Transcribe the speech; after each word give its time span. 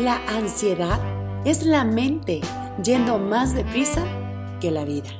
La 0.00 0.16
ansiedad 0.28 0.98
es 1.44 1.62
la 1.66 1.84
mente 1.84 2.40
yendo 2.82 3.18
más 3.18 3.54
deprisa 3.54 4.02
que 4.58 4.70
la 4.70 4.86
vida. 4.86 5.10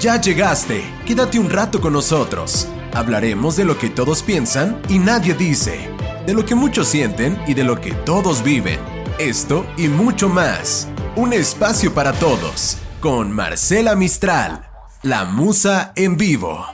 Ya 0.00 0.18
llegaste, 0.18 0.82
quédate 1.04 1.38
un 1.38 1.50
rato 1.50 1.82
con 1.82 1.92
nosotros. 1.92 2.68
Hablaremos 2.94 3.56
de 3.56 3.66
lo 3.66 3.76
que 3.76 3.90
todos 3.90 4.22
piensan 4.22 4.80
y 4.88 4.98
nadie 4.98 5.34
dice, 5.34 5.90
de 6.24 6.32
lo 6.32 6.46
que 6.46 6.54
muchos 6.54 6.88
sienten 6.88 7.38
y 7.46 7.52
de 7.52 7.64
lo 7.64 7.78
que 7.78 7.92
todos 7.92 8.42
viven. 8.42 8.78
Esto 9.18 9.66
y 9.76 9.88
mucho 9.88 10.30
más. 10.30 10.88
Un 11.16 11.34
espacio 11.34 11.92
para 11.92 12.14
todos 12.14 12.79
con 13.00 13.32
Marcela 13.32 13.96
Mistral, 13.96 14.68
la 15.02 15.24
musa 15.24 15.94
en 15.96 16.18
vivo. 16.18 16.66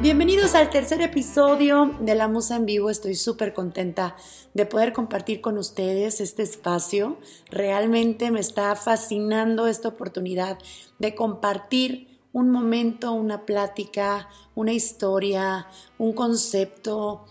Bienvenidos 0.00 0.54
al 0.54 0.70
tercer 0.70 1.02
episodio 1.02 1.94
de 2.00 2.14
La 2.14 2.26
Musa 2.26 2.56
en 2.56 2.64
Vivo. 2.64 2.88
Estoy 2.88 3.16
súper 3.16 3.52
contenta 3.52 4.16
de 4.54 4.64
poder 4.64 4.94
compartir 4.94 5.42
con 5.42 5.58
ustedes 5.58 6.22
este 6.22 6.42
espacio. 6.42 7.18
Realmente 7.50 8.30
me 8.30 8.40
está 8.40 8.74
fascinando 8.76 9.66
esta 9.66 9.88
oportunidad 9.88 10.56
de 10.98 11.14
compartir 11.14 12.18
un 12.32 12.48
momento, 12.48 13.12
una 13.12 13.44
plática, 13.44 14.30
una 14.54 14.72
historia, 14.72 15.66
un 15.98 16.14
concepto, 16.14 17.26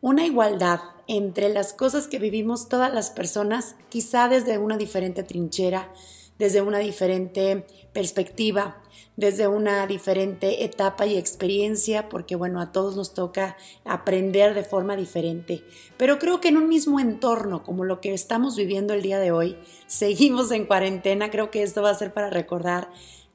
una 0.00 0.24
igualdad 0.24 0.80
entre 1.06 1.48
las 1.48 1.72
cosas 1.72 2.08
que 2.08 2.18
vivimos 2.18 2.68
todas 2.68 2.92
las 2.92 3.10
personas, 3.10 3.76
quizá 3.88 4.28
desde 4.28 4.58
una 4.58 4.76
diferente 4.76 5.22
trinchera, 5.22 5.92
desde 6.38 6.62
una 6.62 6.78
diferente 6.78 7.66
perspectiva, 7.92 8.80
desde 9.16 9.46
una 9.46 9.86
diferente 9.86 10.64
etapa 10.64 11.04
y 11.04 11.18
experiencia, 11.18 12.08
porque 12.08 12.36
bueno, 12.36 12.60
a 12.60 12.72
todos 12.72 12.96
nos 12.96 13.12
toca 13.12 13.58
aprender 13.84 14.54
de 14.54 14.64
forma 14.64 14.96
diferente. 14.96 15.62
Pero 15.98 16.18
creo 16.18 16.40
que 16.40 16.48
en 16.48 16.56
un 16.56 16.68
mismo 16.68 16.98
entorno, 16.98 17.62
como 17.62 17.84
lo 17.84 18.00
que 18.00 18.14
estamos 18.14 18.56
viviendo 18.56 18.94
el 18.94 19.02
día 19.02 19.18
de 19.18 19.32
hoy, 19.32 19.58
seguimos 19.86 20.50
en 20.50 20.64
cuarentena, 20.64 21.30
creo 21.30 21.50
que 21.50 21.62
esto 21.62 21.82
va 21.82 21.90
a 21.90 21.94
ser 21.94 22.14
para 22.14 22.30
recordar 22.30 22.88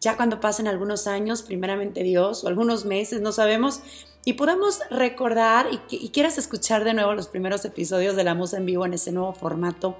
ya 0.05 0.17
cuando 0.17 0.39
pasen 0.39 0.67
algunos 0.67 1.07
años, 1.07 1.41
primeramente 1.41 2.03
Dios, 2.03 2.43
o 2.43 2.47
algunos 2.47 2.85
meses, 2.85 3.21
no 3.21 3.31
sabemos, 3.31 3.81
y 4.25 4.33
podamos 4.33 4.79
recordar 4.89 5.67
y, 5.89 6.09
quieras 6.09 6.39
escuchar 6.39 6.83
de 6.83 6.95
nuevo 6.95 7.13
los 7.13 7.27
primeros 7.27 7.63
episodios 7.63 8.15
de 8.15 8.23
La 8.23 8.33
Musa 8.33 8.57
en 8.57 8.65
Vivo 8.65 8.85
en 8.85 8.95
ese 8.95 9.11
nuevo 9.11 9.33
formato. 9.33 9.99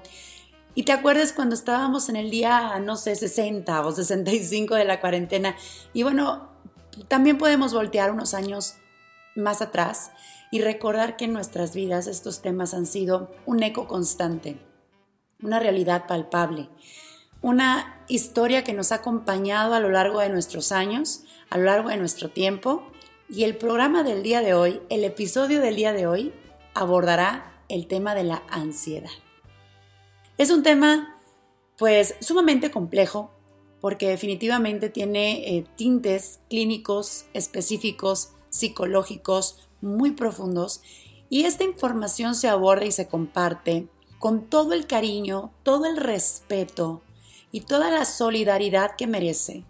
Y 0.74 0.82
te 0.82 0.90
acuerdes 0.90 1.32
cuando 1.32 1.54
estábamos 1.54 2.08
en 2.08 2.16
el 2.16 2.28
día, 2.28 2.78
no 2.80 2.96
sé, 2.96 3.14
60 3.14 3.86
o 3.86 3.92
65 3.92 4.74
de 4.74 4.84
la 4.84 5.00
cuarentena. 5.00 5.54
Y 5.92 6.02
bueno, 6.02 6.50
también 7.06 7.38
podemos 7.38 7.72
voltear 7.72 8.10
unos 8.10 8.34
años 8.34 8.74
más 9.36 9.62
atrás 9.62 10.10
y 10.50 10.60
recordar 10.60 11.16
que 11.16 11.26
en 11.26 11.32
nuestras 11.32 11.72
vidas 11.72 12.08
estos 12.08 12.42
temas 12.42 12.74
han 12.74 12.86
sido 12.86 13.30
un 13.46 13.62
eco 13.62 13.86
constante, 13.86 14.58
una 15.40 15.60
realidad 15.60 16.06
palpable, 16.08 16.68
una 17.42 18.04
historia 18.08 18.64
que 18.64 18.74
nos 18.74 18.90
ha 18.90 18.96
acompañado 18.96 19.74
a 19.74 19.80
lo 19.80 19.88
largo 19.88 20.18
de 20.18 20.30
nuestros 20.30 20.72
años, 20.72 21.22
a 21.48 21.58
lo 21.58 21.64
largo 21.64 21.90
de 21.90 21.96
nuestro 21.96 22.30
tiempo 22.30 22.90
y 23.28 23.44
el 23.44 23.56
programa 23.56 24.02
del 24.02 24.22
día 24.22 24.40
de 24.40 24.54
hoy, 24.54 24.80
el 24.88 25.04
episodio 25.04 25.60
del 25.60 25.76
día 25.76 25.92
de 25.92 26.06
hoy, 26.06 26.32
abordará 26.74 27.60
el 27.68 27.86
tema 27.86 28.14
de 28.14 28.24
la 28.24 28.42
ansiedad. 28.48 29.10
Es 30.38 30.50
un 30.50 30.62
tema, 30.62 31.18
pues, 31.76 32.14
sumamente 32.20 32.70
complejo, 32.70 33.30
porque 33.80 34.08
definitivamente 34.08 34.90
tiene 34.90 35.56
eh, 35.56 35.64
tintes 35.76 36.40
clínicos 36.48 37.26
específicos, 37.32 38.30
psicológicos, 38.48 39.68
muy 39.80 40.12
profundos, 40.12 40.82
y 41.28 41.44
esta 41.44 41.64
información 41.64 42.34
se 42.34 42.48
aborda 42.48 42.84
y 42.84 42.92
se 42.92 43.08
comparte 43.08 43.88
con 44.18 44.46
todo 44.46 44.72
el 44.72 44.86
cariño, 44.86 45.52
todo 45.62 45.86
el 45.86 45.96
respeto 45.96 47.02
y 47.50 47.62
toda 47.62 47.90
la 47.90 48.04
solidaridad 48.04 48.96
que 48.96 49.06
merece, 49.06 49.64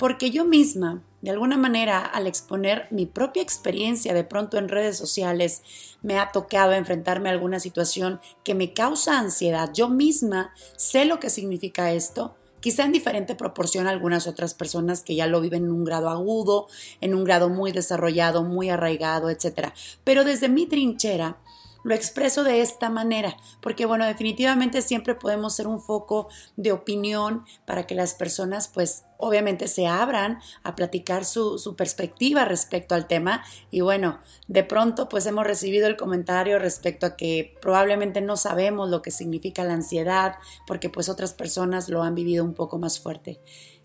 porque 0.00 0.30
yo 0.30 0.46
misma 0.46 1.04
de 1.20 1.30
alguna 1.30 1.58
manera, 1.58 2.00
al 2.06 2.26
exponer 2.26 2.88
mi 2.90 3.04
propia 3.04 3.42
experiencia 3.42 4.14
de 4.14 4.24
pronto 4.24 4.56
en 4.56 4.70
redes 4.70 4.96
sociales, 4.96 5.62
me 6.00 6.18
ha 6.18 6.32
tocado 6.32 6.72
enfrentarme 6.72 7.28
a 7.28 7.32
alguna 7.32 7.60
situación 7.60 8.20
que 8.42 8.54
me 8.54 8.72
causa 8.72 9.18
ansiedad. 9.18 9.70
Yo 9.74 9.90
misma 9.90 10.54
sé 10.76 11.04
lo 11.04 11.20
que 11.20 11.28
significa 11.28 11.92
esto, 11.92 12.34
quizá 12.60 12.84
en 12.84 12.92
diferente 12.92 13.34
proporción 13.34 13.86
a 13.86 13.90
algunas 13.90 14.26
otras 14.26 14.54
personas 14.54 15.02
que 15.02 15.14
ya 15.14 15.26
lo 15.26 15.42
viven 15.42 15.64
en 15.64 15.72
un 15.72 15.84
grado 15.84 16.08
agudo, 16.08 16.68
en 17.02 17.14
un 17.14 17.24
grado 17.24 17.50
muy 17.50 17.70
desarrollado, 17.70 18.42
muy 18.42 18.70
arraigado, 18.70 19.28
etc. 19.28 19.74
Pero 20.04 20.24
desde 20.24 20.48
mi 20.48 20.64
trinchera, 20.64 21.36
lo 21.82 21.94
expreso 21.94 22.44
de 22.44 22.60
esta 22.60 22.90
manera, 22.90 23.36
porque 23.60 23.86
bueno, 23.86 24.06
definitivamente 24.06 24.82
siempre 24.82 25.14
podemos 25.14 25.54
ser 25.54 25.66
un 25.66 25.80
foco 25.80 26.28
de 26.56 26.72
opinión 26.72 27.44
para 27.64 27.86
que 27.86 27.94
las 27.94 28.14
personas 28.14 28.68
pues 28.68 29.04
obviamente 29.16 29.68
se 29.68 29.86
abran 29.86 30.40
a 30.62 30.74
platicar 30.74 31.24
su, 31.24 31.58
su, 31.58 31.76
perspectiva 31.76 32.44
respecto 32.44 32.94
al 32.94 33.06
tema 33.06 33.44
y 33.70 33.80
bueno, 33.82 34.18
de 34.48 34.64
pronto 34.64 35.08
pues 35.08 35.26
hemos 35.26 35.46
recibido 35.46 35.86
el 35.86 35.96
comentario 35.96 36.58
respecto 36.58 37.06
a 37.06 37.16
que 37.16 37.54
probablemente 37.60 38.20
no 38.20 38.36
sabemos 38.36 38.88
lo 38.88 39.02
que 39.02 39.10
significa 39.10 39.64
la 39.64 39.74
ansiedad 39.74 40.36
porque 40.66 40.88
pues 40.88 41.08
otras 41.08 41.34
personas 41.34 41.88
lo 41.88 42.02
han 42.02 42.14
vivido 42.14 42.44
un 42.44 42.54
poco 42.54 42.78
más 42.78 42.98
fuerte. 42.98 43.40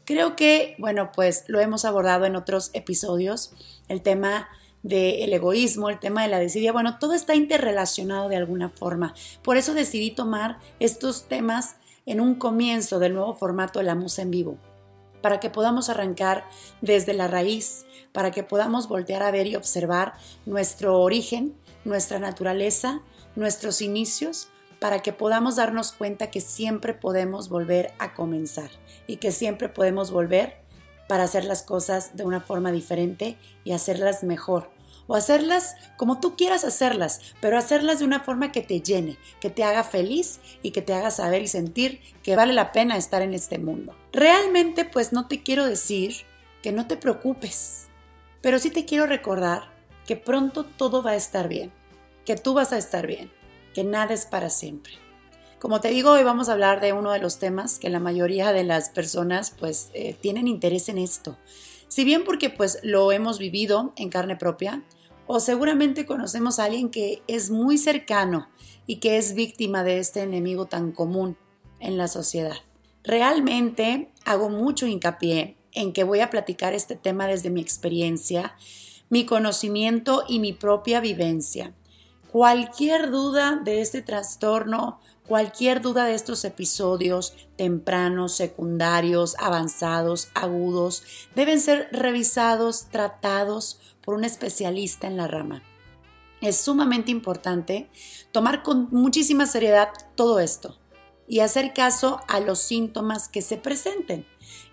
Creo 0.05 0.35
que 0.35 0.75
bueno 0.79 1.11
pues 1.13 1.43
lo 1.47 1.59
hemos 1.59 1.85
abordado 1.85 2.25
en 2.25 2.35
otros 2.35 2.69
episodios, 2.73 3.51
el 3.87 4.01
tema 4.01 4.47
del 4.85 5.33
egoísmo, 5.33 5.89
el 5.89 5.99
tema 5.99 6.21
de 6.21 6.27
la 6.27 6.37
desidia, 6.37 6.71
bueno, 6.71 6.99
todo 6.99 7.15
está 7.15 7.33
interrelacionado 7.33 8.29
de 8.29 8.35
alguna 8.35 8.69
forma. 8.69 9.15
Por 9.41 9.57
eso 9.57 9.73
decidí 9.73 10.11
tomar 10.11 10.59
estos 10.79 11.27
temas 11.27 11.77
en 12.05 12.21
un 12.21 12.35
comienzo 12.35 12.99
del 12.99 13.15
nuevo 13.15 13.33
formato 13.33 13.79
de 13.79 13.85
la 13.85 13.95
musa 13.95 14.21
en 14.21 14.29
vivo, 14.29 14.59
para 15.23 15.39
que 15.39 15.49
podamos 15.49 15.89
arrancar 15.89 16.45
desde 16.81 17.15
la 17.15 17.27
raíz, 17.27 17.87
para 18.11 18.29
que 18.29 18.43
podamos 18.43 18.87
voltear 18.87 19.23
a 19.23 19.31
ver 19.31 19.47
y 19.47 19.55
observar 19.55 20.13
nuestro 20.45 21.01
origen, 21.01 21.55
nuestra 21.83 22.19
naturaleza, 22.19 23.01
nuestros 23.35 23.81
inicios, 23.81 24.49
para 24.79 25.01
que 25.01 25.13
podamos 25.13 25.55
darnos 25.55 25.93
cuenta 25.93 26.29
que 26.29 26.41
siempre 26.41 26.93
podemos 26.93 27.49
volver 27.49 27.95
a 27.97 28.13
comenzar 28.13 28.69
y 29.07 29.17
que 29.17 29.31
siempre 29.31 29.67
podemos 29.67 30.11
volver 30.11 30.63
para 31.07 31.23
hacer 31.23 31.45
las 31.45 31.63
cosas 31.63 32.15
de 32.15 32.23
una 32.23 32.39
forma 32.39 32.71
diferente 32.71 33.35
y 33.63 33.71
hacerlas 33.71 34.23
mejor, 34.23 34.74
o 35.07 35.15
hacerlas 35.15 35.75
como 35.97 36.19
tú 36.19 36.35
quieras 36.35 36.63
hacerlas, 36.63 37.21
pero 37.41 37.57
hacerlas 37.57 37.99
de 37.99 38.05
una 38.05 38.21
forma 38.21 38.51
que 38.51 38.61
te 38.61 38.81
llene, 38.81 39.17
que 39.39 39.49
te 39.49 39.63
haga 39.63 39.83
feliz 39.83 40.39
y 40.61 40.71
que 40.71 40.81
te 40.81 40.93
haga 40.93 41.11
saber 41.11 41.41
y 41.41 41.47
sentir 41.47 42.01
que 42.23 42.35
vale 42.35 42.53
la 42.53 42.71
pena 42.71 42.97
estar 42.97 43.21
en 43.21 43.33
este 43.33 43.59
mundo. 43.59 43.95
Realmente 44.11 44.85
pues 44.85 45.13
no 45.13 45.27
te 45.27 45.43
quiero 45.43 45.65
decir 45.65 46.15
que 46.61 46.71
no 46.71 46.87
te 46.87 46.97
preocupes, 46.97 47.87
pero 48.41 48.59
sí 48.59 48.71
te 48.71 48.85
quiero 48.85 49.05
recordar 49.05 49.73
que 50.05 50.15
pronto 50.15 50.65
todo 50.65 51.03
va 51.03 51.11
a 51.11 51.15
estar 51.15 51.47
bien, 51.47 51.71
que 52.25 52.35
tú 52.35 52.53
vas 52.53 52.73
a 52.73 52.77
estar 52.77 53.07
bien, 53.07 53.31
que 53.73 53.83
nada 53.83 54.13
es 54.13 54.25
para 54.25 54.49
siempre. 54.49 54.93
Como 55.59 55.81
te 55.81 55.87
digo, 55.87 56.11
hoy 56.11 56.23
vamos 56.23 56.47
a 56.47 56.53
hablar 56.53 56.79
de 56.79 56.93
uno 56.93 57.11
de 57.11 57.19
los 57.19 57.39
temas 57.39 57.79
que 57.79 57.89
la 57.89 57.99
mayoría 57.99 58.51
de 58.51 58.63
las 58.63 58.89
personas 58.89 59.51
pues 59.51 59.89
eh, 59.93 60.15
tienen 60.19 60.47
interés 60.47 60.89
en 60.89 60.97
esto. 60.97 61.37
Si 61.87 62.03
bien 62.03 62.23
porque 62.23 62.49
pues 62.49 62.79
lo 62.83 63.11
hemos 63.11 63.39
vivido 63.39 63.93
en 63.95 64.09
carne 64.09 64.35
propia, 64.35 64.83
o 65.27 65.39
seguramente 65.39 66.05
conocemos 66.05 66.59
a 66.59 66.65
alguien 66.65 66.89
que 66.89 67.23
es 67.27 67.49
muy 67.49 67.77
cercano 67.77 68.47
y 68.87 68.97
que 68.97 69.17
es 69.17 69.33
víctima 69.33 69.83
de 69.83 69.99
este 69.99 70.21
enemigo 70.21 70.65
tan 70.65 70.91
común 70.91 71.37
en 71.79 71.97
la 71.97 72.07
sociedad. 72.07 72.57
Realmente 73.03 74.11
hago 74.25 74.49
mucho 74.49 74.87
hincapié 74.87 75.57
en 75.71 75.93
que 75.93 76.03
voy 76.03 76.21
a 76.21 76.29
platicar 76.29 76.73
este 76.73 76.95
tema 76.95 77.27
desde 77.27 77.49
mi 77.49 77.61
experiencia, 77.61 78.55
mi 79.09 79.25
conocimiento 79.25 80.23
y 80.27 80.39
mi 80.39 80.53
propia 80.53 80.99
vivencia. 81.01 81.73
Cualquier 82.31 83.11
duda 83.11 83.61
de 83.63 83.81
este 83.81 84.01
trastorno, 84.01 84.99
cualquier 85.27 85.81
duda 85.81 86.05
de 86.05 86.15
estos 86.15 86.43
episodios 86.45 87.33
tempranos, 87.55 88.35
secundarios, 88.35 89.35
avanzados, 89.39 90.29
agudos, 90.33 91.03
deben 91.35 91.59
ser 91.59 91.87
revisados, 91.91 92.87
tratados 92.89 93.79
por 94.05 94.15
un 94.15 94.23
especialista 94.23 95.07
en 95.07 95.17
la 95.17 95.27
rama. 95.27 95.63
Es 96.41 96.57
sumamente 96.57 97.11
importante 97.11 97.89
tomar 98.31 98.63
con 98.63 98.87
muchísima 98.91 99.47
seriedad 99.47 99.89
todo 100.15 100.39
esto, 100.39 100.77
y 101.27 101.39
hacer 101.39 101.73
caso 101.73 102.21
a 102.27 102.39
los 102.39 102.59
síntomas 102.59 103.27
que 103.27 103.41
se 103.41 103.57
presenten. 103.57 104.25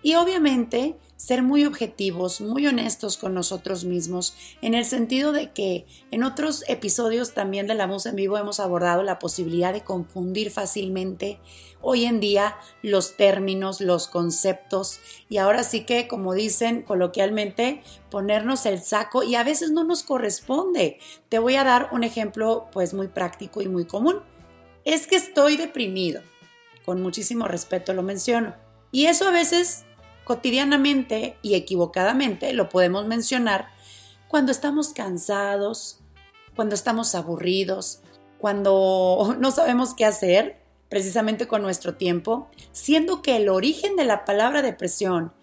Y 0.03 0.15
obviamente 0.15 0.97
ser 1.15 1.41
muy 1.41 1.63
objetivos, 1.63 2.41
muy 2.41 2.67
honestos 2.67 3.15
con 3.15 3.33
nosotros 3.33 3.85
mismos, 3.85 4.35
en 4.61 4.73
el 4.73 4.83
sentido 4.83 5.31
de 5.31 5.51
que 5.53 5.85
en 6.11 6.23
otros 6.23 6.65
episodios 6.67 7.33
también 7.33 7.65
de 7.65 7.75
la 7.75 7.87
música 7.87 8.09
en 8.09 8.17
vivo 8.17 8.37
hemos 8.37 8.59
abordado 8.59 9.03
la 9.03 9.19
posibilidad 9.19 9.71
de 9.71 9.85
confundir 9.85 10.51
fácilmente 10.51 11.39
hoy 11.79 12.03
en 12.03 12.19
día 12.19 12.57
los 12.81 13.15
términos, 13.15 13.79
los 13.79 14.09
conceptos 14.09 14.99
y 15.29 15.37
ahora 15.37 15.63
sí 15.63 15.85
que, 15.85 16.09
como 16.09 16.33
dicen 16.33 16.81
coloquialmente, 16.81 17.81
ponernos 18.11 18.65
el 18.65 18.81
saco 18.81 19.23
y 19.23 19.35
a 19.35 19.45
veces 19.45 19.71
no 19.71 19.85
nos 19.85 20.03
corresponde. 20.03 20.99
Te 21.29 21.39
voy 21.39 21.55
a 21.55 21.63
dar 21.63 21.87
un 21.93 22.03
ejemplo 22.03 22.67
pues 22.73 22.93
muy 22.93 23.07
práctico 23.07 23.61
y 23.61 23.69
muy 23.69 23.85
común. 23.85 24.19
Es 24.83 25.07
que 25.07 25.15
estoy 25.15 25.55
deprimido. 25.55 26.21
Con 26.83 27.01
muchísimo 27.01 27.47
respeto 27.47 27.93
lo 27.93 28.03
menciono. 28.03 28.55
Y 28.91 29.05
eso 29.05 29.27
a 29.27 29.31
veces 29.31 29.85
cotidianamente 30.23 31.37
y 31.41 31.55
equivocadamente 31.55 32.53
lo 32.53 32.69
podemos 32.69 33.05
mencionar 33.07 33.69
cuando 34.27 34.51
estamos 34.51 34.93
cansados, 34.93 35.99
cuando 36.55 36.75
estamos 36.75 37.15
aburridos, 37.15 38.01
cuando 38.39 39.35
no 39.39 39.51
sabemos 39.51 39.93
qué 39.93 40.05
hacer 40.05 40.61
precisamente 40.89 41.47
con 41.47 41.61
nuestro 41.63 41.95
tiempo, 41.95 42.47
siendo 42.71 43.21
que 43.21 43.35
el 43.35 43.49
origen 43.49 43.95
de 43.95 44.05
la 44.05 44.25
palabra 44.25 44.61
depresión 44.61 45.33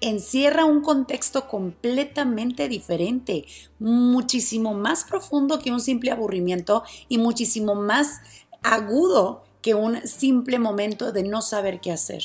encierra 0.00 0.64
un 0.64 0.80
contexto 0.80 1.46
completamente 1.46 2.68
diferente, 2.68 3.44
muchísimo 3.78 4.74
más 4.74 5.04
profundo 5.04 5.58
que 5.58 5.70
un 5.70 5.80
simple 5.80 6.10
aburrimiento 6.10 6.82
y 7.08 7.18
muchísimo 7.18 7.74
más 7.74 8.20
agudo 8.62 9.44
que 9.62 9.74
un 9.74 10.06
simple 10.06 10.58
momento 10.58 11.12
de 11.12 11.22
no 11.22 11.42
saber 11.42 11.80
qué 11.80 11.92
hacer. 11.92 12.22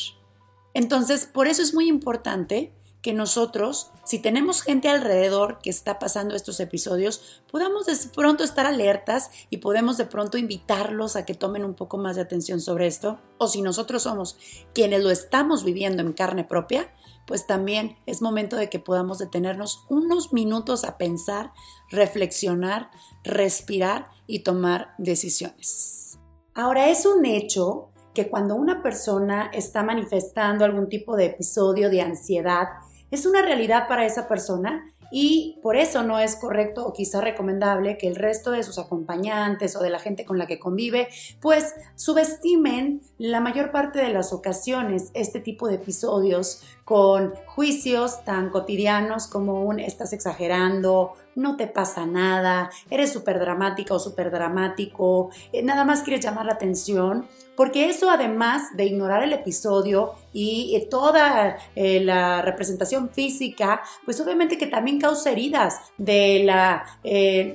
Entonces, 0.76 1.26
por 1.26 1.48
eso 1.48 1.62
es 1.62 1.74
muy 1.74 1.88
importante 1.88 2.74
que 3.02 3.14
nosotros, 3.14 3.92
si 4.04 4.20
tenemos 4.20 4.62
gente 4.62 4.90
alrededor 4.90 5.60
que 5.60 5.70
está 5.70 6.00
pasando 6.00 6.36
estos 6.36 6.60
episodios, 6.60 7.44
podamos 7.50 7.86
de 7.86 7.96
pronto 8.14 8.44
estar 8.44 8.66
alertas 8.66 9.32
y 9.50 9.58
podemos 9.58 9.96
de 9.98 10.06
pronto 10.06 10.38
invitarlos 10.38 11.16
a 11.16 11.24
que 11.24 11.34
tomen 11.34 11.64
un 11.64 11.76
poco 11.76 11.98
más 11.98 12.18
de 12.18 12.24
atención 12.24 12.60
sobre 12.60 12.88
esto. 12.88 13.20
O 13.38 13.48
si 13.48 13.62
nosotros 13.62 14.04
somos 14.04 14.38
quienes 14.74 15.02
lo 15.02 15.12
estamos 15.12 15.64
viviendo 15.64 16.02
en 16.02 16.12
carne 16.12 16.44
propia, 16.44 16.92
pues 17.26 17.48
también 17.48 17.96
es 18.06 18.22
momento 18.22 18.58
de 18.58 18.70
que 18.70 18.80
podamos 18.80 19.20
detenernos 19.20 19.86
unos 19.88 20.34
minutos 20.34 20.84
a 20.84 20.98
pensar, 20.98 21.54
reflexionar, 21.90 22.92
respirar 23.24 24.10
y 24.28 24.40
tomar 24.40 24.94
decisiones. 24.98 26.20
Ahora 26.54 26.90
es 26.90 27.06
un 27.06 27.26
hecho 27.26 27.92
que 28.16 28.30
cuando 28.30 28.56
una 28.56 28.82
persona 28.82 29.52
está 29.54 29.84
manifestando 29.84 30.66
algún 30.66 30.90
tipo 30.90 31.16
de 31.16 31.26
episodio 31.26 31.92
de 31.92 32.02
ansiedad, 32.02 32.70
es 33.12 33.28
una 33.28 33.44
realidad 33.44 33.88
para 33.88 34.06
esa 34.06 34.28
persona 34.28 34.92
y 35.12 35.60
por 35.62 35.76
eso 35.76 36.02
no 36.04 36.20
es 36.20 36.36
correcto 36.36 36.86
o 36.86 36.94
quizá 36.94 37.22
recomendable 37.22 37.98
que 37.98 38.08
el 38.08 38.16
resto 38.16 38.52
de 38.52 38.64
sus 38.64 38.80
acompañantes 38.80 39.76
o 39.76 39.84
de 39.84 39.90
la 39.90 40.00
gente 40.00 40.26
con 40.26 40.38
la 40.38 40.48
que 40.48 40.58
convive 40.58 41.10
pues 41.42 41.76
subestimen 41.96 43.02
la 43.18 43.40
mayor 43.40 43.72
parte 43.72 44.00
de 44.00 44.10
las 44.10 44.34
ocasiones 44.34 45.12
este 45.14 45.40
tipo 45.40 45.68
de 45.68 45.76
episodios 45.76 46.64
con 46.86 47.34
juicios 47.48 48.24
tan 48.24 48.52
cotidianos 48.52 49.28
como 49.28 49.64
un 49.64 49.80
estás 49.80 50.14
exagerando, 50.14 51.14
no 51.34 51.58
te 51.58 51.66
pasa 51.66 52.06
nada, 52.06 52.70
eres 52.92 53.12
súper 53.12 53.40
dramática 53.40 53.96
o 53.96 54.00
súper 54.00 54.30
dramático, 54.30 55.32
eh, 55.52 55.64
nada 55.64 55.84
más 55.84 56.04
quieres 56.04 56.24
llamar 56.24 56.46
la 56.46 56.54
atención, 56.54 57.28
porque 57.58 57.90
eso 57.90 58.12
además 58.12 58.78
de 58.78 58.86
ignorar 58.86 59.24
el 59.24 59.34
episodio 59.34 60.14
y 60.32 60.76
eh, 60.76 60.88
toda 60.88 61.58
eh, 61.76 62.02
la 62.02 62.44
representación 62.44 63.10
física, 63.10 63.82
pues 64.06 64.22
obviamente 64.22 64.60
que 64.60 64.68
también 64.68 65.02
causa 65.02 65.32
heridas 65.32 65.80
de 65.98 66.44
la 66.46 66.86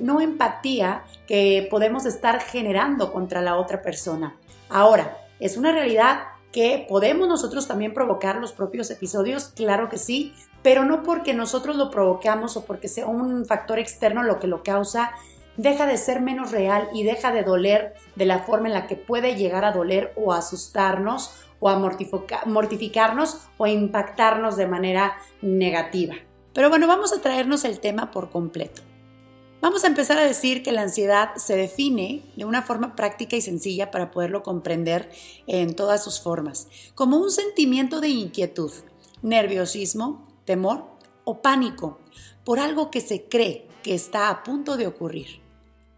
no 0.01 0.19
empatía 0.19 1.03
que 1.25 1.67
podemos 1.71 2.05
estar 2.05 2.41
generando 2.41 3.13
contra 3.13 3.41
la 3.41 3.57
otra 3.57 3.81
persona. 3.81 4.35
Ahora, 4.69 5.17
es 5.39 5.57
una 5.57 5.71
realidad 5.71 6.30
que 6.51 6.85
podemos 6.87 7.27
nosotros 7.27 7.67
también 7.67 7.93
provocar 7.93 8.37
los 8.37 8.51
propios 8.51 8.89
episodios, 8.91 9.49
claro 9.55 9.89
que 9.89 9.97
sí, 9.97 10.33
pero 10.61 10.85
no 10.85 11.03
porque 11.03 11.33
nosotros 11.33 11.75
lo 11.75 11.89
provocamos 11.89 12.57
o 12.57 12.65
porque 12.65 12.87
sea 12.87 13.07
un 13.07 13.45
factor 13.45 13.79
externo 13.79 14.23
lo 14.23 14.39
que 14.39 14.47
lo 14.47 14.63
causa, 14.63 15.11
deja 15.57 15.85
de 15.85 15.97
ser 15.97 16.21
menos 16.21 16.51
real 16.51 16.89
y 16.93 17.03
deja 17.03 17.31
de 17.31 17.43
doler 17.43 17.93
de 18.15 18.25
la 18.25 18.39
forma 18.39 18.67
en 18.67 18.73
la 18.73 18.87
que 18.87 18.95
puede 18.95 19.35
llegar 19.35 19.65
a 19.65 19.71
doler 19.71 20.13
o 20.15 20.33
asustarnos 20.33 21.31
o 21.59 21.69
a 21.69 21.77
mortificarnos 21.77 23.37
o 23.57 23.65
a 23.65 23.69
impactarnos 23.69 24.57
de 24.57 24.67
manera 24.67 25.17
negativa. 25.41 26.15
Pero 26.53 26.69
bueno, 26.69 26.87
vamos 26.87 27.13
a 27.13 27.21
traernos 27.21 27.63
el 27.63 27.79
tema 27.79 28.11
por 28.11 28.29
completo. 28.29 28.81
Vamos 29.61 29.83
a 29.83 29.87
empezar 29.87 30.17
a 30.17 30.25
decir 30.25 30.63
que 30.63 30.71
la 30.71 30.81
ansiedad 30.81 31.35
se 31.35 31.55
define 31.55 32.23
de 32.35 32.45
una 32.45 32.63
forma 32.63 32.95
práctica 32.95 33.35
y 33.35 33.41
sencilla 33.41 33.91
para 33.91 34.09
poderlo 34.09 34.41
comprender 34.41 35.11
en 35.45 35.75
todas 35.75 36.03
sus 36.03 36.19
formas, 36.19 36.67
como 36.95 37.17
un 37.17 37.29
sentimiento 37.29 38.01
de 38.01 38.09
inquietud, 38.09 38.71
nerviosismo, 39.21 40.27
temor 40.45 40.85
o 41.25 41.43
pánico 41.43 41.99
por 42.43 42.59
algo 42.59 42.89
que 42.89 43.01
se 43.01 43.25
cree 43.25 43.67
que 43.83 43.93
está 43.93 44.29
a 44.29 44.41
punto 44.41 44.77
de 44.77 44.87
ocurrir. 44.87 45.41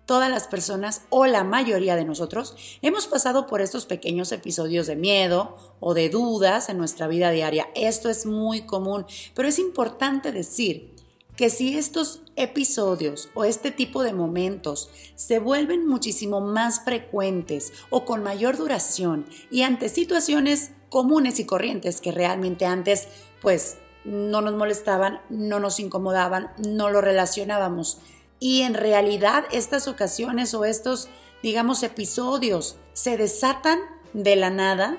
Todas 0.06 0.30
las 0.30 0.48
personas 0.48 1.04
o 1.10 1.25
la 1.25 1.45
mayoría 1.45 1.95
de 1.95 2.04
nosotros 2.04 2.57
hemos 2.81 3.07
pasado 3.07 3.48
por 3.48 3.62
estos 3.62 3.86
pequeños 3.86 4.33
episodios 4.33 4.88
de 4.88 4.98
miedo 4.98 5.56
o 5.80 5.94
de 5.94 6.10
dudas 6.10 6.68
en 6.68 6.77
nuestra 6.77 7.07
vida 7.07 7.31
diaria. 7.31 7.69
Esto 7.75 8.10
es 8.10 8.25
muy 8.25 8.65
común, 8.65 9.06
pero 9.33 9.48
es 9.48 9.57
importante 9.57 10.33
decir 10.33 10.93
que 11.36 11.50
si 11.50 11.78
estos 11.78 12.22
episodios 12.36 13.30
o 13.34 13.44
este 13.44 13.72
tipo 13.72 14.04
de 14.04 14.14
momentos 14.14 14.90
se 15.16 15.40
vuelven 15.40 15.88
muchísimo 15.88 16.42
más 16.42 16.84
frecuentes 16.84 17.74
o 17.90 18.06
con 18.06 18.24
mayor 18.24 18.58
duración 18.58 19.26
y 19.50 19.64
ante 19.64 19.90
situaciones 19.90 20.72
comunes 20.90 21.40
y 21.40 21.46
corrientes 21.46 22.02
que 22.02 22.12
realmente 22.12 22.66
antes 22.66 23.08
pues 23.42 23.78
no 24.04 24.42
nos 24.42 24.56
molestaban, 24.56 25.22
no 25.30 25.60
nos 25.60 25.80
incomodaban, 25.80 26.52
no 26.58 26.90
lo 26.90 27.02
relacionábamos. 27.02 28.00
Y 28.40 28.62
en 28.62 28.74
realidad 28.74 29.46
estas 29.52 29.88
ocasiones 29.88 30.54
o 30.54 30.66
estos, 30.66 31.10
digamos, 31.42 31.84
episodios 31.84 32.76
se 32.92 33.18
desatan 33.18 33.80
de 34.14 34.36
la 34.36 34.50
nada, 34.50 34.98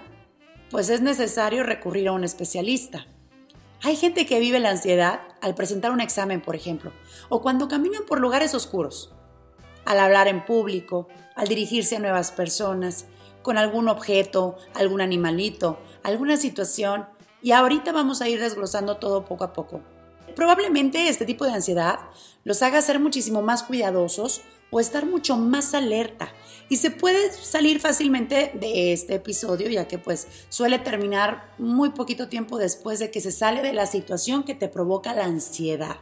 pues 0.70 0.88
es 0.88 1.02
necesario 1.02 1.62
recurrir 1.62 2.08
a 2.08 2.12
un 2.12 2.24
especialista. 2.24 3.06
Hay 3.86 3.96
gente 3.96 4.24
que 4.24 4.40
vive 4.40 4.60
la 4.60 4.70
ansiedad 4.70 5.20
al 5.42 5.54
presentar 5.54 5.90
un 5.90 6.00
examen, 6.00 6.40
por 6.40 6.56
ejemplo, 6.56 6.90
o 7.28 7.42
cuando 7.42 7.68
caminan 7.68 8.06
por 8.06 8.18
lugares 8.18 8.54
oscuros, 8.54 9.12
al 9.84 10.00
hablar 10.00 10.26
en 10.26 10.46
público, 10.46 11.06
al 11.36 11.48
dirigirse 11.48 11.96
a 11.96 11.98
nuevas 11.98 12.32
personas, 12.32 13.04
con 13.42 13.58
algún 13.58 13.90
objeto, 13.90 14.56
algún 14.72 15.02
animalito, 15.02 15.78
alguna 16.02 16.38
situación, 16.38 17.04
y 17.42 17.52
ahorita 17.52 17.92
vamos 17.92 18.22
a 18.22 18.28
ir 18.30 18.40
desglosando 18.40 18.96
todo 18.96 19.26
poco 19.26 19.44
a 19.44 19.52
poco. 19.52 19.82
Probablemente 20.34 21.08
este 21.08 21.26
tipo 21.26 21.44
de 21.44 21.52
ansiedad 21.52 21.98
los 22.42 22.62
haga 22.62 22.80
ser 22.80 23.00
muchísimo 23.00 23.42
más 23.42 23.64
cuidadosos 23.64 24.40
o 24.70 24.80
estar 24.80 25.06
mucho 25.06 25.36
más 25.36 25.74
alerta 25.74 26.32
y 26.68 26.76
se 26.76 26.90
puede 26.90 27.32
salir 27.32 27.80
fácilmente 27.80 28.52
de 28.54 28.92
este 28.92 29.14
episodio 29.14 29.68
ya 29.68 29.86
que 29.86 29.98
pues 29.98 30.26
suele 30.48 30.78
terminar 30.78 31.52
muy 31.58 31.90
poquito 31.90 32.28
tiempo 32.28 32.58
después 32.58 32.98
de 32.98 33.10
que 33.10 33.20
se 33.20 33.32
sale 33.32 33.62
de 33.62 33.72
la 33.72 33.86
situación 33.86 34.44
que 34.44 34.54
te 34.54 34.68
provoca 34.68 35.14
la 35.14 35.24
ansiedad. 35.24 35.96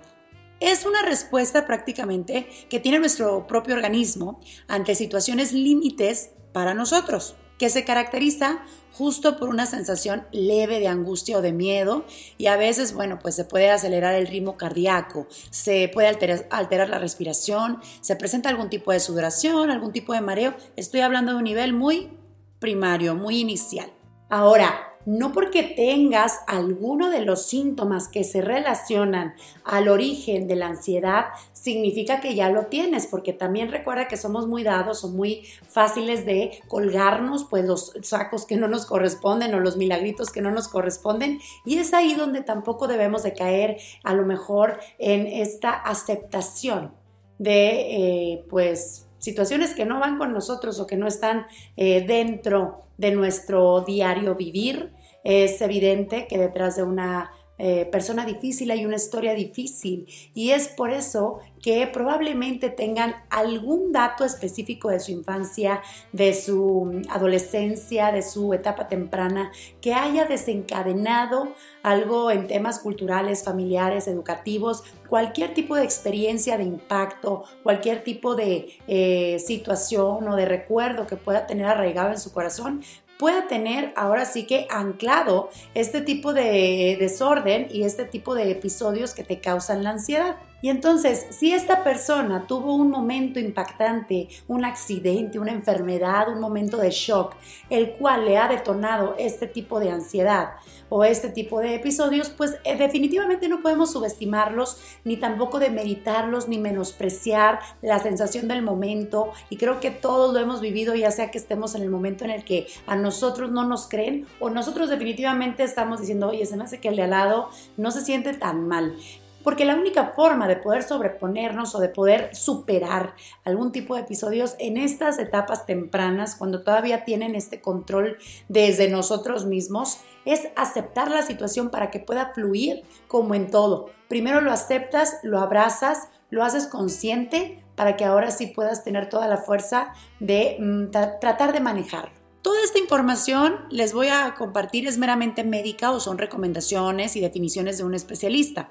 Es 0.60 0.86
una 0.86 1.02
respuesta 1.02 1.66
prácticamente 1.66 2.48
que 2.70 2.78
tiene 2.78 3.00
nuestro 3.00 3.46
propio 3.46 3.74
organismo 3.74 4.40
ante 4.68 4.94
situaciones 4.94 5.52
límites 5.52 6.30
para 6.52 6.74
nosotros 6.74 7.34
que 7.62 7.70
se 7.70 7.84
caracteriza 7.84 8.58
justo 8.92 9.36
por 9.36 9.48
una 9.48 9.66
sensación 9.66 10.26
leve 10.32 10.80
de 10.80 10.88
angustia 10.88 11.38
o 11.38 11.42
de 11.42 11.52
miedo 11.52 12.04
y 12.36 12.46
a 12.46 12.56
veces, 12.56 12.92
bueno, 12.92 13.20
pues 13.20 13.36
se 13.36 13.44
puede 13.44 13.70
acelerar 13.70 14.16
el 14.16 14.26
ritmo 14.26 14.56
cardíaco, 14.56 15.28
se 15.50 15.88
puede 15.94 16.08
alterar, 16.08 16.48
alterar, 16.50 16.88
la 16.88 16.98
respiración, 16.98 17.78
se 18.00 18.16
presenta 18.16 18.48
algún 18.48 18.68
tipo 18.68 18.90
de 18.90 18.98
sudoración, 18.98 19.70
algún 19.70 19.92
tipo 19.92 20.12
de 20.12 20.22
mareo. 20.22 20.56
Estoy 20.74 21.02
hablando 21.02 21.30
de 21.30 21.38
un 21.38 21.44
nivel 21.44 21.72
muy 21.72 22.10
primario, 22.58 23.14
muy 23.14 23.38
inicial. 23.38 23.92
Ahora, 24.28 24.91
no 25.06 25.32
porque 25.32 25.62
tengas 25.62 26.40
alguno 26.46 27.10
de 27.10 27.22
los 27.22 27.46
síntomas 27.46 28.08
que 28.08 28.24
se 28.24 28.40
relacionan 28.40 29.34
al 29.64 29.88
origen 29.88 30.46
de 30.46 30.56
la 30.56 30.66
ansiedad, 30.66 31.26
significa 31.52 32.20
que 32.20 32.34
ya 32.34 32.50
lo 32.50 32.66
tienes, 32.66 33.06
porque 33.06 33.32
también 33.32 33.70
recuerda 33.70 34.08
que 34.08 34.16
somos 34.16 34.46
muy 34.46 34.62
dados 34.62 35.04
o 35.04 35.08
muy 35.08 35.44
fáciles 35.68 36.26
de 36.26 36.60
colgarnos, 36.68 37.44
pues 37.44 37.64
los 37.64 37.92
sacos 38.02 38.46
que 38.46 38.56
no 38.56 38.68
nos 38.68 38.86
corresponden 38.86 39.54
o 39.54 39.60
los 39.60 39.76
milagritos 39.76 40.30
que 40.30 40.42
no 40.42 40.50
nos 40.50 40.68
corresponden, 40.68 41.40
y 41.64 41.78
es 41.78 41.94
ahí 41.94 42.14
donde 42.14 42.42
tampoco 42.42 42.88
debemos 42.88 43.22
de 43.22 43.34
caer 43.34 43.78
a 44.04 44.14
lo 44.14 44.24
mejor 44.24 44.80
en 44.98 45.26
esta 45.26 45.72
aceptación 45.72 46.92
de, 47.38 48.32
eh, 48.32 48.44
pues, 48.48 49.06
situaciones 49.22 49.72
que 49.72 49.84
no 49.84 50.00
van 50.00 50.18
con 50.18 50.32
nosotros 50.32 50.80
o 50.80 50.86
que 50.86 50.96
no 50.96 51.06
están 51.06 51.46
eh, 51.76 52.04
dentro 52.04 52.80
de 52.98 53.12
nuestro 53.12 53.82
diario 53.82 54.34
vivir, 54.34 54.92
es 55.22 55.60
evidente 55.62 56.26
que 56.26 56.38
detrás 56.38 56.74
de 56.74 56.82
una 56.82 57.30
eh, 57.58 57.84
persona 57.92 58.26
difícil 58.26 58.70
hay 58.70 58.84
una 58.84 58.96
historia 58.96 59.34
difícil. 59.34 60.06
Y 60.34 60.50
es 60.50 60.68
por 60.68 60.90
eso 60.90 61.40
que 61.62 61.86
probablemente 61.86 62.70
tengan 62.70 63.14
algún 63.30 63.92
dato 63.92 64.24
específico 64.24 64.88
de 64.90 64.98
su 64.98 65.12
infancia, 65.12 65.80
de 66.12 66.34
su 66.34 67.02
adolescencia, 67.08 68.10
de 68.10 68.22
su 68.22 68.52
etapa 68.52 68.88
temprana, 68.88 69.52
que 69.80 69.94
haya 69.94 70.24
desencadenado 70.24 71.54
algo 71.82 72.30
en 72.30 72.48
temas 72.48 72.80
culturales, 72.80 73.44
familiares, 73.44 74.08
educativos, 74.08 74.82
cualquier 75.08 75.54
tipo 75.54 75.76
de 75.76 75.84
experiencia 75.84 76.56
de 76.56 76.64
impacto, 76.64 77.44
cualquier 77.62 78.02
tipo 78.02 78.34
de 78.34 78.78
eh, 78.88 79.38
situación 79.38 80.26
o 80.26 80.36
de 80.36 80.46
recuerdo 80.46 81.06
que 81.06 81.16
pueda 81.16 81.46
tener 81.46 81.66
arraigado 81.66 82.10
en 82.10 82.18
su 82.18 82.32
corazón, 82.32 82.82
pueda 83.22 83.46
tener 83.46 83.92
ahora 83.94 84.24
sí 84.24 84.48
que 84.48 84.66
anclado 84.68 85.48
este 85.74 86.00
tipo 86.00 86.32
de 86.32 86.96
desorden 86.98 87.68
y 87.70 87.84
este 87.84 88.04
tipo 88.04 88.34
de 88.34 88.50
episodios 88.50 89.14
que 89.14 89.22
te 89.22 89.38
causan 89.38 89.84
la 89.84 89.90
ansiedad. 89.90 90.38
Y 90.62 90.70
entonces, 90.70 91.26
si 91.30 91.52
esta 91.52 91.82
persona 91.82 92.46
tuvo 92.46 92.76
un 92.76 92.88
momento 92.88 93.40
impactante, 93.40 94.28
un 94.46 94.64
accidente, 94.64 95.40
una 95.40 95.50
enfermedad, 95.50 96.28
un 96.28 96.40
momento 96.40 96.76
de 96.76 96.90
shock, 96.90 97.34
el 97.68 97.94
cual 97.94 98.24
le 98.24 98.38
ha 98.38 98.46
detonado 98.46 99.16
este 99.18 99.48
tipo 99.48 99.80
de 99.80 99.90
ansiedad 99.90 100.52
o 100.88 101.02
este 101.04 101.30
tipo 101.30 101.58
de 101.58 101.74
episodios, 101.74 102.30
pues 102.30 102.56
eh, 102.64 102.76
definitivamente 102.76 103.48
no 103.48 103.60
podemos 103.60 103.90
subestimarlos, 103.90 104.80
ni 105.04 105.16
tampoco 105.16 105.58
demeritarlos, 105.58 106.46
ni 106.46 106.58
menospreciar 106.58 107.58
la 107.80 107.98
sensación 107.98 108.46
del 108.46 108.62
momento. 108.62 109.32
Y 109.50 109.56
creo 109.56 109.80
que 109.80 109.90
todos 109.90 110.32
lo 110.32 110.38
hemos 110.38 110.60
vivido, 110.60 110.94
ya 110.94 111.10
sea 111.10 111.32
que 111.32 111.38
estemos 111.38 111.74
en 111.74 111.82
el 111.82 111.90
momento 111.90 112.24
en 112.24 112.30
el 112.30 112.44
que 112.44 112.68
a 112.86 112.94
nosotros 112.94 113.50
no 113.50 113.64
nos 113.64 113.88
creen 113.88 114.28
o 114.38 114.48
nosotros 114.48 114.90
definitivamente 114.90 115.64
estamos 115.64 115.98
diciendo, 115.98 116.28
oye, 116.28 116.46
se 116.46 116.56
me 116.56 116.62
hace 116.62 116.78
que 116.78 116.88
el 116.88 116.96
de 116.96 117.02
al 117.02 117.10
lado 117.10 117.48
no 117.76 117.90
se 117.90 118.02
siente 118.02 118.32
tan 118.34 118.68
mal. 118.68 118.94
Porque 119.42 119.64
la 119.64 119.76
única 119.76 120.12
forma 120.14 120.48
de 120.48 120.56
poder 120.56 120.82
sobreponernos 120.82 121.74
o 121.74 121.80
de 121.80 121.88
poder 121.88 122.34
superar 122.34 123.14
algún 123.44 123.72
tipo 123.72 123.94
de 123.94 124.02
episodios 124.02 124.54
en 124.58 124.76
estas 124.76 125.18
etapas 125.18 125.66
tempranas, 125.66 126.36
cuando 126.36 126.62
todavía 126.62 127.04
tienen 127.04 127.34
este 127.34 127.60
control 127.60 128.18
desde 128.48 128.88
nosotros 128.88 129.46
mismos, 129.46 130.00
es 130.24 130.48
aceptar 130.56 131.10
la 131.10 131.22
situación 131.22 131.70
para 131.70 131.90
que 131.90 132.00
pueda 132.00 132.32
fluir 132.34 132.84
como 133.08 133.34
en 133.34 133.50
todo. 133.50 133.90
Primero 134.08 134.40
lo 134.40 134.52
aceptas, 134.52 135.18
lo 135.22 135.40
abrazas, 135.40 136.08
lo 136.30 136.44
haces 136.44 136.66
consciente 136.66 137.62
para 137.74 137.96
que 137.96 138.04
ahora 138.04 138.30
sí 138.30 138.48
puedas 138.48 138.84
tener 138.84 139.08
toda 139.08 139.28
la 139.28 139.38
fuerza 139.38 139.92
de 140.20 140.56
mm, 140.60 140.90
tratar 141.20 141.52
de 141.52 141.60
manejarlo. 141.60 142.12
Toda 142.42 142.62
esta 142.64 142.80
información 142.80 143.54
les 143.70 143.92
voy 143.92 144.08
a 144.08 144.34
compartir 144.34 144.88
es 144.88 144.98
meramente 144.98 145.44
médica 145.44 145.92
o 145.92 146.00
son 146.00 146.18
recomendaciones 146.18 147.14
y 147.14 147.20
definiciones 147.20 147.78
de 147.78 147.84
un 147.84 147.94
especialista. 147.94 148.70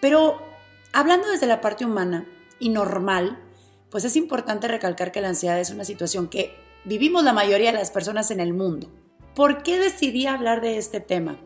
Pero 0.00 0.40
hablando 0.92 1.28
desde 1.28 1.46
la 1.46 1.60
parte 1.60 1.84
humana 1.84 2.26
y 2.58 2.68
normal, 2.68 3.38
pues 3.90 4.04
es 4.04 4.16
importante 4.16 4.68
recalcar 4.68 5.12
que 5.12 5.20
la 5.20 5.28
ansiedad 5.28 5.58
es 5.58 5.70
una 5.70 5.84
situación 5.84 6.28
que 6.28 6.56
vivimos 6.84 7.24
la 7.24 7.32
mayoría 7.32 7.72
de 7.72 7.78
las 7.78 7.90
personas 7.90 8.30
en 8.30 8.40
el 8.40 8.52
mundo. 8.52 8.88
¿Por 9.34 9.62
qué 9.62 9.78
decidí 9.78 10.26
hablar 10.26 10.60
de 10.60 10.78
este 10.78 11.00
tema? 11.00 11.38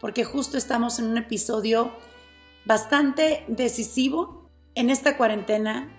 Porque 0.00 0.24
justo 0.24 0.56
estamos 0.56 0.98
en 0.98 1.06
un 1.06 1.18
episodio 1.18 1.92
bastante 2.64 3.44
decisivo 3.48 4.48
en 4.74 4.90
esta 4.90 5.16
cuarentena, 5.16 5.90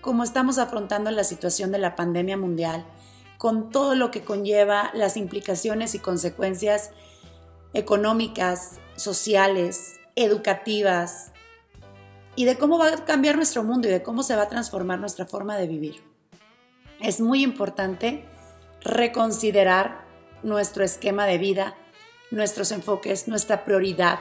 como 0.00 0.22
estamos 0.22 0.58
afrontando 0.58 1.10
la 1.10 1.24
situación 1.24 1.72
de 1.72 1.78
la 1.78 1.96
pandemia 1.96 2.36
mundial, 2.36 2.86
con 3.36 3.70
todo 3.70 3.94
lo 3.94 4.10
que 4.10 4.22
conlleva 4.22 4.90
las 4.94 5.16
implicaciones 5.16 5.94
y 5.94 5.98
consecuencias 5.98 6.90
económicas, 7.74 8.78
sociales, 8.96 10.00
educativas 10.24 11.32
y 12.36 12.44
de 12.44 12.56
cómo 12.56 12.78
va 12.78 12.88
a 12.88 13.04
cambiar 13.04 13.36
nuestro 13.36 13.64
mundo 13.64 13.88
y 13.88 13.90
de 13.90 14.02
cómo 14.02 14.22
se 14.22 14.36
va 14.36 14.42
a 14.42 14.48
transformar 14.48 14.98
nuestra 14.98 15.26
forma 15.26 15.56
de 15.56 15.66
vivir. 15.66 16.02
Es 17.00 17.20
muy 17.20 17.42
importante 17.42 18.24
reconsiderar 18.82 20.04
nuestro 20.42 20.84
esquema 20.84 21.26
de 21.26 21.38
vida, 21.38 21.76
nuestros 22.30 22.72
enfoques, 22.72 23.28
nuestra 23.28 23.64
prioridad. 23.64 24.20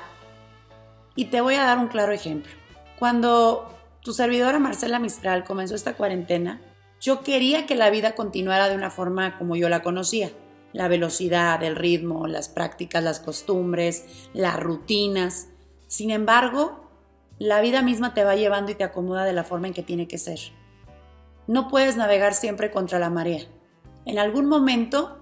Y 1.15 1.25
te 1.25 1.41
voy 1.41 1.55
a 1.55 1.63
dar 1.63 1.77
un 1.77 1.87
claro 1.87 2.11
ejemplo. 2.11 2.51
Cuando 2.97 3.75
tu 4.01 4.13
servidora 4.13 4.59
Marcela 4.59 4.99
Mistral 4.99 5.43
comenzó 5.43 5.75
esta 5.75 5.95
cuarentena, 5.95 6.61
yo 6.99 7.21
quería 7.21 7.65
que 7.65 7.75
la 7.75 7.89
vida 7.89 8.15
continuara 8.15 8.69
de 8.69 8.75
una 8.75 8.89
forma 8.89 9.37
como 9.37 9.55
yo 9.55 9.69
la 9.69 9.81
conocía. 9.81 10.31
La 10.73 10.87
velocidad, 10.87 11.61
el 11.63 11.75
ritmo, 11.75 12.27
las 12.27 12.49
prácticas, 12.49 13.03
las 13.03 13.19
costumbres, 13.19 14.05
las 14.33 14.59
rutinas. 14.59 15.49
Sin 15.87 16.11
embargo, 16.11 16.89
la 17.39 17.61
vida 17.61 17.81
misma 17.81 18.13
te 18.13 18.23
va 18.23 18.35
llevando 18.35 18.71
y 18.71 18.75
te 18.75 18.83
acomoda 18.83 19.25
de 19.25 19.33
la 19.33 19.43
forma 19.43 19.67
en 19.67 19.73
que 19.73 19.83
tiene 19.83 20.07
que 20.07 20.17
ser. 20.17 20.39
No 21.47 21.67
puedes 21.67 21.95
navegar 21.95 22.33
siempre 22.33 22.71
contra 22.71 22.99
la 22.99 23.09
marea. 23.09 23.45
En 24.05 24.19
algún 24.19 24.47
momento, 24.47 25.19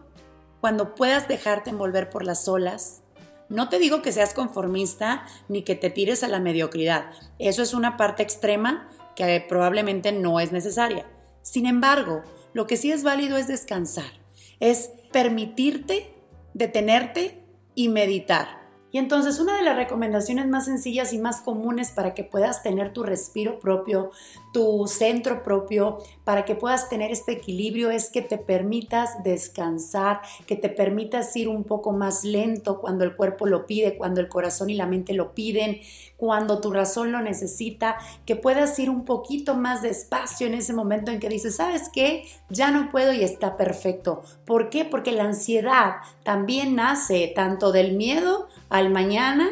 cuando 0.62 0.96
puedas 0.96 1.28
dejarte 1.28 1.70
envolver 1.70 2.10
por 2.10 2.24
las 2.24 2.48
olas, 2.48 3.04
no 3.50 3.70
te 3.70 3.78
digo 3.78 4.02
que 4.02 4.12
seas 4.12 4.34
conformista 4.34 5.26
ni 5.48 5.62
que 5.62 5.76
te 5.76 5.92
tires 5.92 6.24
a 6.24 6.28
la 6.28 6.40
mediocridad. 6.40 7.12
Eso 7.38 7.62
es 7.62 7.74
una 7.74 7.98
parte 7.98 8.24
extrema 8.24 8.90
que 9.16 9.46
probablemente 9.48 10.12
no 10.12 10.40
es 10.40 10.52
necesaria. 10.52 11.06
Sin 11.42 11.68
embargo, 11.68 12.24
lo 12.54 12.66
que 12.66 12.78
sí 12.78 12.92
es 12.92 13.04
válido 13.04 13.38
es 13.38 13.48
descansar, 13.48 14.12
es 14.60 14.90
permitirte 15.12 16.16
detenerte 16.54 17.44
y 17.76 17.90
meditar. 17.90 18.65
Y 18.96 18.98
entonces 18.98 19.42
una 19.42 19.58
de 19.58 19.64
las 19.64 19.76
recomendaciones 19.76 20.48
más 20.48 20.64
sencillas 20.64 21.12
y 21.12 21.18
más 21.18 21.42
comunes 21.42 21.92
para 21.92 22.14
que 22.14 22.24
puedas 22.24 22.64
tener 22.64 22.94
tu 22.94 23.04
respiro 23.04 23.60
propio, 23.60 24.12
tu 24.54 24.88
centro 24.88 25.44
propio, 25.44 25.98
para 26.24 26.46
que 26.46 26.56
puedas 26.56 26.88
tener 26.88 27.12
este 27.12 27.34
equilibrio 27.34 27.92
es 27.92 28.10
que 28.10 28.22
te 28.22 28.38
permitas 28.38 29.22
descansar, 29.22 30.22
que 30.48 30.56
te 30.56 30.70
permitas 30.70 31.36
ir 31.36 31.50
un 31.50 31.66
poco 31.66 31.92
más 31.92 32.24
lento 32.24 32.80
cuando 32.80 33.04
el 33.04 33.18
cuerpo 33.18 33.48
lo 33.48 33.66
pide, 33.66 33.98
cuando 33.98 34.22
el 34.22 34.30
corazón 34.30 34.70
y 34.70 34.76
la 34.76 34.86
mente 34.86 35.14
lo 35.14 35.34
piden, 35.36 35.82
cuando 36.16 36.62
tu 36.62 36.72
razón 36.72 37.12
lo 37.12 37.22
necesita, 37.22 37.98
que 38.26 38.38
puedas 38.38 38.80
ir 38.80 38.90
un 38.90 39.04
poquito 39.04 39.56
más 39.56 39.82
despacio 39.82 40.48
en 40.48 40.54
ese 40.54 40.72
momento 40.72 41.12
en 41.12 41.20
que 41.20 41.28
dices, 41.28 41.58
¿sabes 41.58 41.90
qué? 41.94 42.24
Ya 42.50 42.72
no 42.72 42.90
puedo 42.92 43.12
y 43.12 43.26
está 43.26 43.58
perfecto. 43.58 44.24
¿Por 44.46 44.70
qué? 44.70 44.86
Porque 44.86 45.12
la 45.12 45.26
ansiedad 45.26 45.96
también 46.24 46.76
nace 46.76 47.34
tanto 47.36 47.74
del 47.74 47.98
miedo 47.98 48.48
al 48.78 48.90
mañana 48.90 49.50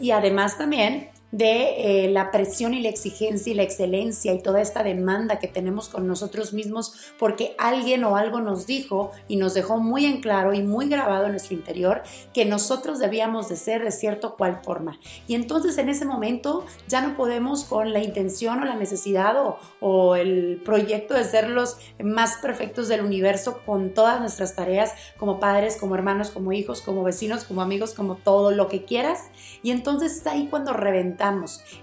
y 0.00 0.10
además 0.10 0.58
también 0.58 1.11
de 1.32 2.04
eh, 2.04 2.10
la 2.10 2.30
presión 2.30 2.74
y 2.74 2.82
la 2.82 2.90
exigencia 2.90 3.50
y 3.50 3.56
la 3.56 3.62
excelencia 3.62 4.34
y 4.34 4.42
toda 4.42 4.60
esta 4.60 4.82
demanda 4.82 5.38
que 5.38 5.48
tenemos 5.48 5.88
con 5.88 6.06
nosotros 6.06 6.52
mismos 6.52 6.94
porque 7.18 7.56
alguien 7.58 8.04
o 8.04 8.16
algo 8.16 8.40
nos 8.40 8.66
dijo 8.66 9.10
y 9.28 9.36
nos 9.36 9.54
dejó 9.54 9.78
muy 9.78 10.04
en 10.04 10.20
claro 10.20 10.52
y 10.52 10.62
muy 10.62 10.88
grabado 10.88 11.24
en 11.24 11.30
nuestro 11.30 11.54
interior 11.54 12.02
que 12.34 12.44
nosotros 12.44 12.98
debíamos 12.98 13.48
de 13.48 13.56
ser 13.56 13.82
de 13.82 13.90
cierto 13.90 14.36
cual 14.36 14.60
forma. 14.62 15.00
Y 15.26 15.34
entonces 15.34 15.78
en 15.78 15.88
ese 15.88 16.04
momento 16.04 16.66
ya 16.86 17.00
no 17.00 17.16
podemos 17.16 17.64
con 17.64 17.94
la 17.94 18.00
intención 18.00 18.60
o 18.60 18.66
la 18.66 18.76
necesidad 18.76 19.34
o, 19.42 19.58
o 19.80 20.16
el 20.16 20.60
proyecto 20.62 21.14
de 21.14 21.24
ser 21.24 21.48
los 21.48 21.78
más 22.02 22.36
perfectos 22.42 22.88
del 22.88 23.00
universo 23.00 23.60
con 23.64 23.94
todas 23.94 24.20
nuestras 24.20 24.54
tareas 24.54 24.92
como 25.16 25.40
padres, 25.40 25.78
como 25.78 25.94
hermanos, 25.94 26.30
como 26.30 26.52
hijos, 26.52 26.82
como 26.82 27.02
vecinos, 27.02 27.44
como 27.44 27.62
amigos, 27.62 27.94
como 27.94 28.16
todo 28.16 28.50
lo 28.50 28.68
que 28.68 28.84
quieras. 28.84 29.30
Y 29.62 29.70
entonces 29.70 30.14
está 30.14 30.32
ahí 30.32 30.48
cuando 30.50 30.74
reventamos 30.74 31.21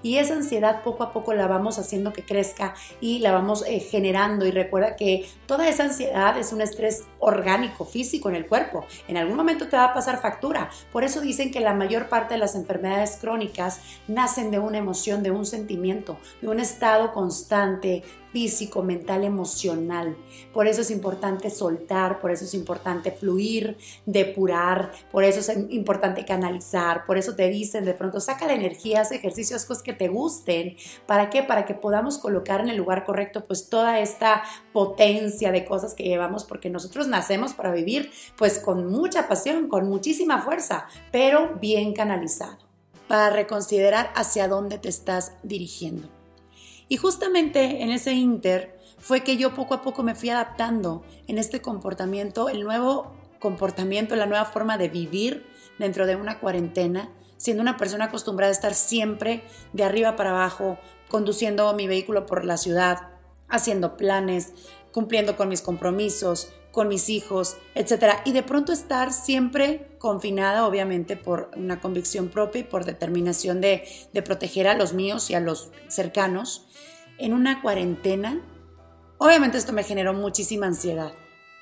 y 0.03 0.17
esa 0.17 0.33
ansiedad 0.33 0.83
poco 0.83 1.03
a 1.03 1.13
poco 1.13 1.33
la 1.33 1.47
vamos 1.47 1.79
haciendo 1.79 2.11
que 2.11 2.23
crezca 2.23 2.75
y 2.99 3.19
la 3.19 3.31
vamos 3.31 3.63
eh, 3.65 3.79
generando 3.79 4.45
y 4.45 4.51
recuerda 4.51 4.95
que 4.95 5.29
toda 5.45 5.69
esa 5.69 5.83
ansiedad 5.83 6.37
es 6.37 6.51
un 6.51 6.61
estrés 6.61 7.05
orgánico, 7.19 7.85
físico 7.85 8.29
en 8.29 8.35
el 8.35 8.47
cuerpo. 8.47 8.85
En 9.07 9.17
algún 9.17 9.37
momento 9.37 9.67
te 9.67 9.77
va 9.77 9.85
a 9.85 9.93
pasar 9.93 10.21
factura. 10.21 10.69
Por 10.91 11.03
eso 11.03 11.21
dicen 11.21 11.51
que 11.51 11.61
la 11.61 11.73
mayor 11.73 12.09
parte 12.09 12.33
de 12.33 12.39
las 12.39 12.55
enfermedades 12.55 13.17
crónicas 13.19 13.79
nacen 14.07 14.51
de 14.51 14.59
una 14.59 14.77
emoción, 14.77 15.23
de 15.23 15.31
un 15.31 15.45
sentimiento, 15.45 16.17
de 16.41 16.49
un 16.49 16.59
estado 16.59 17.13
constante 17.13 18.03
físico, 18.31 18.83
mental, 18.83 19.23
emocional. 19.23 20.15
Por 20.53 20.67
eso 20.67 20.81
es 20.81 20.91
importante 20.91 21.49
soltar, 21.49 22.19
por 22.19 22.31
eso 22.31 22.45
es 22.45 22.53
importante 22.53 23.11
fluir, 23.11 23.77
depurar, 24.05 24.91
por 25.11 25.23
eso 25.23 25.39
es 25.39 25.57
importante 25.69 26.25
canalizar, 26.25 27.05
por 27.05 27.17
eso 27.17 27.35
te 27.35 27.49
dicen 27.49 27.85
de 27.85 27.93
pronto 27.93 28.19
saca 28.19 28.47
la 28.47 28.53
energía, 28.53 29.01
haz 29.01 29.11
ejercicios, 29.11 29.65
cosas 29.65 29.83
que 29.83 29.93
te 29.93 30.07
gusten. 30.07 30.75
¿Para 31.05 31.29
qué? 31.29 31.43
Para 31.43 31.65
que 31.65 31.73
podamos 31.73 32.17
colocar 32.17 32.61
en 32.61 32.69
el 32.69 32.77
lugar 32.77 33.03
correcto 33.03 33.45
pues 33.45 33.69
toda 33.69 33.99
esta 33.99 34.43
potencia 34.73 35.51
de 35.51 35.65
cosas 35.65 35.93
que 35.93 36.03
llevamos 36.03 36.43
porque 36.43 36.69
nosotros 36.69 37.07
nacemos 37.07 37.53
para 37.53 37.71
vivir 37.71 38.11
pues 38.37 38.59
con 38.59 38.87
mucha 38.87 39.27
pasión, 39.27 39.67
con 39.67 39.89
muchísima 39.89 40.41
fuerza, 40.41 40.87
pero 41.11 41.55
bien 41.59 41.93
canalizado 41.93 42.69
para 43.07 43.31
reconsiderar 43.31 44.11
hacia 44.15 44.47
dónde 44.47 44.77
te 44.77 44.87
estás 44.87 45.33
dirigiendo. 45.41 46.18
Y 46.89 46.97
justamente 46.97 47.83
en 47.83 47.91
ese 47.91 48.13
inter, 48.13 48.77
fue 48.97 49.23
que 49.23 49.37
yo 49.37 49.53
poco 49.53 49.73
a 49.73 49.81
poco 49.81 50.03
me 50.03 50.15
fui 50.15 50.29
adaptando 50.29 51.03
en 51.27 51.37
este 51.37 51.61
comportamiento, 51.61 52.49
el 52.49 52.63
nuevo 52.63 53.13
comportamiento, 53.39 54.15
la 54.15 54.25
nueva 54.25 54.45
forma 54.45 54.77
de 54.77 54.89
vivir 54.89 55.45
dentro 55.77 56.05
de 56.05 56.15
una 56.15 56.39
cuarentena, 56.39 57.09
siendo 57.37 57.61
una 57.61 57.77
persona 57.77 58.05
acostumbrada 58.05 58.49
a 58.49 58.53
estar 58.53 58.73
siempre 58.73 59.43
de 59.71 59.83
arriba 59.83 60.15
para 60.17 60.31
abajo, 60.31 60.77
conduciendo 61.07 61.73
mi 61.73 61.87
vehículo 61.87 62.25
por 62.25 62.43
la 62.43 62.57
ciudad, 62.57 63.09
haciendo 63.47 63.95
planes, 63.95 64.53
cumpliendo 64.91 65.37
con 65.37 65.47
mis 65.47 65.61
compromisos, 65.61 66.51
con 66.79 66.87
mis 66.87 67.09
hijos, 67.09 67.57
etcétera, 67.75 68.21
y 68.23 68.31
de 68.31 68.41
pronto 68.41 68.71
estar 68.71 69.11
siempre 69.11 69.97
confinada, 69.97 70.65
obviamente, 70.65 71.17
por 71.17 71.51
una 71.57 71.81
convicción 71.81 72.29
propia 72.29 72.61
y 72.61 72.63
por 72.63 72.85
determinación 72.85 73.59
de, 73.59 73.83
de 74.13 74.21
proteger 74.21 74.65
a 74.65 74.75
los 74.75 74.93
míos 74.93 75.29
y 75.29 75.33
a 75.33 75.41
los 75.41 75.73
cercanos, 75.89 76.69
en 77.17 77.33
una 77.33 77.61
cuarentena, 77.61 78.41
obviamente 79.17 79.57
esto 79.57 79.73
me 79.73 79.83
generó 79.83 80.13
muchísima 80.13 80.67
ansiedad. 80.67 81.11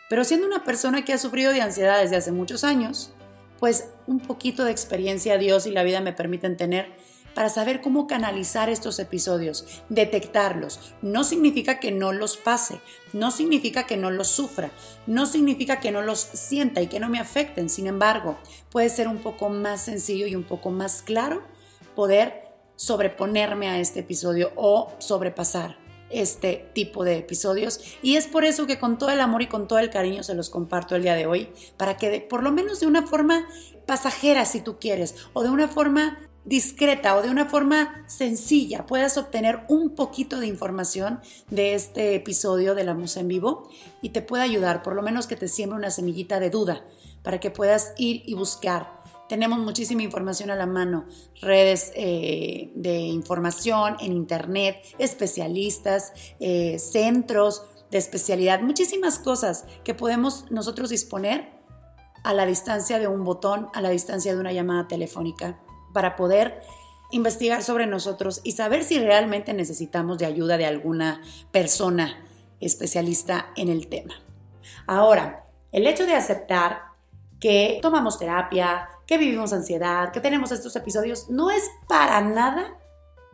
Pero 0.08 0.24
siendo 0.24 0.46
una 0.46 0.64
persona 0.64 1.04
que 1.04 1.14
ha 1.14 1.18
sufrido 1.18 1.52
de 1.52 1.62
ansiedad 1.62 2.00
desde 2.00 2.18
hace 2.18 2.32
muchos 2.32 2.64
años, 2.64 3.12
pues 3.58 3.90
un 4.06 4.20
poquito 4.20 4.66
de 4.66 4.72
experiencia 4.72 5.40
Dios 5.40 5.66
y 5.66 5.72
la 5.72 5.82
vida 5.82 6.00
me 6.00 6.14
permiten 6.14 6.58
tener 6.58 6.96
para 7.38 7.50
saber 7.50 7.82
cómo 7.82 8.08
canalizar 8.08 8.68
estos 8.68 8.98
episodios, 8.98 9.84
detectarlos. 9.90 10.96
No 11.04 11.24
significa 11.24 11.80
que 11.80 11.92
no 11.92 12.12
los 12.12 12.36
pase, 12.36 12.82
no 13.14 13.30
significa 13.30 13.86
que 13.86 13.96
no 13.96 14.10
los 14.10 14.28
sufra, 14.28 14.72
no 15.06 15.28
significa 15.28 15.80
que 15.80 15.92
no 15.92 16.02
los 16.02 16.20
sienta 16.20 16.82
y 16.82 16.88
que 16.88 17.00
no 17.00 17.10
me 17.10 17.20
afecten. 17.20 17.70
Sin 17.70 17.86
embargo, 17.86 18.40
puede 18.72 18.90
ser 18.90 19.08
un 19.08 19.20
poco 19.20 19.50
más 19.50 19.82
sencillo 19.82 20.26
y 20.26 20.36
un 20.36 20.46
poco 20.46 20.72
más 20.72 21.04
claro 21.04 21.44
poder 21.96 22.56
sobreponerme 22.76 23.68
a 23.68 23.78
este 23.78 24.00
episodio 24.00 24.52
o 24.56 24.92
sobrepasar 24.98 25.78
este 26.10 26.72
tipo 26.74 27.04
de 27.04 27.18
episodios 27.18 27.82
y 28.02 28.16
es 28.16 28.26
por 28.26 28.46
eso 28.46 28.66
que 28.66 28.80
con 28.80 28.98
todo 28.98 29.12
el 29.12 29.20
amor 29.20 29.44
y 29.44 29.48
con 29.48 29.68
todo 29.68 29.78
el 29.78 29.92
cariño 29.92 30.24
se 30.24 30.36
los 30.36 30.50
comparto 30.50 30.96
el 30.96 31.04
día 31.04 31.16
de 31.16 31.28
hoy 31.28 31.50
para 31.76 31.98
que 31.98 32.22
por 32.22 32.44
lo 32.44 32.52
menos 32.52 32.80
de 32.80 32.88
una 32.88 33.06
forma 33.06 33.46
pasajera 33.86 34.46
si 34.46 34.62
tú 34.62 34.80
quieres 34.80 35.16
o 35.34 35.44
de 35.44 35.50
una 35.50 35.68
forma 35.68 36.27
discreta 36.48 37.18
o 37.18 37.22
de 37.22 37.30
una 37.30 37.46
forma 37.46 38.06
sencilla 38.08 38.86
puedas 38.86 39.18
obtener 39.18 39.66
un 39.68 39.96
poquito 39.96 40.40
de 40.40 40.48
información 40.48 41.20
de 41.50 41.76
este 41.76 42.16
episodio 42.16 42.74
de 42.74 42.86
la 42.86 42.94
Musa 42.94 43.20
en 43.20 43.28
Vivo 43.28 43.70
y 44.02 44.10
te 44.10 44.22
pueda 44.22 44.44
ayudar, 44.44 44.82
por 44.82 44.96
lo 44.96 45.02
menos 45.02 45.28
que 45.28 45.36
te 45.36 45.50
siembre 45.50 45.78
una 45.78 45.92
semillita 45.92 46.40
de 46.40 46.50
duda 46.50 46.86
para 47.22 47.42
que 47.42 47.52
puedas 47.52 47.94
ir 47.98 48.24
y 48.26 48.34
buscar. 48.34 49.02
Tenemos 49.28 49.60
muchísima 49.60 50.04
información 50.04 50.50
a 50.50 50.56
la 50.56 50.66
mano, 50.66 51.06
redes 51.42 51.92
eh, 51.96 52.72
de 52.76 52.98
información 52.98 53.98
en 54.00 54.14
internet, 54.14 54.78
especialistas, 55.00 56.14
eh, 56.40 56.80
centros 56.80 57.64
de 57.92 57.98
especialidad, 57.98 58.62
muchísimas 58.62 59.20
cosas 59.20 59.66
que 59.84 59.94
podemos 59.94 60.50
nosotros 60.50 60.90
disponer 60.92 61.50
a 62.24 62.34
la 62.34 62.46
distancia 62.46 63.00
de 63.00 63.10
un 63.10 63.26
botón, 63.26 63.68
a 63.74 63.82
la 63.82 63.90
distancia 63.90 64.34
de 64.34 64.40
una 64.40 64.54
llamada 64.54 64.88
telefónica 64.88 65.60
para 65.98 66.16
poder 66.16 66.62
investigar 67.10 67.64
sobre 67.64 67.88
nosotros 67.88 68.42
y 68.44 68.52
saber 68.52 68.84
si 68.84 69.00
realmente 69.00 69.52
necesitamos 69.56 70.20
de 70.20 70.28
ayuda 70.28 70.56
de 70.56 70.68
alguna 70.68 71.24
persona 71.52 72.24
especialista 72.60 73.48
en 73.56 73.70
el 73.70 73.88
tema. 73.88 74.14
Ahora, 74.86 75.48
el 75.72 75.88
hecho 75.88 76.06
de 76.06 76.14
aceptar 76.14 76.82
que 77.40 77.80
tomamos 77.82 78.20
terapia, 78.20 78.88
que 79.08 79.18
vivimos 79.18 79.54
ansiedad, 79.54 80.12
que 80.12 80.20
tenemos 80.20 80.52
estos 80.52 80.76
episodios, 80.76 81.32
no 81.32 81.50
es 81.50 81.64
para 81.88 82.22
nada 82.22 82.78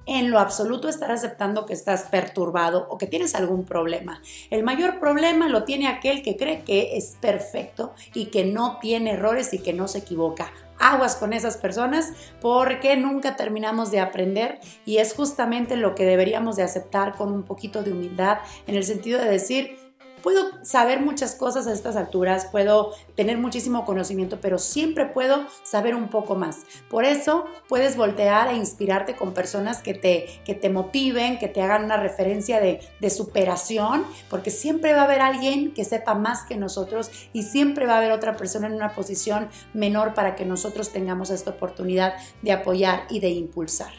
en 0.05 0.31
lo 0.31 0.39
absoluto 0.39 0.87
estar 0.87 1.11
aceptando 1.11 1.65
que 1.65 1.73
estás 1.73 2.03
perturbado 2.03 2.87
o 2.89 2.97
que 2.97 3.07
tienes 3.07 3.35
algún 3.35 3.65
problema. 3.65 4.21
El 4.51 4.63
mayor 4.63 5.01
problema 5.01 5.49
lo 5.49 5.65
tiene 5.65 5.89
aquel 5.89 6.23
que 6.23 6.37
cree 6.37 6.63
que 6.63 6.95
es 6.95 7.17
perfecto 7.19 7.93
y 8.13 8.27
que 8.27 8.45
no 8.45 8.79
tiene 8.79 9.15
errores 9.15 9.53
y 9.53 9.59
que 9.59 9.73
no 9.73 9.89
se 9.89 9.97
equivoca 9.97 10.49
aguas 10.79 11.15
con 11.15 11.33
esas 11.33 11.57
personas 11.57 12.13
porque 12.41 12.95
nunca 12.97 13.35
terminamos 13.35 13.91
de 13.91 13.99
aprender 13.99 14.59
y 14.85 14.97
es 14.97 15.13
justamente 15.13 15.75
lo 15.75 15.95
que 15.95 16.05
deberíamos 16.05 16.55
de 16.55 16.63
aceptar 16.63 17.15
con 17.15 17.31
un 17.31 17.43
poquito 17.43 17.83
de 17.83 17.91
humildad 17.91 18.39
en 18.67 18.75
el 18.75 18.83
sentido 18.83 19.19
de 19.19 19.29
decir, 19.29 19.77
puedo 20.23 20.63
saber 20.63 21.01
muchas 21.01 21.35
cosas 21.35 21.67
a 21.67 21.73
estas 21.73 21.95
alturas, 21.95 22.47
puedo 22.51 22.93
tener 23.15 23.37
muchísimo 23.37 23.85
conocimiento, 23.85 24.39
pero 24.41 24.57
siempre 24.57 25.05
puedo 25.05 25.45
saber 25.63 25.93
un 25.93 26.09
poco 26.09 26.35
más. 26.35 26.61
Por 26.89 27.03
eso 27.03 27.45
puedes 27.67 27.97
voltear 27.97 28.47
e 28.47 28.55
inspirarte 28.55 29.15
con 29.15 29.33
personas 29.33 29.83
que 29.83 29.93
te, 29.93 30.41
que 30.45 30.55
te 30.55 30.69
motiven, 30.69 31.37
que 31.37 31.49
te 31.49 31.61
hagan 31.61 31.83
una 31.83 31.97
referencia 31.97 32.59
de, 32.59 32.79
de 32.99 33.09
superación, 33.09 34.05
porque 34.29 34.49
siempre 34.49 34.93
va 34.93 35.01
a 35.01 35.05
haber 35.05 35.21
alguien 35.21 35.73
que 35.73 35.83
sepa 35.83 36.15
más 36.15 36.45
que 36.45 36.55
nosotros 36.55 37.11
y 37.33 37.43
siempre 37.43 37.85
va 37.85 37.95
a 37.95 37.97
haber 37.97 38.13
otra 38.13 38.37
persona 38.37 38.67
en 38.67 38.73
una 38.73 38.93
posición 38.93 39.49
menor 39.73 40.13
para 40.13 40.35
que 40.35 40.45
nosotros 40.45 40.91
tengamos 40.91 41.29
esta 41.29 41.51
oportunidad 41.51 42.13
de 42.41 42.53
apoyar 42.53 43.03
y 43.09 43.19
de 43.19 43.29
impulsar. 43.29 43.91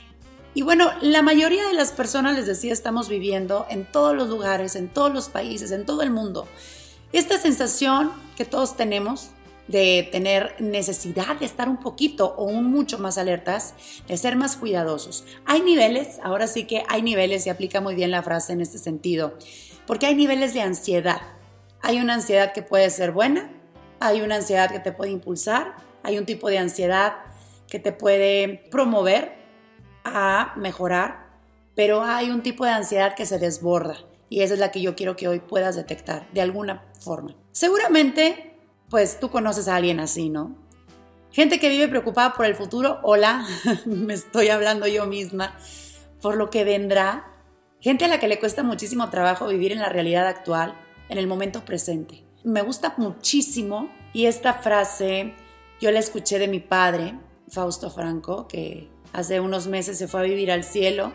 Y 0.55 0.63
bueno, 0.63 0.93
la 1.01 1.23
mayoría 1.23 1.67
de 1.67 1.75
las 1.75 1.91
personas, 1.91 2.37
les 2.37 2.47
decía, 2.47 2.73
estamos 2.73 3.09
viviendo 3.09 3.67
en 3.69 3.85
todos 3.85 4.15
los 4.15 4.29
lugares, 4.29 4.77
en 4.77 4.89
todos 4.89 5.13
los 5.13 5.29
países, 5.29 5.73
en 5.73 5.85
todo 5.85 6.03
el 6.03 6.11
mundo. 6.11 6.47
Esta 7.13 7.39
sensación 7.39 8.13
que 8.37 8.45
todos 8.45 8.77
tenemos 8.77 9.31
de 9.67 10.09
tener 10.13 10.55
necesidad 10.61 11.37
de 11.41 11.47
estar 11.47 11.69
un 11.69 11.79
poquito 11.79 12.35
o 12.37 12.45
un 12.45 12.71
mucho 12.71 12.99
más 12.99 13.19
alertas, 13.19 13.75
de 14.07 14.17
ser 14.17 14.37
más 14.37 14.57
cuidadosos. 14.57 15.25
Hay 15.45 15.63
niveles, 15.63 16.19
ahora 16.23 16.47
sí 16.47 16.65
que 16.65 16.85
hay 16.89 17.03
niveles 17.03 17.47
y 17.47 17.51
aplica 17.51 17.81
muy 17.81 17.95
bien 17.95 18.11
la 18.11 18.23
frase 18.23 18.53
en 18.53 18.61
este 18.61 18.79
sentido, 18.79 19.37
porque 19.87 20.07
hay 20.07 20.15
niveles 20.15 20.55
de 20.55 20.61
ansiedad. 20.61 21.21
Hay 21.81 21.99
una 21.99 22.15
ansiedad 22.15 22.53
que 22.53 22.63
puede 22.63 22.91
ser 22.91 23.13
buena, 23.13 23.51
hay 24.01 24.21
una 24.21 24.37
ansiedad 24.37 24.71
que 24.71 24.81
te 24.81 24.93
puede 24.93 25.11
impulsar, 25.11 25.77
hay 26.03 26.19
un 26.19 26.27
tipo 26.27 26.49
de 26.49 26.59
ansiedad 26.59 27.15
que 27.69 27.79
te 27.79 27.93
puede 27.93 28.69
promover 28.71 29.44
a 30.05 30.53
mejorar, 30.57 31.27
pero 31.75 32.03
hay 32.03 32.31
un 32.31 32.43
tipo 32.43 32.65
de 32.65 32.71
ansiedad 32.71 33.15
que 33.15 33.27
se 33.27 33.39
desborda 33.39 33.97
y 34.29 34.43
esa 34.43 34.55
es 34.55 34.61
la 34.61 34.71
que 34.71 34.81
yo 34.81 34.97
quiero 34.97 35.17
que 35.17 35.29
hoy 35.29 35.41
puedas 35.41 35.77
detectar 35.77 36.29
de 36.33 36.41
alguna 36.41 36.85
forma. 37.01 37.35
Seguramente, 37.53 38.57
pues 38.91 39.21
tú 39.21 39.31
conoces 39.31 39.69
a 39.69 39.77
alguien 39.77 40.01
así, 40.01 40.29
¿no? 40.29 40.57
Gente 41.31 41.59
que 41.59 41.69
vive 41.69 41.89
preocupada 41.89 42.35
por 42.35 42.47
el 42.47 42.55
futuro, 42.55 43.01
hola, 43.03 43.47
me 43.87 44.15
estoy 44.15 44.49
hablando 44.49 44.87
yo 44.87 45.07
misma, 45.07 45.57
por 46.21 46.37
lo 46.37 46.51
que 46.51 46.65
vendrá. 46.65 47.31
Gente 47.81 48.07
a 48.07 48.09
la 48.09 48.19
que 48.19 48.29
le 48.29 48.39
cuesta 48.39 48.63
muchísimo 48.63 49.11
trabajo 49.11 49.47
vivir 49.47 49.73
en 49.73 49.81
la 49.81 49.89
realidad 49.89 50.27
actual, 50.27 50.75
en 51.09 51.19
el 51.19 51.27
momento 51.27 51.65
presente. 51.65 52.25
Me 52.45 52.63
gusta 52.63 52.95
muchísimo 52.97 53.91
y 54.13 54.27
esta 54.27 54.55
frase 54.55 55.35
yo 55.81 55.91
la 55.91 55.99
escuché 55.99 56.39
de 56.39 56.49
mi 56.49 56.61
padre, 56.61 57.19
Fausto 57.49 57.91
Franco, 57.91 58.49
que 58.49 58.89
hace 59.15 59.41
unos 59.41 59.67
meses 59.67 59.97
se 59.97 60.09
fue 60.09 60.21
a 60.21 60.25
vivir 60.25 60.51
al 60.53 60.65
cielo. 60.65 61.13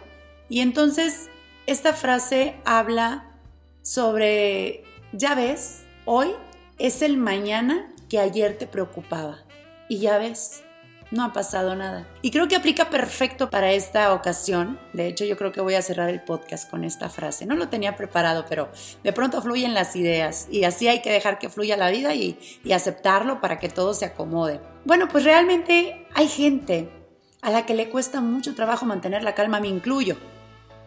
Y 0.48 0.62
entonces 0.62 1.30
esta 1.68 1.94
frase 1.94 2.56
habla 2.66 3.38
sobre, 3.84 4.84
ya 5.12 5.36
ves, 5.36 5.84
hoy 6.06 6.30
es 6.80 7.02
el 7.04 7.18
mañana 7.18 7.94
que 8.10 8.20
ayer 8.20 8.58
te 8.58 8.66
preocupaba. 8.66 9.40
Y 9.88 10.00
ya 10.00 10.18
ves, 10.18 10.64
no 11.12 11.24
ha 11.24 11.34
pasado 11.34 11.76
nada. 11.76 12.08
Y 12.22 12.32
creo 12.32 12.48
que 12.48 12.56
aplica 12.56 12.90
perfecto 12.90 13.50
para 13.50 13.72
esta 13.72 14.14
ocasión. 14.14 14.80
De 14.94 15.08
hecho, 15.08 15.26
yo 15.26 15.38
creo 15.38 15.52
que 15.52 15.62
voy 15.62 15.76
a 15.76 15.82
cerrar 15.82 16.10
el 16.10 16.22
podcast 16.22 16.70
con 16.70 16.84
esta 16.84 17.10
frase. 17.10 17.46
No 17.46 17.56
lo 17.56 17.70
tenía 17.70 17.96
preparado, 17.96 18.46
pero 18.48 18.70
de 19.04 19.14
pronto 19.14 19.42
fluyen 19.42 19.74
las 19.74 19.96
ideas 19.96 20.48
y 20.52 20.64
así 20.64 20.88
hay 20.88 21.02
que 21.02 21.12
dejar 21.12 21.40
que 21.40 21.50
fluya 21.50 21.78
la 21.78 21.90
vida 21.90 22.14
y, 22.14 22.38
aceptarlo 22.74 23.42
para 23.42 23.60
que 23.60 23.68
todo 23.68 23.94
se 23.94 24.06
acomode. 24.06 24.62
Bueno, 24.86 25.08
pues 25.10 25.24
realmente 25.24 26.08
hay 26.14 26.28
gente 26.28 26.88
a 27.42 27.52
la 27.52 27.66
que 27.66 27.74
le 27.74 27.90
cuesta 27.90 28.22
mucho 28.22 28.56
trabajo 28.56 28.86
mantener 28.86 29.24
la 29.24 29.36
calma, 29.36 29.60
me 29.60 29.68
incluyo, 29.68 30.18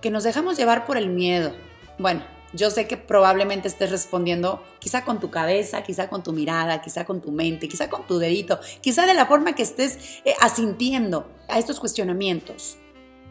que 0.01 0.11
nos 0.11 0.25
dejamos 0.25 0.57
llevar 0.57 0.85
por 0.85 0.97
el 0.97 1.09
miedo. 1.09 1.53
Bueno, 1.99 2.23
yo 2.53 2.71
sé 2.71 2.87
que 2.87 2.97
probablemente 2.97 3.69
estés 3.69 3.91
respondiendo 3.91 4.63
quizá 4.79 5.05
con 5.05 5.21
tu 5.21 5.31
cabeza, 5.31 5.83
quizá 5.83 6.09
con 6.09 6.23
tu 6.23 6.33
mirada, 6.33 6.83
quizá 6.83 7.07
con 7.07 7.21
tu 7.23 7.33
mente, 7.33 7.69
quizá 7.69 7.89
con 7.89 8.07
tu 8.07 8.19
dedito, 8.19 8.61
quizá 8.81 9.07
de 9.07 9.15
la 9.15 9.27
forma 9.27 9.55
que 9.55 9.63
estés 9.63 10.21
eh, 10.25 10.35
asintiendo 10.41 11.31
a 11.49 11.59
estos 11.59 11.81
cuestionamientos. 11.81 12.77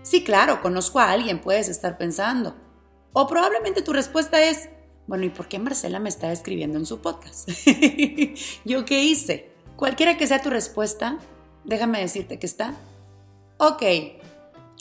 Sí, 0.02 0.24
claro, 0.24 0.62
conozco 0.62 1.00
a 1.00 1.12
alguien, 1.12 1.40
puedes 1.40 1.70
estar 1.70 1.98
pensando. 1.98 2.56
O 3.14 3.28
probablemente 3.28 3.84
tu 3.84 3.94
respuesta 3.94 4.42
es, 4.44 4.70
bueno, 5.06 5.26
¿y 5.26 5.30
por 5.30 5.48
qué 5.48 5.60
Marcela 5.60 6.00
me 6.00 6.10
está 6.10 6.32
escribiendo 6.32 6.80
en 6.80 6.88
su 6.88 7.00
podcast? 7.02 7.48
¿Yo 8.66 8.86
qué 8.86 9.04
hice? 9.04 9.52
Cualquiera 9.76 10.18
que 10.18 10.26
sea 10.26 10.42
tu 10.42 10.50
respuesta, 10.50 11.20
déjame 11.64 12.00
decirte 12.00 12.40
que 12.40 12.48
está 12.48 12.74
Ok, 13.64 13.84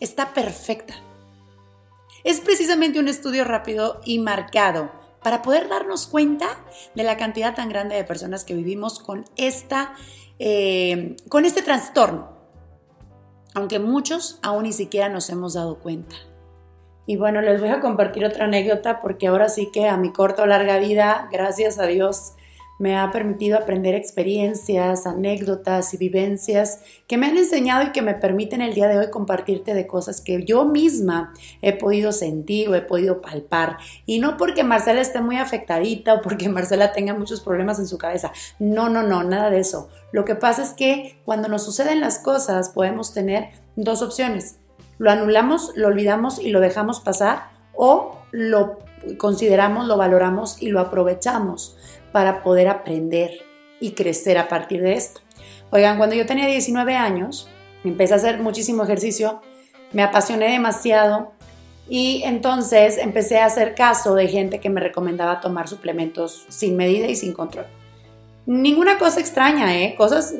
está 0.01 0.33
perfecta. 0.33 0.95
Es 2.25 2.41
precisamente 2.41 2.99
un 2.99 3.09
estudio 3.09 3.45
rápido 3.45 4.01
y 4.07 4.21
marcado 4.21 4.91
para 5.23 5.43
poder 5.43 5.69
darnos 5.69 6.07
cuenta 6.07 6.47
de 6.95 7.03
la 7.03 7.19
cantidad 7.19 7.55
tan 7.55 7.69
grande 7.69 7.97
de 7.97 8.05
personas 8.05 8.43
que 8.43 8.55
vivimos 8.55 8.99
con, 8.99 9.27
esta, 9.37 9.93
eh, 10.39 11.15
con 11.29 11.45
este 11.45 11.61
trastorno, 11.61 12.33
aunque 13.55 13.79
muchos 13.81 14.39
aún 14.41 14.63
ni 14.63 14.73
siquiera 14.73 15.11
nos 15.11 15.29
hemos 15.29 15.53
dado 15.53 15.79
cuenta. 15.79 16.17
Y 17.05 17.17
bueno, 17.17 17.43
les 17.43 17.61
voy 17.61 17.69
a 17.69 17.81
compartir 17.81 18.25
otra 18.25 18.47
anécdota 18.47 19.03
porque 19.03 19.27
ahora 19.27 19.51
sí 19.51 19.69
que 19.71 19.91
a 19.91 19.99
mi 19.99 20.11
corta 20.11 20.45
o 20.45 20.47
larga 20.47 20.79
vida, 20.79 21.29
gracias 21.31 21.79
a 21.79 21.85
Dios, 21.85 22.33
me 22.81 22.97
ha 22.99 23.13
permitido 23.13 23.59
aprender 23.59 23.95
experiencias, 23.95 25.07
anécdotas 25.07 25.93
y 25.93 25.99
vivencias 25.99 26.81
que 27.07 27.19
me 27.19 27.27
han 27.27 27.37
enseñado 27.37 27.85
y 27.85 27.93
que 27.93 28.01
me 28.01 28.15
permiten 28.15 28.63
el 28.63 28.73
día 28.73 28.89
de 28.89 28.99
hoy 28.99 29.11
compartirte 29.11 29.75
de 29.75 29.87
cosas 29.87 30.23
que 30.23 30.45
yo 30.47 30.65
misma 30.65 31.35
he 31.61 31.75
podido 31.75 32.11
sentir 32.11 32.71
o 32.71 32.75
he 32.75 32.81
podido 32.81 33.21
palpar. 33.21 33.77
Y 34.07 34.19
no 34.19 34.39
porque 34.39 34.65
Marcela 34.65 35.03
esté 35.03 35.21
muy 35.21 35.37
afectadita 35.37 36.15
o 36.15 36.23
porque 36.23 36.49
Marcela 36.49 36.93
tenga 36.93 37.13
muchos 37.13 37.43
problemas 37.43 37.79
en 37.79 37.87
su 37.87 37.99
cabeza. 37.99 38.33
No, 38.59 38.89
no, 38.89 39.03
no, 39.03 39.25
nada 39.25 39.51
de 39.51 39.61
eso. 39.61 39.91
Lo 40.11 40.25
que 40.25 40.35
pasa 40.35 40.63
es 40.63 40.71
que 40.71 41.21
cuando 41.27 41.49
nos 41.49 41.63
suceden 41.63 42.01
las 42.01 42.19
cosas 42.19 42.71
podemos 42.71 43.13
tener 43.13 43.51
dos 43.77 44.01
opciones. 44.01 44.57
Lo 44.97 45.11
anulamos, 45.11 45.73
lo 45.77 45.89
olvidamos 45.89 46.41
y 46.41 46.49
lo 46.49 46.61
dejamos 46.61 47.01
pasar 47.01 47.51
o 47.75 48.17
lo 48.31 48.79
consideramos, 49.19 49.87
lo 49.87 49.99
valoramos 49.99 50.63
y 50.63 50.69
lo 50.69 50.81
aprovechamos 50.81 51.77
para 52.13 52.43
poder 52.43 52.69
aprender 52.69 53.31
y 53.81 53.93
crecer 53.93 54.39
a 54.39 54.49
partir 54.49 54.83
de 54.83 54.95
esto. 54.95 55.21
Oigan, 55.71 55.99
cuando 55.99 56.17
yo 56.17 56.27
tenía 56.27 56.47
19 56.47 56.97
años, 56.97 57.49
empecé 57.85 58.15
a 58.15 58.17
hacer 58.17 58.41
muchísimo 58.41 58.83
ejercicio, 58.85 59.41
me 59.93 60.03
apasioné 60.03 60.51
demasiado 60.51 61.33
y 61.89 62.23
entonces 62.25 62.99
empecé 62.99 63.39
a 63.41 63.47
hacer 63.47 63.75
caso 63.75 64.15
de 64.15 64.29
gente 64.29 64.61
que 64.61 64.71
me 64.71 64.81
recomendaba 64.81 65.41
tomar 65.41 65.69
suplementos 65.69 66.45
sin 66.49 66.77
medida 66.77 67.07
y 67.07 67.17
sin 67.17 67.33
control. 67.33 67.67
Ninguna 68.47 68.99
cosa 68.99 69.21
extraña, 69.21 69.77
¿eh? 69.77 69.95
cosas 69.97 70.35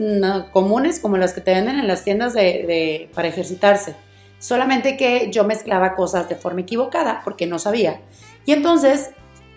comunes 0.53 1.01
como 1.01 1.17
las 1.17 1.33
que 1.33 1.41
te 1.41 1.53
venden 1.53 1.79
en 1.79 1.87
las 1.87 2.03
tiendas 2.05 2.35
de, 2.35 3.11
para 3.15 3.29
ejercitarse. 3.29 3.95
Solamente 4.39 4.97
que 4.97 5.31
yo 5.31 5.45
mezclaba 5.45 5.95
cosas 5.95 6.29
de 6.29 6.35
forma 6.35 6.63
equivocada 6.63 7.21
porque 7.25 7.47
no 7.47 7.59
sabía. 7.59 8.01
Y 8.47 8.53
entonces 8.53 9.11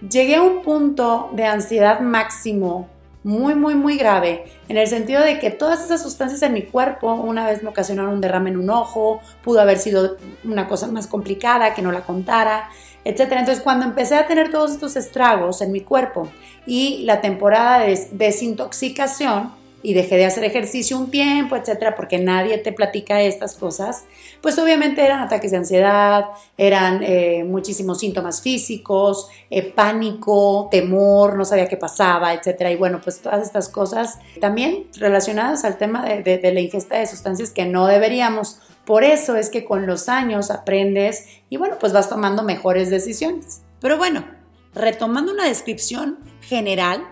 llegué 0.10 0.36
a 0.36 0.42
un 0.42 0.62
punto 0.62 1.30
de 1.34 1.46
ansiedad 1.46 2.00
máximo 2.02 2.90
muy, 3.24 3.56
muy, 3.56 3.76
muy 3.76 3.98
grave, 3.98 4.44
en 4.68 4.78
el 4.78 4.88
sentido 4.88 5.22
de 5.22 5.40
que 5.40 5.50
todas 5.50 5.84
esas 5.84 6.04
sustancias 6.04 6.42
en 6.42 6.54
mi 6.54 6.64
cuerpo 6.64 7.14
una 7.14 7.46
vez 7.46 7.64
me 7.64 7.70
ocasionaron 7.70 8.16
un 8.16 8.22
derrame 8.22 8.50
en 8.50 8.58
un 8.58 8.70
ojo, 8.70 9.22
pudo 9.42 9.62
haber 9.62 9.78
sido 9.78 10.18
una 10.44 10.68
cosa 10.68 10.88
más 10.88 11.08
complicada 11.08 11.74
que 11.74 11.82
no 11.82 11.94
la 11.94 12.02
contara, 12.02 12.70
etc. 13.06 13.32
Entonces, 13.32 13.62
cuando 13.62 13.86
empecé 13.86 14.16
a 14.16 14.28
tener 14.28 14.52
todos 14.52 14.72
estos 14.72 14.98
estragos 14.98 15.62
en 15.62 15.72
mi 15.72 15.82
cuerpo 15.82 16.30
y 16.66 17.04
la 17.06 17.22
temporada 17.22 17.80
de 17.80 18.10
desintoxicación, 18.12 19.52
y 19.84 19.94
dejé 19.94 20.16
de 20.16 20.26
hacer 20.26 20.46
ejercicio 20.46 20.98
un 20.98 21.12
tiempo, 21.12 21.58
etcétera, 21.58 21.94
porque 21.94 22.18
nadie 22.18 22.58
te 22.58 22.72
platica 22.72 23.22
estas 23.22 23.56
cosas, 23.56 24.06
pues 24.42 24.58
obviamente 24.58 25.06
eran 25.06 25.20
ataques 25.20 25.52
de 25.52 25.58
ansiedad, 25.58 26.26
eran 26.58 27.04
eh, 27.04 27.44
muchísimos 27.44 28.00
síntomas 28.00 28.42
físicos, 28.42 29.28
eh, 29.50 29.62
pánico, 29.62 30.70
temor, 30.72 31.38
no 31.38 31.44
sabía 31.44 31.68
qué 31.68 31.78
pasaba, 31.78 32.34
etcétera. 32.34 32.72
Y 32.72 32.78
bueno, 32.78 33.02
pues 33.04 33.20
todas 33.20 33.44
estas 33.44 33.68
cosas 33.68 34.20
también 34.40 34.88
relacionadas 34.96 35.66
al 35.66 35.78
tema 35.78 36.06
de, 36.06 36.24
de 36.38 36.54
la 36.54 36.62
ingesta 36.62 36.98
de 36.98 37.06
sustancias 37.06 37.52
que 37.52 37.66
no 37.66 37.86
deberíamos. 37.86 38.60
Por 38.86 39.04
eso 39.04 39.36
es 39.36 39.50
que 39.50 39.66
con 39.66 39.86
los 39.86 40.10
años 40.10 40.50
aprendes 40.50 41.28
y 41.50 41.58
bueno, 41.58 41.78
pues 41.80 41.94
vas 41.94 42.10
tomando 42.10 42.44
mejores 42.44 42.90
decisiones. 42.90 43.62
Pero 43.80 43.98
bueno, 43.98 44.26
retomando 44.74 45.34
una 45.34 45.46
descripción 45.46 46.20
general, 46.42 47.06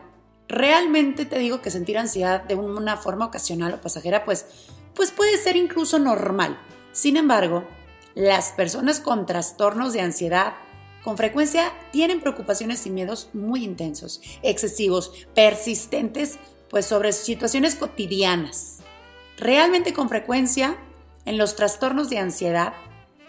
realmente 0.51 1.25
te 1.25 1.39
digo 1.39 1.61
que 1.61 1.71
sentir 1.71 1.97
ansiedad 1.97 2.43
de 2.43 2.55
una 2.55 2.97
forma 2.97 3.25
ocasional 3.25 3.73
o 3.73 3.81
pasajera, 3.81 4.25
pues, 4.25 4.45
pues 4.93 5.11
puede 5.11 5.37
ser 5.37 5.55
incluso 5.55 5.97
normal. 5.97 6.59
Sin 6.91 7.17
embargo, 7.17 7.65
las 8.13 8.51
personas 8.51 8.99
con 8.99 9.25
trastornos 9.25 9.93
de 9.93 10.01
ansiedad 10.01 10.53
con 11.03 11.17
frecuencia 11.17 11.71
tienen 11.91 12.21
preocupaciones 12.21 12.85
y 12.85 12.91
miedos 12.91 13.29
muy 13.33 13.63
intensos, 13.63 14.21
excesivos, 14.43 15.11
persistentes, 15.33 16.37
pues 16.69 16.85
sobre 16.85 17.11
situaciones 17.11 17.75
cotidianas. 17.75 18.79
Realmente 19.37 19.93
con 19.93 20.09
frecuencia, 20.09 20.77
en 21.25 21.37
los 21.37 21.55
trastornos 21.55 22.09
de 22.09 22.19
ansiedad, 22.19 22.73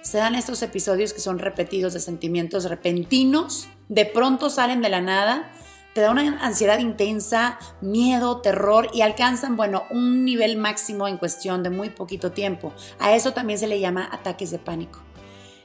se 0.02 0.18
dan 0.18 0.34
estos 0.34 0.60
episodios 0.62 1.12
que 1.12 1.20
son 1.20 1.38
repetidos 1.38 1.94
de 1.94 2.00
sentimientos 2.00 2.64
repentinos, 2.64 3.68
de 3.88 4.04
pronto 4.04 4.50
salen 4.50 4.82
de 4.82 4.88
la 4.88 5.00
nada 5.00 5.52
te 5.94 6.00
da 6.00 6.10
una 6.10 6.38
ansiedad 6.44 6.78
intensa, 6.78 7.58
miedo, 7.80 8.40
terror 8.40 8.88
y 8.92 9.02
alcanzan, 9.02 9.56
bueno, 9.56 9.84
un 9.90 10.24
nivel 10.24 10.56
máximo 10.56 11.06
en 11.08 11.18
cuestión 11.18 11.62
de 11.62 11.70
muy 11.70 11.90
poquito 11.90 12.32
tiempo. 12.32 12.72
A 12.98 13.14
eso 13.14 13.32
también 13.32 13.58
se 13.58 13.66
le 13.66 13.80
llama 13.80 14.08
ataques 14.10 14.50
de 14.50 14.58
pánico. 14.58 15.00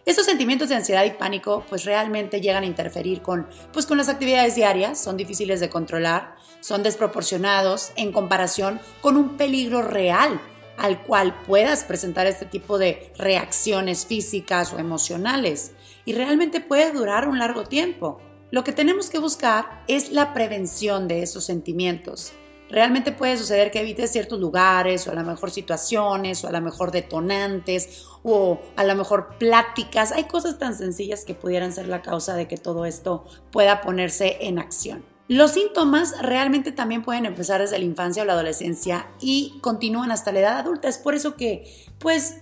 Estos 0.05 0.25
sentimientos 0.25 0.69
de 0.69 0.75
ansiedad 0.75 1.03
y 1.03 1.11
pánico 1.11 1.65
pues 1.67 1.83
realmente 1.83 2.39
llegan 2.39 2.63
a 2.63 2.67
interferir 2.67 3.21
con, 3.21 3.47
pues, 3.73 3.85
con 3.85 3.97
las 3.97 4.07
actividades 4.07 4.55
diarias, 4.55 4.99
son 5.01 5.17
difíciles 5.17 5.59
de 5.59 5.69
controlar, 5.69 6.35
son 6.61 6.81
desproporcionados 6.81 7.91
en 7.97 8.13
comparación 8.13 8.79
con 9.01 9.17
un 9.17 9.35
peligro 9.35 9.81
real 9.81 10.39
al 10.77 11.03
cual 11.03 11.35
puedas 11.45 11.83
presentar 11.83 12.27
este 12.27 12.45
tipo 12.45 12.77
de 12.77 13.11
reacciones 13.17 14.05
físicas 14.05 14.71
o 14.73 14.79
emocionales 14.79 15.73
y 16.05 16.13
realmente 16.13 16.61
puede 16.61 16.91
durar 16.93 17.27
un 17.27 17.39
largo 17.39 17.63
tiempo. 17.63 18.21
Lo 18.49 18.63
que 18.63 18.71
tenemos 18.71 19.09
que 19.09 19.19
buscar 19.19 19.83
es 19.87 20.11
la 20.11 20.33
prevención 20.33 21.09
de 21.09 21.21
esos 21.21 21.43
sentimientos. 21.43 22.31
Realmente 22.69 23.11
puede 23.11 23.37
suceder 23.37 23.71
que 23.71 23.81
evites 23.81 24.11
ciertos 24.11 24.39
lugares 24.39 25.05
o 25.07 25.11
a 25.11 25.15
lo 25.15 25.23
mejor 25.23 25.51
situaciones 25.51 26.43
o 26.43 26.47
a 26.47 26.51
lo 26.51 26.61
mejor 26.61 26.91
detonantes 26.91 28.05
o 28.23 28.59
a 28.77 28.85
lo 28.85 28.95
mejor 28.95 29.37
pláticas. 29.37 30.13
Hay 30.13 30.25
cosas 30.25 30.57
tan 30.59 30.75
sencillas 30.75 31.25
que 31.25 31.33
pudieran 31.33 31.73
ser 31.73 31.89
la 31.89 32.01
causa 32.01 32.35
de 32.35 32.47
que 32.47 32.57
todo 32.57 32.85
esto 32.85 33.25
pueda 33.51 33.81
ponerse 33.81 34.37
en 34.41 34.59
acción. 34.59 35.05
Los 35.27 35.51
síntomas 35.51 36.21
realmente 36.21 36.71
también 36.71 37.03
pueden 37.03 37.25
empezar 37.25 37.59
desde 37.59 37.77
la 37.77 37.83
infancia 37.83 38.23
o 38.23 38.25
la 38.25 38.33
adolescencia 38.33 39.09
y 39.19 39.59
continúan 39.59 40.11
hasta 40.11 40.31
la 40.31 40.39
edad 40.39 40.59
adulta. 40.59 40.87
Es 40.87 40.97
por 40.97 41.15
eso 41.15 41.35
que, 41.35 41.69
pues, 41.99 42.37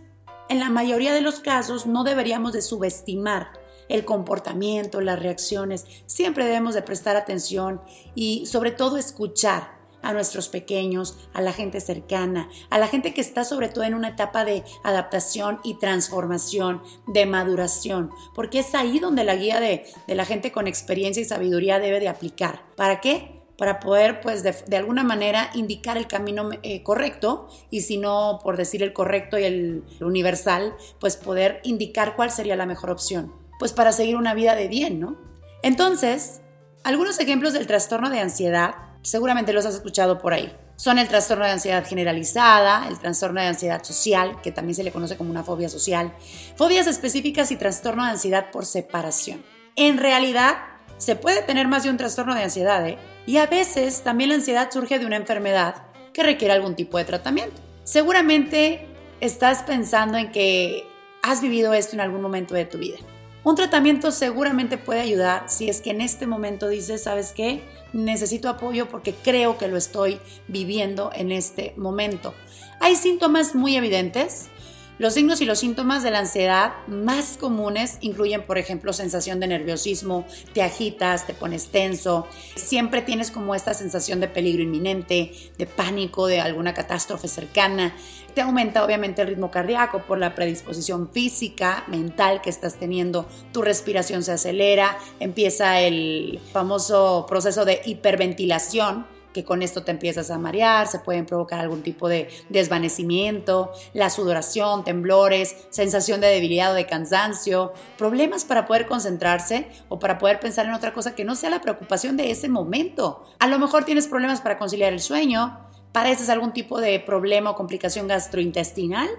en 0.49 0.59
la 0.59 0.69
mayoría 0.69 1.13
de 1.15 1.21
los 1.21 1.39
casos 1.39 1.87
no 1.87 2.03
deberíamos 2.03 2.53
de 2.53 2.61
subestimar 2.61 3.64
el 3.89 4.05
comportamiento, 4.05 5.01
las 5.01 5.19
reacciones. 5.19 5.85
Siempre 6.05 6.45
debemos 6.45 6.75
de 6.75 6.81
prestar 6.81 7.15
atención 7.15 7.81
y 8.13 8.45
sobre 8.45 8.71
todo 8.71 8.97
escuchar 8.97 9.75
a 10.05 10.13
nuestros 10.13 10.49
pequeños, 10.49 11.17
a 11.33 11.41
la 11.41 11.51
gente 11.51 11.81
cercana, 11.81 12.47
a 12.69 12.77
la 12.77 12.87
gente 12.87 13.13
que 13.13 13.21
está 13.21 13.43
sobre 13.43 13.69
todo 13.69 13.83
en 13.85 13.95
una 13.95 14.09
etapa 14.09 14.45
de 14.45 14.63
adaptación 14.83 15.59
y 15.63 15.79
transformación, 15.79 16.83
de 17.07 17.25
maduración, 17.25 18.11
porque 18.35 18.59
es 18.59 18.75
ahí 18.75 18.99
donde 18.99 19.23
la 19.23 19.35
guía 19.35 19.59
de, 19.59 19.85
la 20.07 20.25
gente 20.25 20.51
con 20.51 20.67
experiencia 20.67 21.21
y 21.21 21.25
sabiduría 21.25 21.79
debe 21.79 21.99
de 21.99 22.07
aplicar. 22.07 22.61
¿Para 22.77 23.01
qué? 23.01 23.33
para 23.57 23.79
poder, 23.79 24.19
pues, 24.19 24.43
de, 24.43 24.75
alguna 24.75 25.05
manera 25.05 25.49
indicar 25.53 25.95
el 25.95 26.07
camino 26.07 26.49
eh, 26.61 26.83
correcto 26.83 27.47
y 27.69 27.81
si 27.81 27.95
no, 27.95 28.41
por 28.43 28.57
decir 28.57 28.83
el 28.83 28.91
correcto 28.91 29.39
y 29.39 29.45
el 29.45 29.85
universal, 30.01 30.75
pues 30.99 31.15
poder 31.15 31.61
indicar 31.63 32.17
cuál 32.17 32.31
sería 32.31 32.57
la 32.57 32.65
mejor 32.65 32.89
opción 32.89 33.44
pues 33.59 33.73
para 33.73 33.91
seguir 33.91 34.15
una 34.15 34.33
vida 34.33 34.55
de 34.55 34.67
bien, 34.67 34.99
¿no? 34.99 35.17
Entonces, 35.63 36.41
algunos 36.83 37.19
ejemplos 37.19 37.53
del 37.53 37.67
trastorno 37.67 38.09
de 38.09 38.19
ansiedad, 38.19 38.75
seguramente 39.01 39.53
los 39.53 39.65
has 39.65 39.75
escuchado 39.75 40.19
por 40.19 40.33
ahí. 40.33 40.55
Son 40.75 40.99
el 40.99 41.07
trastorno 41.07 41.45
de 41.45 41.51
ansiedad 41.51 41.87
generalizada, 41.87 42.87
el 42.87 42.99
trastorno 42.99 43.39
de 43.39 43.47
ansiedad 43.47 43.81
social, 43.83 44.41
que 44.41 44.51
también 44.51 44.75
se 44.75 44.83
le 44.83 44.91
conoce 44.91 45.15
como 45.15 45.31
una 45.31 45.43
fobia 45.43 45.69
social, 45.69 46.13
fobias 46.57 46.85
específicas 46.85 47.49
y 47.51 47.55
trastorno 47.55 48.03
de 48.03 48.11
ansiedad 48.11 48.51
por 48.51 48.65
separación. 48.65 49.43
En 49.75 49.97
realidad, 49.97 50.57
se 50.97 51.15
puede 51.15 51.41
tener 51.41 51.67
más 51.67 51.83
de 51.83 51.89
un 51.89 51.97
trastorno 51.97 52.35
de 52.35 52.43
ansiedad, 52.43 52.85
¿eh? 52.87 52.97
Y 53.25 53.37
a 53.37 53.47
veces 53.47 54.01
también 54.03 54.29
la 54.29 54.35
ansiedad 54.35 54.69
surge 54.71 54.99
de 54.99 55.05
una 55.05 55.15
enfermedad 55.15 55.83
que 56.13 56.23
requiere 56.23 56.53
algún 56.53 56.75
tipo 56.75 56.97
de 56.97 57.05
tratamiento. 57.05 57.61
Seguramente 57.83 58.87
estás 59.19 59.63
pensando 59.63 60.17
en 60.17 60.31
que 60.31 60.87
has 61.23 61.41
vivido 61.41 61.73
esto 61.73 61.95
en 61.95 62.01
algún 62.01 62.21
momento 62.21 62.53
de 62.53 62.65
tu 62.65 62.77
vida. 62.77 62.97
Un 63.45 63.53
tratamiento 63.53 64.09
seguramente 64.09 64.79
puede 64.79 65.01
ayudar 65.01 65.43
si 65.51 65.69
es 65.69 65.79
que 65.79 65.91
en 65.91 66.01
este 66.01 66.25
momento 66.25 66.67
dices, 66.67 67.03
¿sabes 67.03 67.31
qué? 67.31 67.61
Necesito 67.93 68.49
apoyo 68.49 68.89
porque 68.89 69.13
creo 69.13 69.59
que 69.59 69.67
lo 69.67 69.77
estoy 69.77 70.19
viviendo 70.47 71.11
en 71.13 71.31
este 71.31 71.71
momento. 71.77 72.33
Hay 72.79 72.95
síntomas 72.95 73.53
muy 73.53 73.75
evidentes 73.75 74.49
los 74.97 75.13
signos 75.13 75.41
y 75.41 75.45
los 75.45 75.59
síntomas 75.59 76.03
de 76.03 76.11
la 76.11 76.19
ansiedad 76.19 76.73
más 76.87 77.37
comunes 77.37 77.97
incluyen, 77.99 78.43
por 78.43 78.57
ejemplo, 78.57 78.93
sensación 78.93 79.41
de 79.41 79.47
nerviosismo, 79.47 80.25
te 80.53 80.61
agitas, 80.61 81.27
te 81.27 81.33
pones 81.33 81.67
tenso, 81.67 82.27
siempre 82.55 83.01
tienes 83.01 83.29
como 83.29 83.55
esta 83.55 83.73
sensación 83.73 84.21
de 84.21 84.29
peligro 84.29 84.63
inminente, 84.63 85.33
de 85.57 85.65
pánico, 85.65 86.27
de 86.27 86.39
alguna 86.39 86.73
catástrofe 86.73 87.27
cercana. 87.27 87.93
Te 88.33 88.41
aumenta 88.41 88.85
obviamente 88.85 89.21
el 89.21 89.29
ritmo 89.29 89.51
cardíaco 89.51 90.03
por 90.03 90.17
la 90.17 90.33
predisposición 90.33 91.09
física, 91.11 91.83
mental 91.87 92.41
que 92.41 92.49
estás 92.49 92.75
teniendo, 92.75 93.27
tu 93.51 93.61
respiración 93.61 94.23
se 94.23 94.31
acelera, 94.31 94.97
empieza 95.19 95.81
el 95.81 96.39
famoso 96.53 97.25
proceso 97.27 97.65
de 97.65 97.81
hiperventilación 97.85 99.14
que 99.35 99.43
con 99.43 99.61
esto 99.61 99.83
te 99.83 99.91
empiezas 99.91 100.31
a 100.31 100.37
marear, 100.37 100.87
se 100.87 100.99
pueden 100.99 101.25
provocar 101.25 101.59
algún 101.59 101.83
tipo 101.83 102.07
de 102.07 102.29
desvanecimiento, 102.47 103.73
la 103.93 104.09
sudoración, 104.09 104.85
temblores, 104.85 105.67
sensación 105.71 106.21
de 106.21 106.27
debilidad 106.27 106.71
o 106.71 106.73
de 106.73 106.85
cansancio, 106.85 107.73
problemas 107.97 108.45
para 108.45 108.65
poder 108.65 108.87
concentrarse 108.87 109.67
o 109.89 109.99
para 109.99 110.19
poder 110.19 110.39
pensar 110.39 110.67
en 110.67 110.73
otra 110.73 110.93
cosa 110.93 111.15
que 111.15 111.25
no 111.25 111.35
sea 111.35 111.49
la 111.49 111.59
preocupación 111.61 112.15
de 112.15 112.31
ese 112.31 112.47
momento. 112.47 113.25
A 113.39 113.47
lo 113.47 113.59
mejor 113.59 113.83
tienes 113.83 114.07
problemas 114.07 114.39
para 114.39 114.57
conciliar 114.57 114.93
el 114.93 115.01
sueño, 115.01 115.59
padeces 115.91 116.29
algún 116.29 116.53
tipo 116.53 116.79
de 116.79 116.97
problema 117.01 117.49
o 117.49 117.55
complicación 117.55 118.07
gastrointestinal, 118.07 119.09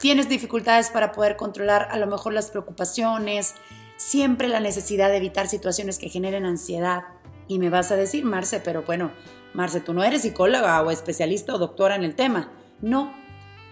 tienes 0.00 0.30
dificultades 0.30 0.88
para 0.88 1.12
poder 1.12 1.36
controlar 1.36 1.88
a 1.90 1.98
lo 1.98 2.06
mejor 2.06 2.32
las 2.32 2.48
preocupaciones, 2.48 3.54
siempre 3.98 4.48
la 4.48 4.60
necesidad 4.60 5.10
de 5.10 5.18
evitar 5.18 5.46
situaciones 5.46 5.98
que 5.98 6.08
generen 6.08 6.46
ansiedad. 6.46 7.02
Y 7.48 7.58
me 7.58 7.70
vas 7.70 7.90
a 7.90 7.96
decir, 7.96 8.26
Marce, 8.26 8.60
pero 8.60 8.82
bueno, 8.82 9.10
Marce, 9.58 9.80
tú 9.80 9.92
no 9.92 10.04
eres 10.04 10.22
psicóloga 10.22 10.80
o 10.82 10.92
especialista 10.92 11.52
o 11.52 11.58
doctora 11.58 11.96
en 11.96 12.04
el 12.04 12.14
tema. 12.14 12.52
No, 12.80 13.12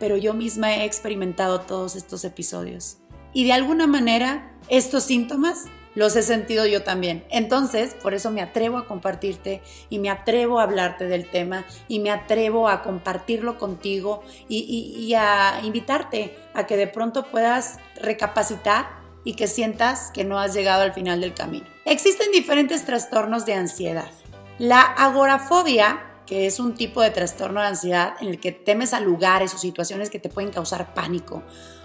pero 0.01 0.17
yo 0.17 0.35
misma 0.35 0.75
he 0.75 0.85
experimentado 0.85 1.61
todos 1.61 1.95
estos 1.95 2.25
episodios. 2.25 2.99
Y 3.33 3.45
de 3.45 3.53
alguna 3.53 3.87
manera, 3.87 4.51
estos 4.69 5.05
síntomas 5.05 5.67
los 5.95 6.17
he 6.17 6.25
sentido 6.25 6.67
yo 6.67 6.83
también. 6.83 7.25
Entonces, 7.31 7.95
por 8.03 8.15
eso 8.15 8.33
me 8.33 8.43
atrevo 8.43 8.79
a 8.79 8.89
compartirte 8.89 9.63
y 9.89 10.01
me 10.01 10.11
atrevo 10.11 10.59
a 10.59 10.65
hablarte 10.65 11.07
del 11.07 11.31
tema 11.31 11.65
y 11.87 12.01
me 12.01 12.11
atrevo 12.11 12.69
a 12.69 12.83
compartirlo 12.83 13.57
contigo 13.57 14.25
y, 14.49 15.15
a 15.15 15.61
invitarte 15.63 16.37
a 16.53 16.67
que 16.67 16.77
de 16.77 16.89
pronto 16.89 17.31
puedas 17.31 17.79
recapacitar 17.95 18.89
y 19.23 19.35
que 19.35 19.47
sientas 19.47 20.11
que 20.11 20.25
no 20.25 20.41
has 20.41 20.53
llegado 20.53 20.83
al 20.83 20.93
final 20.93 21.21
del 21.21 21.33
camino. 21.33 21.67
Existen 21.85 22.33
diferentes 22.33 22.85
trastornos 22.85 23.47
de 23.47 23.55
ansiedad. 23.55 24.11
La 24.59 24.81
agorafobia, 24.81 26.23
que 26.27 26.47
es 26.47 26.61
un 26.61 26.75
tipo 26.75 27.03
de 27.03 27.11
trastorno 27.11 27.61
de 27.61 27.67
ansiedad 27.67 28.15
en 28.21 28.29
el 28.29 28.41
que 28.41 28.53
temes 28.53 28.95
a 28.95 29.01
lugares 29.01 29.53
o 29.53 29.59
situaciones 29.59 30.09
que 30.09 30.19
te 30.19 30.31
pueden 30.31 30.51
causar 30.51 30.95
pánico 30.95 31.43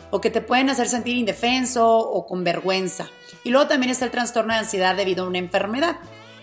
o 0.10 0.22
que 0.22 0.30
te 0.30 0.42
pueden 0.42 0.70
hacer 0.70 0.88
sentir 0.88 1.18
indefenso 1.18 1.98
o 1.98 2.26
con 2.26 2.44
vergüenza. 2.44 3.10
Y 3.44 3.50
luego 3.50 3.68
también 3.68 3.92
está 3.92 4.06
el 4.06 4.12
trastorno 4.12 4.54
de 4.54 4.60
ansiedad 4.60 4.96
debido 4.96 5.26
a 5.26 5.28
una 5.28 5.38
enfermedad. 5.38 5.98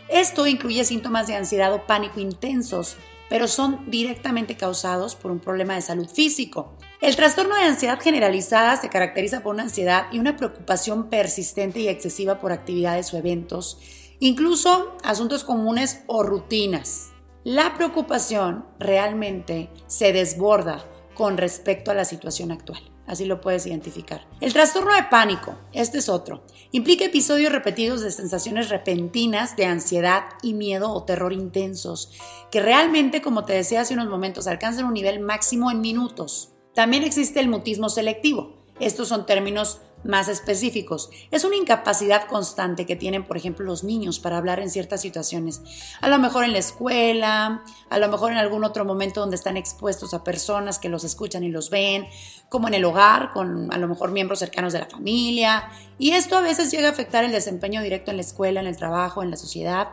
Esto 0.09 0.47
incluye 0.47 0.85
síntomas 0.85 1.27
de 1.27 1.37
ansiedad 1.37 1.73
o 1.73 1.87
pánico 1.87 2.21
intensos, 2.21 2.97
pero 3.31 3.49
son 3.49 3.91
directamente 3.91 4.57
causados 4.57 5.15
por 5.15 5.31
un 5.31 5.39
problema 5.39 5.75
de 5.75 5.83
salud 5.83 6.09
físico. 6.09 6.75
El 7.01 7.17
trastorno 7.17 7.55
de 7.55 7.63
ansiedad 7.63 8.01
generalizada 8.01 8.77
se 8.77 8.89
caracteriza 8.91 9.43
por 9.43 9.55
una 9.55 9.65
ansiedad 9.65 10.07
y 10.13 10.19
una 10.19 10.37
preocupación 10.37 11.09
persistente 11.09 11.81
y 11.81 11.89
excesiva 11.89 12.39
por 12.39 12.53
actividades 12.53 13.13
o 13.13 13.19
eventos, 13.19 13.79
incluso 14.21 14.97
asuntos 15.05 15.45
comunes 15.45 16.03
o 16.07 16.23
rutinas. 16.23 17.13
La 17.45 17.75
preocupación 17.75 18.67
realmente 18.79 19.71
se 19.87 20.13
desborda 20.13 20.85
con 21.15 21.37
respecto 21.37 21.91
a 21.91 21.95
la 21.95 22.05
situación 22.05 22.53
actual. 22.53 22.81
Así 23.09 23.25
lo 23.25 23.41
puedes 23.41 23.67
identificar. 23.67 24.29
El 24.41 24.53
trastorno 24.53 24.95
de 24.95 25.05
pánico, 25.05 25.55
este 25.73 25.97
es 25.97 26.11
otro. 26.11 26.45
Implica 26.73 27.07
episodios 27.07 27.51
repetidos 27.51 28.03
de 28.03 28.11
sensaciones 28.11 28.69
repentinas 28.69 29.57
de 29.57 29.65
ansiedad 29.65 30.25
y 30.43 30.53
miedo 30.53 30.93
o 30.93 31.05
terror 31.05 31.33
intensos, 31.33 32.13
que 32.51 32.61
realmente, 32.61 33.23
como 33.23 33.47
te 33.47 33.55
decía 33.55 33.81
hace 33.81 33.95
unos 33.95 34.09
momentos, 34.09 34.47
alcanzan 34.47 34.85
un 34.85 34.93
nivel 34.93 35.21
máximo 35.21 35.71
en 35.71 35.81
minutos. 35.81 36.53
También 36.75 37.03
existe 37.03 37.41
el 37.41 37.49
mutismo 37.49 37.89
selectivo. 37.89 38.59
Estos 38.79 39.09
son 39.09 39.25
términos 39.25 39.81
más 40.05 40.29
específicos. 40.29 41.11
Es 41.31 41.45
una 41.45 41.57
incapacidad 41.57 42.27
constante 42.27 42.87
que 42.87 42.97
tienen, 42.97 43.27
por 43.27 43.37
ejemplo, 43.37 43.65
los 43.65 43.85
niños 43.85 44.21
para 44.21 44.39
hablar 44.39 44.61
en 44.61 44.71
ciertas 44.71 45.01
situaciones. 45.01 45.63
A 46.01 46.09
lo 46.09 46.19
mejor 46.19 46.45
en 46.45 46.53
la 46.53 46.59
escuela, 46.59 47.63
a 47.91 47.99
lo 47.99 48.09
mejor 48.09 48.33
en 48.33 48.39
algún 48.39 48.65
otro 48.65 48.85
momento 48.85 49.21
donde 49.21 49.37
están 49.37 49.57
expuestos 49.57 50.15
a 50.15 50.25
personas 50.25 50.79
que 50.79 50.89
los 50.89 51.05
escuchan 51.05 51.45
y 51.45 51.49
los 51.49 51.71
ven, 51.71 52.07
como 52.49 52.69
en 52.69 52.75
el 52.75 52.85
hogar, 52.85 53.33
con 53.33 53.73
a 53.73 53.79
lo 53.79 53.89
mejor 53.89 54.13
miembros 54.13 54.39
cercanos 54.39 54.73
de 54.73 54.81
la 54.81 54.87
familia. 54.87 55.69
Y 55.99 56.13
esto 56.13 56.37
a 56.37 56.41
veces 56.41 56.71
llega 56.71 56.89
a 56.89 56.93
afectar 56.93 57.25
el 57.25 57.33
desempeño 57.33 57.83
directo 57.83 58.11
en 58.11 58.19
la 58.19 58.23
escuela, 58.23 58.61
en 58.61 58.67
el 58.67 58.77
trabajo, 58.77 59.23
en 59.23 59.31
la 59.31 59.37
sociedad. 59.37 59.89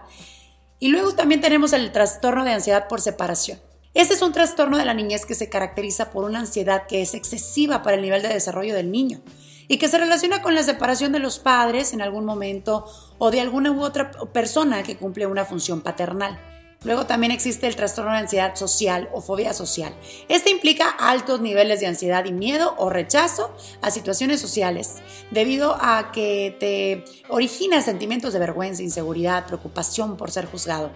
Y 0.79 0.89
luego 0.89 1.13
también 1.13 1.41
tenemos 1.41 1.73
el 1.73 1.91
trastorno 1.91 2.43
de 2.43 2.51
ansiedad 2.51 2.87
por 2.87 3.01
separación. 3.01 3.59
Este 3.93 4.13
es 4.13 4.21
un 4.21 4.33
trastorno 4.33 4.77
de 4.77 4.83
la 4.83 4.93
niñez 4.93 5.25
que 5.25 5.35
se 5.35 5.49
caracteriza 5.49 6.11
por 6.11 6.25
una 6.25 6.39
ansiedad 6.39 6.85
que 6.85 7.01
es 7.01 7.13
excesiva 7.13 7.81
para 7.81 7.95
el 7.95 8.01
nivel 8.01 8.21
de 8.21 8.27
desarrollo 8.27 8.75
del 8.75 8.91
niño 8.91 9.21
y 9.67 9.78
que 9.78 9.88
se 9.88 9.97
relaciona 9.97 10.41
con 10.41 10.56
la 10.56 10.63
separación 10.63 11.12
de 11.12 11.19
los 11.19 11.39
padres 11.39 11.93
en 11.93 12.01
algún 12.01 12.25
momento 12.25 12.86
o 13.17 13.32
de 13.32 13.41
alguna 13.41 13.71
u 13.71 13.82
otra 13.82 14.12
persona 14.34 14.84
que 14.84 14.97
cumple 14.97 15.28
una 15.28 15.45
función 15.45 15.82
paternal. 15.82 16.39
Luego 16.84 17.08
también 17.08 17.32
existe 17.32 17.65
el 17.65 17.75
trastorno 17.75 18.12
de 18.12 18.19
ansiedad 18.19 18.56
social 18.56 19.10
o 19.12 19.19
fobia 19.19 19.54
social. 19.54 19.95
Este 20.30 20.51
implica 20.51 20.88
altos 20.88 21.41
niveles 21.41 21.80
de 21.80 21.88
ansiedad 21.88 22.25
y 22.25 22.32
miedo 22.32 22.75
o 22.78 22.91
rechazo 22.91 23.56
a 23.82 23.89
situaciones 23.89 24.39
sociales, 24.39 24.97
debido 25.32 25.78
a 25.82 26.12
que 26.12 26.56
te 26.60 27.04
origina 27.28 27.82
sentimientos 27.82 28.34
de 28.34 28.39
vergüenza, 28.39 28.84
inseguridad, 28.84 29.47
preocupación 29.47 30.15
por 30.15 30.30
ser 30.30 30.45
juzgado. 30.45 30.91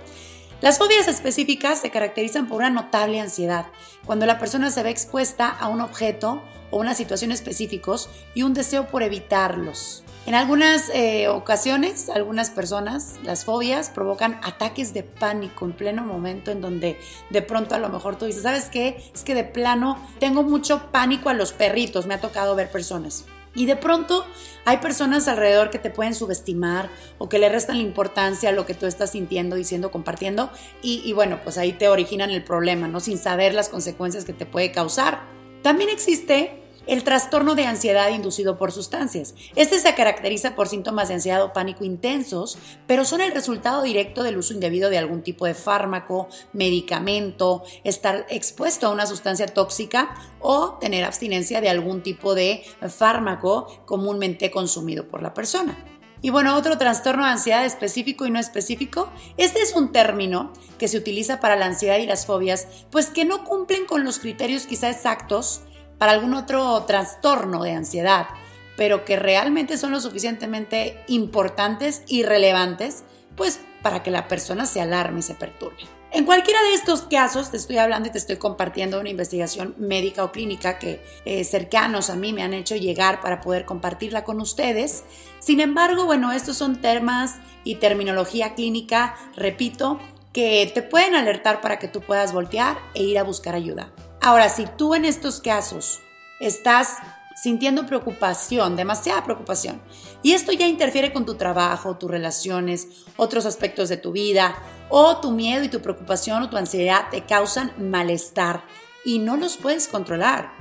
Las 0.61 0.77
fobias 0.77 1.07
específicas 1.07 1.79
se 1.79 1.89
caracterizan 1.89 2.47
por 2.47 2.57
una 2.57 2.69
notable 2.69 3.19
ansiedad, 3.19 3.65
cuando 4.05 4.27
la 4.27 4.37
persona 4.37 4.69
se 4.69 4.83
ve 4.83 4.91
expuesta 4.91 5.49
a 5.49 5.69
un 5.69 5.81
objeto 5.81 6.43
o 6.71 6.77
una 6.77 6.93
situación 6.95 7.31
específicos 7.31 8.09
y 8.33 8.43
un 8.43 8.53
deseo 8.53 8.87
por 8.87 9.03
evitarlos. 9.03 10.03
En 10.25 10.35
algunas 10.35 10.89
eh, 10.93 11.27
ocasiones, 11.27 12.09
algunas 12.09 12.51
personas, 12.51 13.15
las 13.23 13.45
fobias 13.45 13.89
provocan 13.89 14.39
ataques 14.43 14.93
de 14.93 15.01
pánico 15.01 15.65
en 15.65 15.73
pleno 15.73 16.05
momento 16.05 16.51
en 16.51 16.61
donde 16.61 16.99
de 17.29 17.41
pronto 17.41 17.73
a 17.73 17.79
lo 17.79 17.89
mejor 17.89 18.17
tú 18.17 18.25
dices, 18.25 18.43
¿sabes 18.43 18.65
qué? 18.65 19.01
Es 19.13 19.23
que 19.23 19.33
de 19.33 19.43
plano 19.43 19.97
tengo 20.19 20.43
mucho 20.43 20.91
pánico 20.91 21.29
a 21.29 21.33
los 21.33 21.53
perritos, 21.53 22.05
me 22.05 22.13
ha 22.13 22.21
tocado 22.21 22.55
ver 22.55 22.69
personas. 22.69 23.25
Y 23.55 23.65
de 23.65 23.75
pronto 23.75 24.25
hay 24.65 24.77
personas 24.77 25.27
alrededor 25.27 25.71
que 25.71 25.79
te 25.79 25.89
pueden 25.89 26.13
subestimar 26.13 26.89
o 27.17 27.27
que 27.29 27.39
le 27.39 27.49
restan 27.49 27.77
la 27.77 27.83
importancia 27.83 28.49
a 28.49 28.51
lo 28.51 28.65
que 28.65 28.75
tú 28.75 28.85
estás 28.85 29.13
sintiendo, 29.13 29.55
diciendo, 29.55 29.89
compartiendo. 29.89 30.51
Y, 30.83 31.01
y, 31.03 31.13
bueno, 31.13 31.39
pues 31.43 31.57
ahí 31.57 31.73
te 31.73 31.87
originan 31.87 32.29
el 32.29 32.43
problema, 32.43 32.87
¿no? 32.87 32.99
Sin 32.99 33.17
saber 33.17 33.55
las 33.55 33.69
consecuencias 33.69 34.25
que 34.25 34.33
te 34.33 34.45
puede 34.45 34.71
causar. 34.71 35.23
También 35.63 35.89
existe 35.89 36.58
el 36.89 37.03
trastorno 37.03 37.53
de 37.53 37.65
ansiedad 37.65 38.09
inducido 38.09 38.57
por 38.57 38.71
sustancias. 38.71 39.35
Este 39.55 39.79
se 39.79 39.93
caracteriza 39.93 40.55
por 40.55 40.67
síntomas 40.67 41.07
de 41.07 41.13
ansiedad 41.13 41.43
o 41.43 41.53
pánico 41.53 41.85
intensos, 41.85 42.57
pero 42.87 43.05
son 43.05 43.21
el 43.21 43.31
resultado 43.31 43.83
directo 43.83 44.23
del 44.23 44.37
uso 44.37 44.55
indebido 44.55 44.89
de 44.89 44.97
algún 44.97 45.21
tipo 45.21 45.45
de 45.45 45.53
fármaco, 45.53 46.27
medicamento, 46.51 47.63
estar 47.83 48.25
expuesto 48.29 48.87
a 48.87 48.89
una 48.89 49.05
sustancia 49.05 49.45
tóxica 49.45 50.15
o 50.39 50.79
tener 50.79 51.03
abstinencia 51.03 51.61
de 51.61 51.69
algún 51.69 52.01
tipo 52.01 52.33
de 52.33 52.63
fármaco 52.89 53.67
comúnmente 53.85 54.49
consumido 54.49 55.07
por 55.07 55.21
la 55.21 55.35
persona. 55.35 55.77
Y 56.21 56.31
bueno, 56.31 56.57
otro 56.57 56.77
trastorno 56.77 57.23
de 57.23 57.29
ansiedad 57.29 57.65
específico 57.65 58.25
y 58.25 58.31
no 58.31 58.39
específico, 58.39 59.11
este 59.37 59.61
es 59.61 59.73
un 59.73 59.91
término 59.91 60.51
que 60.79 60.87
se 60.87 60.97
utiliza 60.97 61.39
para 61.39 61.55
la 61.55 61.67
ansiedad 61.67 61.99
y 61.99 62.07
las 62.07 62.25
fobias, 62.25 62.67
pues 62.89 63.07
que 63.07 63.25
no 63.25 63.45
cumplen 63.45 63.85
con 63.85 64.03
los 64.03 64.19
criterios 64.19 64.65
quizá 64.65 64.89
exactos 64.89 65.61
para 65.99 66.13
algún 66.13 66.33
otro 66.33 66.83
trastorno 66.85 67.61
de 67.61 67.73
ansiedad, 67.73 68.27
pero 68.75 69.05
que 69.05 69.17
realmente 69.17 69.77
son 69.77 69.91
lo 69.91 70.01
suficientemente 70.01 71.03
importantes 71.07 72.01
y 72.07 72.23
relevantes, 72.23 73.03
pues 73.35 73.59
para 73.83 74.01
que 74.01 74.09
la 74.09 74.27
persona 74.27 74.65
se 74.65 74.81
alarme 74.81 75.19
y 75.19 75.23
se 75.23 75.35
perturbe. 75.35 75.83
En 76.11 76.25
cualquiera 76.25 76.59
de 76.63 76.73
estos 76.73 77.03
casos, 77.03 77.51
te 77.51 77.57
estoy 77.57 77.77
hablando 77.77 78.09
y 78.09 78.11
te 78.11 78.17
estoy 78.17 78.37
compartiendo 78.37 78.99
una 78.99 79.09
investigación 79.09 79.75
médica 79.77 80.23
o 80.23 80.31
clínica 80.31 80.79
que 80.79 81.03
eh, 81.23 81.43
cercanos 81.43 82.09
a 82.09 82.15
mí 82.15 82.33
me 82.33 82.41
han 82.41 82.55
hecho 82.55 82.75
llegar 82.75 83.21
para 83.21 83.41
poder 83.41 83.65
compartirla 83.65 84.23
con 84.23 84.41
ustedes. 84.41 85.03
Sin 85.37 85.59
embargo, 85.59 86.05
bueno, 86.05 86.31
estos 86.31 86.57
son 86.57 86.81
temas 86.81 87.35
y 87.63 87.75
terminología 87.75 88.55
clínica, 88.55 89.15
repito, 89.35 89.99
que 90.33 90.71
te 90.73 90.81
pueden 90.81 91.15
alertar 91.15 91.61
para 91.61 91.77
que 91.77 91.87
tú 91.87 92.01
puedas 92.01 92.33
voltear 92.33 92.79
e 92.95 93.03
ir 93.03 93.19
a 93.19 93.23
buscar 93.23 93.53
ayuda. 93.53 93.91
Ahora, 94.21 94.49
si 94.49 94.65
tú 94.65 94.95
en 94.95 95.05
estos 95.05 95.39
casos 95.39 96.01
estás 96.41 96.97
sintiendo 97.41 97.85
preocupación, 97.85 98.75
demasiada 98.75 99.23
preocupación, 99.23 99.81
y 100.21 100.33
esto 100.33 100.51
ya 100.51 100.67
interfiere 100.67 101.13
con 101.13 101.25
tu 101.25 101.35
trabajo, 101.35 101.95
tus 101.95 102.11
relaciones, 102.11 103.05
otros 103.15 103.45
aspectos 103.45 103.87
de 103.87 103.95
tu 103.95 104.11
vida, 104.11 104.57
o 104.89 105.17
tu 105.21 105.31
miedo 105.31 105.63
y 105.63 105.69
tu 105.69 105.81
preocupación 105.81 106.43
o 106.43 106.49
tu 106.49 106.57
ansiedad 106.57 107.05
te 107.09 107.23
causan 107.23 107.71
malestar 107.77 108.63
y 109.05 109.19
no 109.19 109.37
los 109.37 109.55
puedes 109.55 109.87
controlar, 109.87 110.51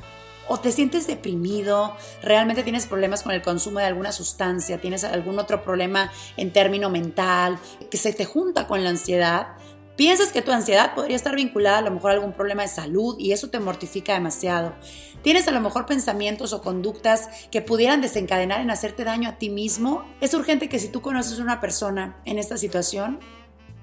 o 0.47 0.61
te 0.61 0.71
sientes 0.71 1.09
deprimido, 1.09 1.97
realmente 2.23 2.63
tienes 2.63 2.87
problemas 2.87 3.25
con 3.25 3.33
el 3.33 3.43
consumo 3.43 3.81
de 3.81 3.87
alguna 3.87 4.13
sustancia, 4.13 4.81
tienes 4.81 5.03
algún 5.03 5.39
otro 5.41 5.65
problema 5.65 6.13
en 6.37 6.53
término 6.53 6.91
mental 6.91 7.59
que 7.91 7.97
se 7.97 8.13
te 8.13 8.25
junta 8.25 8.69
con 8.69 8.85
la 8.85 8.91
ansiedad, 8.91 9.49
Piensas 9.99 10.31
que 10.31 10.43
tu 10.43 10.53
ansiedad 10.53 10.95
podría 10.95 11.17
estar 11.17 11.35
vinculada 11.35 11.79
a 11.79 11.83
lo 11.83 11.91
mejor 11.91 12.13
a 12.13 12.15
algún 12.15 12.33
problema 12.33 12.63
de 12.63 12.69
salud 12.69 13.17
y 13.19 13.33
eso 13.33 13.51
te 13.51 13.59
mortifica 13.59 14.15
demasiado. 14.15 14.77
Tienes 15.23 15.49
a 15.49 15.51
lo 15.51 15.61
mejor 15.61 15.87
pensamientos 15.87 16.53
o 16.53 16.63
conductas 16.63 17.29
que 17.51 17.63
pudieran 17.63 18.01
desencadenar 18.01 18.61
en 18.61 18.71
hacerte 18.71 19.03
daño 19.03 19.29
a 19.29 19.39
ti 19.39 19.51
mismo. 19.51 20.05
Es 20.21 20.35
urgente 20.35 20.69
que 20.69 20.79
si 20.79 20.87
tú 20.87 21.01
conoces 21.03 21.41
a 21.41 21.43
una 21.43 21.61
persona 21.61 22.17
en 22.27 22.39
esta 22.39 22.57
situación, 22.57 23.19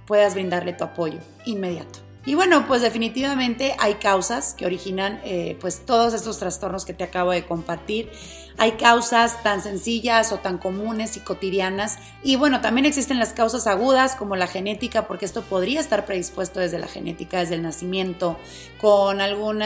puedas 0.08 0.36
brindarle 0.36 0.72
tu 0.72 0.86
apoyo 0.86 1.20
inmediato. 1.46 2.00
Y 2.26 2.36
bueno, 2.36 2.66
pues 2.66 2.82
definitivamente 2.82 3.76
hay 3.78 3.96
causas 3.96 4.54
que 4.54 4.66
originan 4.66 5.20
eh, 5.26 5.58
pues 5.60 5.86
todos 5.86 6.14
estos 6.14 6.40
trastornos 6.40 6.86
que 6.86 6.94
te 6.94 7.04
acabo 7.04 7.32
de 7.32 7.46
compartir. 7.46 8.10
Hay 8.58 8.74
causas 8.74 9.44
tan 9.44 9.62
sencillas 9.62 10.32
o 10.32 10.38
tan 10.38 10.58
comunes 10.58 11.18
y 11.18 11.20
cotidianas. 11.20 11.98
Y 12.24 12.38
bueno, 12.38 12.62
también 12.62 12.86
existen 12.86 13.20
las 13.20 13.34
causas 13.34 13.68
agudas 13.68 14.16
como 14.16 14.38
la 14.38 14.48
genética, 14.48 15.08
porque 15.08 15.26
esto 15.26 15.42
podría 15.42 15.82
estar 15.82 16.06
predispuesto 16.06 16.62
desde 16.62 16.80
la 16.80 16.88
genética, 16.88 17.40
desde 17.40 17.56
el 17.56 17.64
nacimiento, 17.64 18.38
con 18.80 19.20
algún 19.20 19.62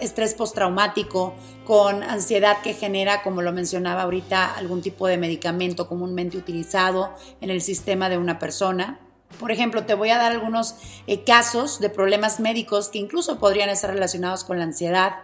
estrés 0.00 0.32
postraumático, 0.32 1.34
con 1.66 2.02
ansiedad 2.02 2.62
que 2.62 2.72
genera, 2.72 3.22
como 3.22 3.42
lo 3.42 3.52
mencionaba 3.52 4.02
ahorita, 4.02 4.54
algún 4.54 4.80
tipo 4.80 5.06
de 5.06 5.18
medicamento 5.18 5.86
comúnmente 5.86 6.38
utilizado 6.38 7.14
en 7.42 7.50
el 7.50 7.60
sistema 7.60 8.08
de 8.08 8.16
una 8.16 8.38
persona. 8.38 9.00
Por 9.38 9.50
ejemplo, 9.50 9.84
te 9.84 9.94
voy 9.94 10.10
a 10.10 10.18
dar 10.18 10.32
algunos 10.32 10.76
eh, 11.06 11.24
casos 11.24 11.80
de 11.80 11.90
problemas 11.90 12.40
médicos 12.40 12.88
que 12.88 12.98
incluso 12.98 13.38
podrían 13.38 13.68
estar 13.68 13.90
relacionados 13.90 14.44
con 14.44 14.58
la 14.58 14.64
ansiedad. 14.64 15.16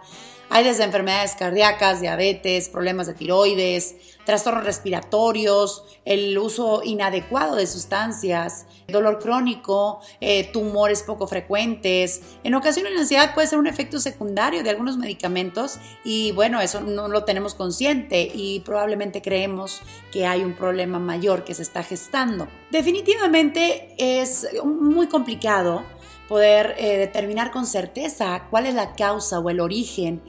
Hay 0.52 0.64
desde 0.64 0.82
enfermedades 0.82 1.36
cardíacas, 1.36 2.00
diabetes, 2.00 2.68
problemas 2.68 3.06
de 3.06 3.14
tiroides, 3.14 3.94
trastornos 4.24 4.64
respiratorios, 4.64 5.84
el 6.04 6.36
uso 6.36 6.82
inadecuado 6.84 7.54
de 7.54 7.68
sustancias, 7.68 8.66
dolor 8.88 9.20
crónico, 9.20 10.00
eh, 10.20 10.50
tumores 10.52 11.04
poco 11.04 11.28
frecuentes. 11.28 12.22
En 12.42 12.56
ocasiones 12.56 12.92
la 12.92 13.00
ansiedad 13.02 13.32
puede 13.32 13.46
ser 13.46 13.60
un 13.60 13.68
efecto 13.68 14.00
secundario 14.00 14.64
de 14.64 14.70
algunos 14.70 14.98
medicamentos 14.98 15.78
y 16.02 16.32
bueno, 16.32 16.60
eso 16.60 16.80
no 16.80 17.06
lo 17.06 17.22
tenemos 17.22 17.54
consciente 17.54 18.28
y 18.34 18.58
probablemente 18.60 19.22
creemos 19.22 19.80
que 20.10 20.26
hay 20.26 20.42
un 20.42 20.54
problema 20.54 20.98
mayor 20.98 21.44
que 21.44 21.54
se 21.54 21.62
está 21.62 21.84
gestando. 21.84 22.48
Definitivamente 22.72 23.94
es 23.98 24.48
muy 24.64 25.06
complicado 25.06 25.84
poder 26.30 26.76
eh, 26.78 26.96
determinar 26.96 27.50
con 27.50 27.66
certeza 27.66 28.46
cuál 28.50 28.66
es 28.66 28.74
la 28.74 28.94
causa 28.94 29.40
o 29.40 29.50
el 29.50 29.58
origen 29.58 30.22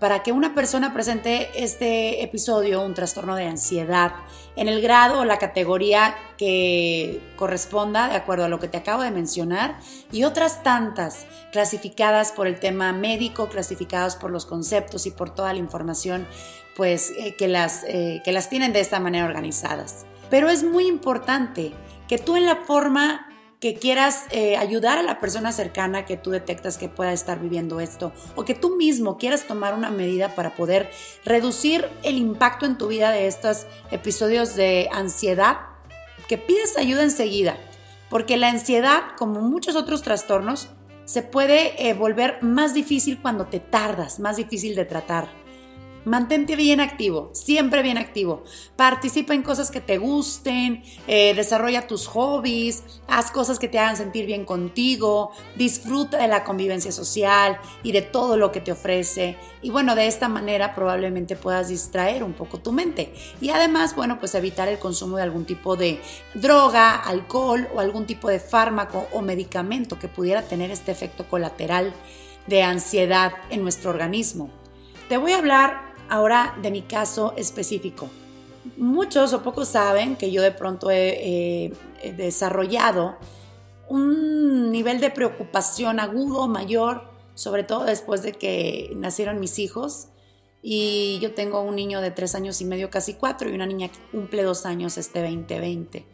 para 0.00 0.24
que 0.24 0.32
una 0.32 0.56
persona 0.56 0.92
presente 0.92 1.50
este 1.54 2.24
episodio, 2.24 2.82
un 2.82 2.94
trastorno 2.94 3.36
de 3.36 3.46
ansiedad, 3.46 4.12
en 4.56 4.66
el 4.66 4.82
grado 4.82 5.20
o 5.20 5.24
la 5.24 5.38
categoría 5.38 6.16
que 6.36 7.22
corresponda, 7.36 8.08
de 8.08 8.16
acuerdo 8.16 8.46
a 8.46 8.48
lo 8.48 8.58
que 8.58 8.66
te 8.66 8.76
acabo 8.76 9.02
de 9.02 9.12
mencionar, 9.12 9.78
y 10.10 10.24
otras 10.24 10.64
tantas 10.64 11.26
clasificadas 11.52 12.32
por 12.32 12.48
el 12.48 12.58
tema 12.58 12.92
médico, 12.92 13.48
clasificadas 13.48 14.16
por 14.16 14.32
los 14.32 14.46
conceptos 14.46 15.06
y 15.06 15.12
por 15.12 15.32
toda 15.32 15.52
la 15.52 15.60
información, 15.60 16.26
pues 16.74 17.12
eh, 17.16 17.36
que, 17.36 17.46
las, 17.46 17.84
eh, 17.84 18.20
que 18.24 18.32
las 18.32 18.48
tienen 18.48 18.72
de 18.72 18.80
esta 18.80 18.98
manera 18.98 19.26
organizadas. 19.26 20.06
Pero 20.28 20.50
es 20.50 20.64
muy 20.64 20.88
importante 20.88 21.72
que 22.08 22.18
tú 22.18 22.36
en 22.36 22.46
la 22.46 22.56
forma 22.56 23.28
que 23.60 23.74
quieras 23.74 24.24
eh, 24.30 24.56
ayudar 24.56 24.98
a 24.98 25.02
la 25.02 25.18
persona 25.18 25.50
cercana 25.52 26.04
que 26.04 26.16
tú 26.16 26.30
detectas 26.30 26.76
que 26.76 26.88
pueda 26.88 27.12
estar 27.12 27.40
viviendo 27.40 27.80
esto 27.80 28.12
o 28.34 28.44
que 28.44 28.54
tú 28.54 28.76
mismo 28.76 29.16
quieras 29.16 29.46
tomar 29.46 29.74
una 29.74 29.90
medida 29.90 30.34
para 30.34 30.54
poder 30.54 30.90
reducir 31.24 31.88
el 32.02 32.18
impacto 32.18 32.66
en 32.66 32.76
tu 32.76 32.88
vida 32.88 33.10
de 33.10 33.26
estos 33.26 33.66
episodios 33.90 34.54
de 34.56 34.88
ansiedad, 34.92 35.58
que 36.28 36.38
pidas 36.38 36.76
ayuda 36.76 37.02
enseguida, 37.02 37.56
porque 38.10 38.36
la 38.36 38.48
ansiedad, 38.48 39.02
como 39.16 39.40
muchos 39.40 39.74
otros 39.76 40.02
trastornos, 40.02 40.68
se 41.04 41.22
puede 41.22 41.88
eh, 41.88 41.94
volver 41.94 42.42
más 42.42 42.74
difícil 42.74 43.20
cuando 43.22 43.46
te 43.46 43.60
tardas, 43.60 44.18
más 44.18 44.36
difícil 44.36 44.74
de 44.74 44.84
tratar. 44.84 45.28
Mantente 46.06 46.54
bien 46.54 46.78
activo, 46.78 47.30
siempre 47.32 47.82
bien 47.82 47.98
activo. 47.98 48.44
Participa 48.76 49.34
en 49.34 49.42
cosas 49.42 49.72
que 49.72 49.80
te 49.80 49.98
gusten, 49.98 50.84
eh, 51.08 51.34
desarrolla 51.34 51.88
tus 51.88 52.06
hobbies, 52.06 52.84
haz 53.08 53.32
cosas 53.32 53.58
que 53.58 53.66
te 53.66 53.80
hagan 53.80 53.96
sentir 53.96 54.24
bien 54.24 54.44
contigo, 54.44 55.32
disfruta 55.56 56.18
de 56.18 56.28
la 56.28 56.44
convivencia 56.44 56.92
social 56.92 57.58
y 57.82 57.90
de 57.90 58.02
todo 58.02 58.36
lo 58.36 58.52
que 58.52 58.60
te 58.60 58.70
ofrece. 58.70 59.36
Y 59.62 59.70
bueno, 59.70 59.96
de 59.96 60.06
esta 60.06 60.28
manera 60.28 60.76
probablemente 60.76 61.34
puedas 61.34 61.70
distraer 61.70 62.22
un 62.22 62.34
poco 62.34 62.58
tu 62.58 62.70
mente. 62.70 63.12
Y 63.40 63.50
además, 63.50 63.96
bueno, 63.96 64.20
pues 64.20 64.36
evitar 64.36 64.68
el 64.68 64.78
consumo 64.78 65.16
de 65.16 65.24
algún 65.24 65.44
tipo 65.44 65.74
de 65.74 66.00
droga, 66.34 66.94
alcohol 66.94 67.66
o 67.74 67.80
algún 67.80 68.06
tipo 68.06 68.28
de 68.28 68.38
fármaco 68.38 69.08
o 69.10 69.22
medicamento 69.22 69.98
que 69.98 70.06
pudiera 70.06 70.42
tener 70.42 70.70
este 70.70 70.92
efecto 70.92 71.26
colateral 71.28 71.92
de 72.46 72.62
ansiedad 72.62 73.32
en 73.50 73.62
nuestro 73.62 73.90
organismo. 73.90 74.50
Te 75.08 75.16
voy 75.16 75.32
a 75.32 75.38
hablar 75.38 75.85
Ahora, 76.08 76.56
de 76.62 76.70
mi 76.70 76.82
caso 76.82 77.34
específico. 77.36 78.08
Muchos 78.76 79.32
o 79.32 79.42
pocos 79.42 79.68
saben 79.68 80.16
que 80.16 80.30
yo 80.30 80.42
de 80.42 80.52
pronto 80.52 80.90
he, 80.90 81.72
desarrollado 82.16 83.16
un 83.88 84.70
nivel 84.70 85.00
de 85.00 85.10
preocupación 85.10 86.00
agudo, 86.00 86.48
mayor, 86.48 87.08
sobre 87.34 87.64
todo 87.64 87.84
después 87.84 88.22
de 88.22 88.32
que 88.32 88.92
nacieron 88.96 89.40
mis 89.40 89.58
hijos. 89.58 90.08
Y 90.62 91.18
yo 91.20 91.34
tengo 91.34 91.60
un 91.60 91.76
niño 91.76 92.00
de 92.00 92.10
tres 92.10 92.34
años 92.34 92.60
y 92.60 92.64
medio, 92.64 92.90
casi 92.90 93.14
cuatro, 93.14 93.48
y 93.48 93.54
una 93.54 93.66
niña 93.66 93.88
que 93.88 94.00
cumple 94.10 94.42
dos 94.42 94.66
años 94.66 94.98
este 94.98 95.22
2020. 95.22 96.04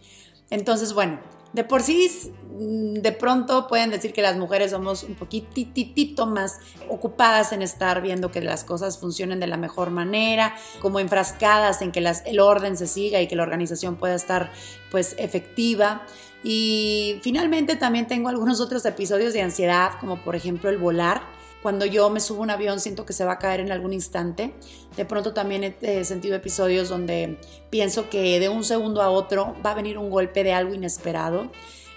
Entonces, 0.51 0.93
bueno, 0.93 1.21
de 1.53 1.65
por 1.65 1.83
sí, 1.83 2.11
mm, 2.59 2.95
de 2.95 3.13
pronto 3.13 3.67
pueden 3.67 3.91
decir 3.91 4.13
que 4.13 4.23
las 4.23 4.37
mujeres 4.37 4.71
somos 4.71 5.03
un 5.03 5.15
poquitito 5.15 6.27
más 6.27 6.59
ocupadas 6.89 7.53
en 7.53 7.63
estar 7.63 8.01
viendo 8.01 8.31
que 8.31 8.41
las 8.41 8.65
cosas 8.65 8.99
funcionen 8.99 9.41
de 9.41 9.47
la 9.47 9.57
mejor 9.57 9.91
manera, 9.91 10.55
como 10.81 10.99
enfrascadas 10.99 11.83
en 11.83 11.93
que 11.93 12.05
el 12.27 12.41
orden 12.41 12.77
se 12.77 12.87
siga 12.87 13.21
y 13.21 13.29
que 13.29 13.37
la 13.37 13.43
organización 13.43 13.97
pueda 13.97 14.15
estar 14.15 14.51
pues 14.91 15.15
efectiva. 15.19 16.03
Y 16.45 17.21
finalmente 17.23 17.77
también 17.77 18.07
tengo 18.07 18.29
algunos 18.29 18.61
otros 18.61 18.85
episodios 18.85 19.33
de 19.33 19.43
ansiedad, 19.43 19.93
como 20.01 20.23
por 20.23 20.35
ejemplo 20.35 20.71
el 20.71 20.79
volar 20.79 21.23
cuando 21.63 21.87
yo 21.87 22.11
me 22.11 22.21
subo 22.21 22.41
a 22.41 22.43
un 22.43 22.51
avión 22.51 22.81
siento 22.81 23.07
que 23.07 23.13
se 23.13 23.25
va 23.25 23.33
a 23.33 23.39
caer 23.39 23.61
en 23.61 23.71
algún 23.71 23.93
instante. 23.93 24.53
De 24.97 25.05
pronto 25.05 25.33
también 25.33 25.77
he 25.81 26.05
sentido 26.05 26.35
episodios 26.35 26.89
donde 26.89 27.39
pienso 27.71 28.11
que 28.11 28.41
de 28.41 28.49
un 28.49 28.65
segundo 28.65 29.01
a 29.01 29.11
otro 29.11 29.57
va 29.65 29.71
a 29.71 29.75
venir 29.75 29.97
un 29.97 30.11
golpe 30.11 30.45
de 30.45 30.53
algo 30.53 30.75
inesperado. 30.75 31.51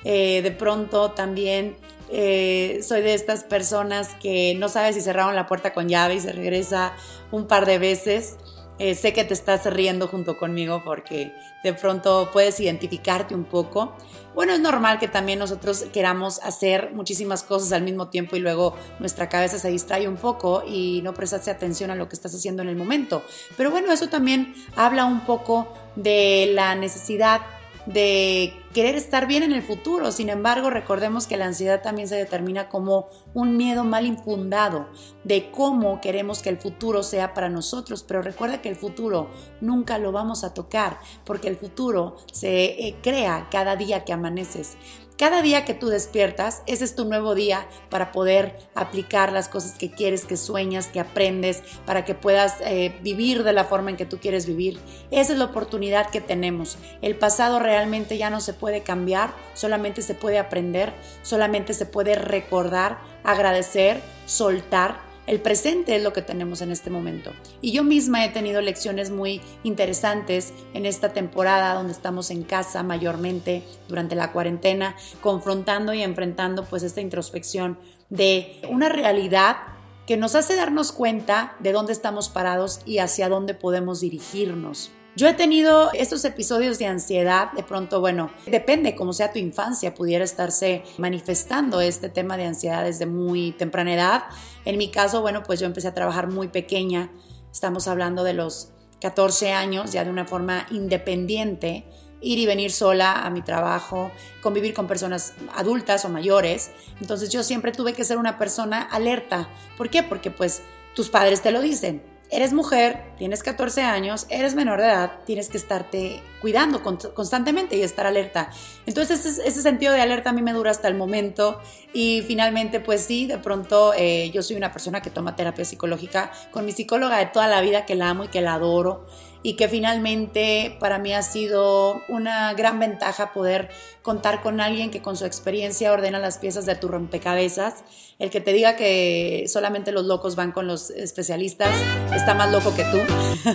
Eh, 0.04 0.44
de 0.44 0.52
pronto 0.52 1.12
también 1.12 1.76
eh, 2.12 2.82
soy 2.84 3.02
de 3.02 3.16
estas 3.16 3.44
personas 3.44 4.10
que 4.22 4.54
no 4.56 4.70
sabe 4.70 4.94
si 4.94 5.02
cerraron 5.02 5.36
la 5.36 5.48
puerta 5.48 5.74
con 5.74 5.90
llave 5.90 6.16
y 6.16 6.20
se 6.20 6.32
regresa 6.32 6.94
un 7.32 7.48
par 7.48 7.66
de 7.66 7.80
veces. 7.80 8.38
Eh, 8.78 8.94
sé 8.94 9.14
que 9.14 9.24
te 9.24 9.34
estás 9.34 9.66
riendo 9.74 10.08
junto 10.10 10.38
conmigo 10.38 10.82
porque 10.84 11.34
de 11.64 11.74
pronto 11.74 12.30
puedes 12.34 12.60
identificarte 12.60 13.34
un 13.34 13.46
poco. 13.46 13.96
Bueno, 14.34 14.52
es 14.52 14.60
normal 14.60 15.00
que 15.00 15.08
también 15.08 15.40
nosotros 15.40 15.86
queramos 15.94 16.40
hacer 16.44 16.92
muchísimas 16.94 17.44
cosas 17.44 17.72
al 17.72 17.84
mismo 17.84 18.10
tiempo 18.10 18.36
y 18.36 18.40
luego 18.40 18.76
nuestra 19.00 19.30
cabeza 19.30 19.60
se 19.60 19.70
distrae 19.70 20.10
un 20.10 20.18
poco 20.18 20.62
y 20.68 21.02
no 21.04 21.14
prestaste 21.14 21.52
atención 21.52 21.90
a 21.90 21.96
lo 21.96 22.10
que 22.10 22.16
estás 22.16 22.36
haciendo 22.36 22.64
en 22.64 22.70
el 22.70 22.76
momento. 22.76 23.24
Pero 23.56 23.72
bueno, 23.72 23.94
eso 23.94 24.10
también 24.10 24.54
habla 24.76 25.06
un 25.06 25.22
poco 25.26 25.74
de 25.96 26.52
la 26.54 26.76
necesidad 26.76 27.42
de 27.86 28.54
querer 28.74 28.96
estar 28.96 29.28
bien 29.28 29.44
en 29.44 29.52
el 29.52 29.62
futuro. 29.62 30.12
Sin 30.12 30.30
embargo, 30.30 30.70
recordemos 30.70 31.28
que 31.28 31.38
la 31.38 31.46
ansiedad 31.46 31.82
también 31.82 32.08
se 32.08 32.16
determina 32.16 32.68
como 32.70 33.08
un 33.34 33.58
miedo 33.58 33.84
mal 33.84 34.06
infundado 34.06 34.88
de 35.24 35.52
cómo 35.52 36.02
queremos 36.02 36.42
que 36.42 36.50
el 36.50 36.58
futuro 36.58 37.04
sea 37.04 37.34
para 37.34 37.50
nosotros. 37.50 38.04
Pero 38.04 38.22
recuerda 38.22 38.62
que 38.62 38.70
el 38.70 38.76
futuro 38.76 39.30
nunca 39.62 39.98
lo 39.98 40.12
vamos 40.12 40.44
a 40.44 40.54
tocar 40.54 41.00
porque 41.26 41.48
el 41.48 41.58
futuro 41.58 42.18
se 42.32 42.88
eh, 42.88 42.96
crea 43.02 43.48
cada 43.52 43.76
día 43.76 44.04
que 44.04 44.14
amaneces. 44.14 44.78
Cada 45.18 45.42
día 45.42 45.64
que 45.64 45.74
tú 45.74 45.88
despiertas, 45.88 46.62
ese 46.68 46.84
es 46.84 46.94
tu 46.94 47.06
nuevo 47.06 47.36
día 47.36 47.66
para 47.90 48.12
poder 48.12 48.58
aplicar 48.76 49.32
las 49.32 49.48
cosas 49.48 49.78
que 49.78 49.90
quieres, 49.90 50.26
que 50.26 50.36
sueñas, 50.36 50.88
que 50.88 51.00
aprendes, 51.00 51.64
para 51.86 52.04
que 52.04 52.16
puedas 52.16 52.56
eh, 52.66 52.94
vivir 53.02 53.44
de 53.44 53.54
la 53.54 53.64
forma 53.64 53.92
en 53.92 53.96
que 53.96 54.06
tú 54.06 54.20
quieres 54.20 54.46
vivir. 54.46 54.78
Esa 55.12 55.32
es 55.32 55.40
la 55.40 55.46
oportunidad 55.46 56.10
que 56.10 56.20
tenemos. 56.20 56.78
El 57.02 57.16
pasado 57.16 57.60
realmente 57.60 58.18
ya 58.18 58.30
no 58.30 58.42
se 58.42 58.52
puede 58.52 58.84
cambiar, 58.84 59.34
solamente 59.54 60.02
se 60.02 60.16
puede 60.16 60.38
aprender, 60.38 60.92
solamente 61.22 61.74
se 61.74 61.86
puede 61.86 62.16
recordar, 62.16 63.00
agradecer, 63.24 64.02
soltar 64.26 65.05
el 65.28 65.42
presente 65.42 65.96
es 65.96 66.04
lo 66.04 66.14
que 66.14 66.22
tenemos 66.22 66.62
en 66.62 66.72
este 66.72 66.90
momento. 66.90 67.32
Y 67.62 67.72
yo 67.72 67.84
misma 67.84 68.24
he 68.26 68.30
tenido 68.30 68.62
lecciones 68.62 69.10
muy 69.10 69.42
interesantes 69.64 70.54
en 70.74 70.86
esta 70.86 71.14
temporada 71.14 71.74
donde 71.74 71.94
estamos 71.94 72.30
en 72.30 72.44
casa 72.44 72.84
mayormente 72.84 73.64
durante 73.88 74.16
la 74.16 74.32
cuarentena, 74.32 74.96
confrontando 75.22 75.94
y 75.94 76.04
enfrentando 76.04 76.66
pues 76.66 76.84
esta 76.84 77.02
introspección 77.02 77.80
de 78.10 78.62
una 78.70 78.90
realidad 78.90 79.58
que 80.06 80.18
nos 80.18 80.36
hace 80.36 80.56
darnos 80.56 80.92
cuenta 80.92 81.56
de 81.60 81.72
dónde 81.72 81.94
estamos 81.94 82.30
parados 82.30 82.82
y 82.86 83.00
hacia 83.00 83.30
dónde 83.30 83.56
podemos 83.56 84.02
dirigirnos. 84.02 84.92
Yo 85.18 85.30
he 85.30 85.34
tenido 85.34 85.92
estos 85.94 86.26
episodios 86.26 86.78
de 86.78 86.88
ansiedad, 86.88 87.54
de 87.54 87.64
pronto, 87.64 88.02
bueno, 88.02 88.32
depende 88.48 88.96
cómo 88.96 89.14
sea 89.14 89.32
tu 89.32 89.40
infancia, 89.40 89.94
pudiera 89.94 90.26
estarse 90.26 90.84
manifestando 90.98 91.80
este 91.80 92.10
tema 92.10 92.36
de 92.36 92.44
ansiedad 92.44 92.84
desde 92.84 93.06
muy 93.06 93.54
temprana 93.54 93.94
edad. 93.94 94.24
En 94.66 94.78
mi 94.78 94.92
caso, 94.92 95.22
bueno, 95.22 95.42
pues 95.44 95.62
yo 95.62 95.68
empecé 95.68 95.88
a 95.88 95.94
trabajar 95.94 96.28
muy 96.28 96.50
pequeña, 96.50 97.14
estamos 97.50 97.88
hablando 97.88 98.26
de 98.26 98.34
los 98.34 98.74
14 99.00 99.54
años, 99.54 99.94
ya 99.94 100.04
de 100.04 100.10
una 100.10 100.26
forma 100.26 100.66
independiente, 100.70 101.86
ir 102.20 102.38
y 102.38 102.46
venir 102.46 102.74
sola 102.74 103.26
a 103.26 103.30
mi 103.30 103.42
trabajo, 103.42 104.12
convivir 104.42 104.74
con 104.74 104.86
personas 104.86 105.34
adultas 105.54 106.04
o 106.04 106.10
mayores. 106.10 106.72
Entonces 107.00 107.30
yo 107.30 107.42
siempre 107.42 107.72
tuve 107.72 107.94
que 107.94 108.04
ser 108.04 108.18
una 108.18 108.38
persona 108.38 108.82
alerta. 108.82 109.48
¿Por 109.78 109.90
qué? 109.90 110.04
Porque 110.04 110.30
pues 110.30 110.62
tus 110.94 111.10
padres 111.10 111.42
te 111.42 111.52
lo 111.52 111.62
dicen 111.62 112.15
eres 112.32 112.54
mujer, 112.54 113.04
tienes 113.18 113.44
14 113.44 113.82
años, 113.82 114.26
eres 114.30 114.56
menor 114.56 114.80
de 114.80 114.88
edad, 114.88 115.20
tienes 115.26 115.50
que 115.50 115.58
estarte 115.58 116.22
cuidando 116.42 116.84
constantemente 116.84 117.76
y 117.76 117.82
estar 117.82 118.06
alerta. 118.06 118.50
Entonces 118.86 119.26
ese, 119.26 119.62
sentido 119.62 119.94
de 119.94 120.02
alerta 120.02 120.30
a 120.30 120.34
mí 120.34 120.42
me 120.42 120.54
dura 120.54 120.72
hasta 120.72 120.88
el 120.88 120.96
momento 120.96 121.60
y 121.94 122.24
finalmente 122.28 122.80
pues 122.80 123.02
sí, 123.02 123.26
de 123.26 123.38
pronto 123.38 123.94
eh, 123.96 124.32
yo 124.32 124.44
soy 124.44 124.56
una 124.56 124.72
persona 124.72 125.02
que 125.02 125.10
toma 125.10 125.36
terapia 125.36 125.66
psicológica 125.66 126.32
con 126.52 126.66
mi 126.66 126.72
psicóloga 126.72 127.18
de 127.18 127.28
toda 127.28 127.48
la 127.48 127.62
vida 127.62 127.86
que 127.86 127.96
la 127.96 128.10
amo 128.10 128.26
y 128.26 128.28
que 128.28 128.42
la 128.42 128.56
adoro 128.56 129.06
y 129.46 129.54
que 129.54 129.70
finalmente 129.70 130.76
para 130.80 130.98
mí 130.98 131.14
ha 131.14 131.22
sido 131.22 132.02
una 132.08 132.52
gran 132.56 132.80
ventaja 132.80 133.32
poder 133.32 133.70
contar 134.02 134.42
con 134.42 134.60
alguien 134.60 134.90
que 134.90 135.04
con 135.04 135.16
su 135.16 135.26
experiencia 135.26 135.94
ordena 135.94 136.18
las 136.18 136.40
piezas 136.40 136.66
de 136.66 136.74
tu 136.74 136.88
rompecabezas. 136.88 137.84
El 138.18 138.32
que 138.32 138.42
te 138.42 138.54
diga 138.54 138.76
que 138.76 139.46
solamente 139.48 139.92
los 139.92 140.06
locos 140.06 140.36
van 140.36 140.52
con 140.52 140.66
los 140.66 140.90
especialistas 140.90 141.70
está 142.12 142.34
más 142.34 142.52
loco 142.52 142.74
que 142.76 142.86
tú, 142.86 142.98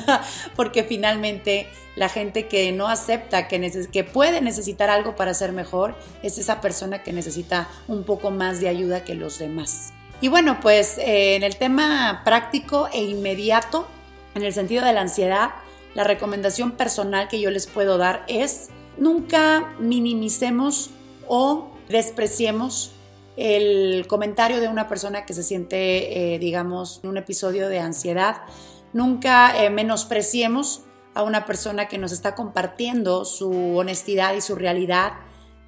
porque 0.55 0.85
finalmente 0.85 1.67
la 1.97 2.09
gente 2.09 2.47
que 2.47 2.71
no 2.71 2.87
acepta 2.87 3.49
que, 3.49 3.89
que 3.91 4.05
puede 4.05 4.41
necesitar 4.41 4.91
algo 4.91 5.17
para 5.17 5.35
ser 5.35 5.51
mejor 5.51 5.97
es 6.23 6.39
esa 6.39 6.61
persona 6.61 7.03
que 7.03 7.13
necesita 7.13 7.69
un 7.89 8.05
poco 8.05 8.31
más 8.31 8.61
de 8.61 8.69
ayuda 8.69 9.03
que 9.03 9.17
los 9.17 9.41
demás. 9.41 9.93
Y 10.21 10.29
bueno, 10.29 10.61
pues 10.61 10.99
eh, 10.99 11.35
en 11.35 11.43
el 11.43 11.57
tema 11.57 12.23
práctico 12.25 12.89
e 12.93 13.03
inmediato, 13.03 13.89
en 14.37 14.45
el 14.45 14.53
sentido 14.53 14.85
de 14.85 14.93
la 14.93 15.01
ansiedad, 15.01 15.51
la 15.95 16.05
recomendación 16.05 16.73
personal 16.73 17.29
que 17.29 17.41
yo 17.41 17.51
les 17.51 17.67
puedo 17.67 17.99
dar 17.99 18.25
es 18.29 18.69
nunca 18.97 19.75
minimicemos 19.79 20.91
o 21.27 21.71
despreciemos 21.89 22.93
el 23.37 24.07
comentario 24.07 24.61
de 24.61 24.69
una 24.69 24.89
persona 24.89 25.25
que 25.25 25.33
se 25.33 25.43
siente, 25.43 26.35
eh, 26.35 26.39
digamos, 26.39 27.01
en 27.03 27.11
un 27.11 27.17
episodio 27.17 27.69
de 27.69 27.79
ansiedad. 27.79 28.43
Nunca 28.93 29.65
eh, 29.65 29.71
menospreciemos 29.71 30.83
a 31.15 31.23
una 31.23 31.47
persona 31.47 31.89
que 31.89 31.99
nos 31.99 32.13
está 32.13 32.35
compartiendo 32.35 33.25
su 33.25 33.77
honestidad 33.77 34.35
y 34.35 34.41
su 34.41 34.55
realidad 34.55 35.13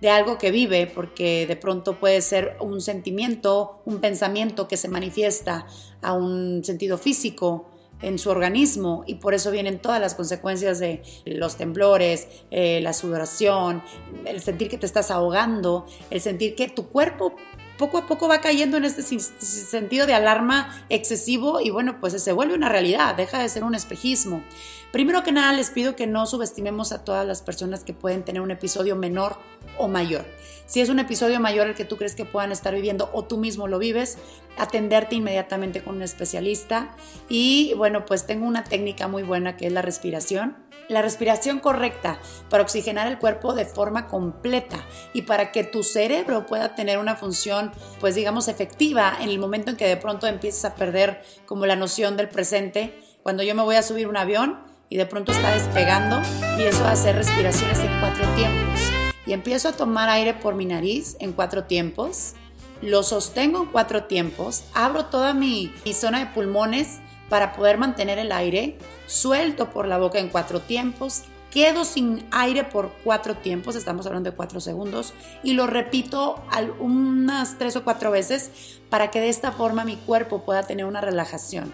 de 0.00 0.10
algo 0.10 0.36
que 0.36 0.50
vive, 0.50 0.86
porque 0.86 1.46
de 1.46 1.56
pronto 1.56 1.98
puede 1.98 2.20
ser 2.20 2.56
un 2.60 2.80
sentimiento, 2.80 3.80
un 3.84 4.00
pensamiento 4.00 4.66
que 4.66 4.76
se 4.76 4.88
manifiesta 4.88 5.66
a 6.00 6.12
un 6.12 6.64
sentido 6.64 6.98
físico, 6.98 7.70
en 8.02 8.18
su 8.18 8.30
organismo 8.30 9.04
y 9.06 9.16
por 9.16 9.34
eso 9.34 9.50
vienen 9.50 9.78
todas 9.78 10.00
las 10.00 10.14
consecuencias 10.14 10.78
de 10.78 11.02
los 11.24 11.56
temblores, 11.56 12.28
eh, 12.50 12.80
la 12.82 12.92
sudoración, 12.92 13.82
el 14.26 14.40
sentir 14.40 14.68
que 14.68 14.78
te 14.78 14.86
estás 14.86 15.10
ahogando, 15.10 15.86
el 16.10 16.20
sentir 16.20 16.54
que 16.54 16.68
tu 16.68 16.88
cuerpo 16.88 17.34
poco 17.82 17.98
a 17.98 18.06
poco 18.06 18.28
va 18.28 18.40
cayendo 18.40 18.76
en 18.76 18.84
este 18.84 19.02
sentido 19.02 20.06
de 20.06 20.14
alarma 20.14 20.86
excesivo 20.88 21.60
y 21.60 21.70
bueno, 21.70 21.98
pues 21.98 22.22
se 22.22 22.30
vuelve 22.30 22.54
una 22.54 22.68
realidad, 22.68 23.16
deja 23.16 23.40
de 23.40 23.48
ser 23.48 23.64
un 23.64 23.74
espejismo. 23.74 24.44
Primero 24.92 25.24
que 25.24 25.32
nada 25.32 25.52
les 25.52 25.70
pido 25.70 25.96
que 25.96 26.06
no 26.06 26.26
subestimemos 26.26 26.92
a 26.92 27.02
todas 27.02 27.26
las 27.26 27.42
personas 27.42 27.82
que 27.82 27.92
pueden 27.92 28.22
tener 28.22 28.40
un 28.40 28.52
episodio 28.52 28.94
menor 28.94 29.36
o 29.78 29.88
mayor. 29.88 30.24
Si 30.64 30.80
es 30.80 30.90
un 30.90 31.00
episodio 31.00 31.40
mayor 31.40 31.66
el 31.66 31.74
que 31.74 31.84
tú 31.84 31.96
crees 31.96 32.14
que 32.14 32.24
puedan 32.24 32.52
estar 32.52 32.72
viviendo 32.72 33.10
o 33.12 33.24
tú 33.24 33.36
mismo 33.36 33.66
lo 33.66 33.80
vives, 33.80 34.16
atenderte 34.56 35.16
inmediatamente 35.16 35.82
con 35.82 35.96
un 35.96 36.02
especialista. 36.02 36.94
Y 37.28 37.74
bueno, 37.74 38.06
pues 38.06 38.26
tengo 38.26 38.46
una 38.46 38.62
técnica 38.62 39.08
muy 39.08 39.24
buena 39.24 39.56
que 39.56 39.66
es 39.66 39.72
la 39.72 39.82
respiración. 39.82 40.56
La 40.92 41.00
respiración 41.00 41.58
correcta 41.58 42.18
para 42.50 42.62
oxigenar 42.62 43.06
el 43.06 43.18
cuerpo 43.18 43.54
de 43.54 43.64
forma 43.64 44.08
completa 44.08 44.84
y 45.14 45.22
para 45.22 45.50
que 45.50 45.64
tu 45.64 45.82
cerebro 45.84 46.44
pueda 46.44 46.74
tener 46.74 46.98
una 46.98 47.16
función, 47.16 47.72
pues 47.98 48.14
digamos, 48.14 48.46
efectiva 48.46 49.16
en 49.18 49.30
el 49.30 49.38
momento 49.38 49.70
en 49.70 49.78
que 49.78 49.88
de 49.88 49.96
pronto 49.96 50.26
empieces 50.26 50.66
a 50.66 50.74
perder 50.74 51.22
como 51.46 51.64
la 51.64 51.76
noción 51.76 52.18
del 52.18 52.28
presente. 52.28 53.00
Cuando 53.22 53.42
yo 53.42 53.54
me 53.54 53.62
voy 53.62 53.76
a 53.76 53.82
subir 53.82 54.06
un 54.06 54.18
avión 54.18 54.64
y 54.90 54.98
de 54.98 55.06
pronto 55.06 55.32
está 55.32 55.54
despegando, 55.54 56.20
empiezo 56.50 56.84
a 56.84 56.90
hacer 56.90 57.16
respiraciones 57.16 57.78
en 57.78 57.98
cuatro 57.98 58.26
tiempos 58.36 58.80
y 59.24 59.32
empiezo 59.32 59.70
a 59.70 59.72
tomar 59.72 60.10
aire 60.10 60.34
por 60.34 60.56
mi 60.56 60.66
nariz 60.66 61.16
en 61.20 61.32
cuatro 61.32 61.64
tiempos, 61.64 62.34
lo 62.82 63.02
sostengo 63.02 63.62
en 63.62 63.68
cuatro 63.68 64.04
tiempos, 64.04 64.64
abro 64.74 65.06
toda 65.06 65.32
mi, 65.32 65.72
zona 65.94 66.18
de 66.18 66.26
pulmones 66.26 67.00
para 67.32 67.54
poder 67.54 67.78
mantener 67.78 68.18
el 68.18 68.30
aire, 68.30 68.76
suelto 69.06 69.70
por 69.70 69.88
la 69.88 69.96
boca 69.96 70.18
en 70.18 70.28
cuatro 70.28 70.60
tiempos, 70.60 71.22
quedo 71.50 71.86
sin 71.86 72.26
aire 72.30 72.62
por 72.62 72.92
cuatro 73.02 73.38
tiempos, 73.38 73.74
estamos 73.74 74.04
hablando 74.04 74.30
de 74.30 74.36
cuatro 74.36 74.60
segundos, 74.60 75.14
y 75.42 75.54
lo 75.54 75.66
repito 75.66 76.44
unas 76.78 77.56
tres 77.56 77.74
o 77.76 77.84
cuatro 77.84 78.10
veces 78.10 78.82
para 78.90 79.10
que 79.10 79.18
de 79.18 79.30
esta 79.30 79.50
forma 79.50 79.86
mi 79.86 79.96
cuerpo 79.96 80.44
pueda 80.44 80.64
tener 80.64 80.84
una 80.84 81.00
relajación. 81.00 81.72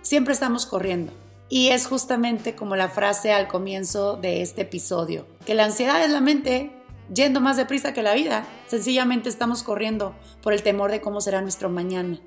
Siempre 0.00 0.32
estamos 0.32 0.64
corriendo. 0.64 1.12
Y 1.50 1.68
es 1.68 1.86
justamente 1.86 2.54
como 2.54 2.74
la 2.74 2.88
frase 2.88 3.30
al 3.30 3.46
comienzo 3.46 4.16
de 4.16 4.40
este 4.40 4.62
episodio, 4.62 5.26
que 5.44 5.54
la 5.54 5.66
ansiedad 5.66 6.02
es 6.02 6.12
la 6.12 6.22
mente 6.22 6.70
yendo 7.12 7.42
más 7.42 7.58
deprisa 7.58 7.92
que 7.92 8.02
la 8.02 8.14
vida. 8.14 8.46
Sencillamente 8.68 9.28
estamos 9.28 9.64
corriendo 9.64 10.14
por 10.40 10.54
el 10.54 10.62
temor 10.62 10.90
de 10.90 11.02
cómo 11.02 11.20
será 11.20 11.42
nuestro 11.42 11.68
mañana. 11.68 12.20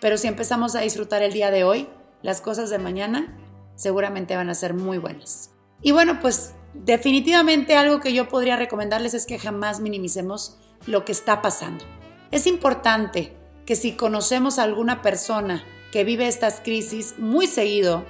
Pero 0.00 0.16
si 0.16 0.28
empezamos 0.28 0.74
a 0.74 0.80
disfrutar 0.80 1.22
el 1.22 1.34
día 1.34 1.50
de 1.50 1.64
hoy, 1.64 1.88
las 2.22 2.40
cosas 2.40 2.70
de 2.70 2.78
mañana 2.78 3.36
seguramente 3.74 4.36
van 4.36 4.50
a 4.50 4.54
ser 4.54 4.74
muy 4.74 4.98
buenas. 4.98 5.50
Y 5.80 5.92
bueno, 5.92 6.20
pues 6.20 6.54
definitivamente 6.74 7.76
algo 7.76 8.00
que 8.00 8.14
yo 8.14 8.28
podría 8.28 8.56
recomendarles 8.56 9.14
es 9.14 9.26
que 9.26 9.38
jamás 9.38 9.80
minimicemos 9.80 10.58
lo 10.86 11.04
que 11.04 11.12
está 11.12 11.42
pasando. 11.42 11.84
Es 12.30 12.46
importante 12.46 13.36
que 13.66 13.76
si 13.76 13.92
conocemos 13.92 14.58
a 14.58 14.62
alguna 14.62 15.02
persona 15.02 15.64
que 15.90 16.04
vive 16.04 16.28
estas 16.28 16.60
crisis 16.60 17.14
muy 17.18 17.46
seguido, 17.46 18.04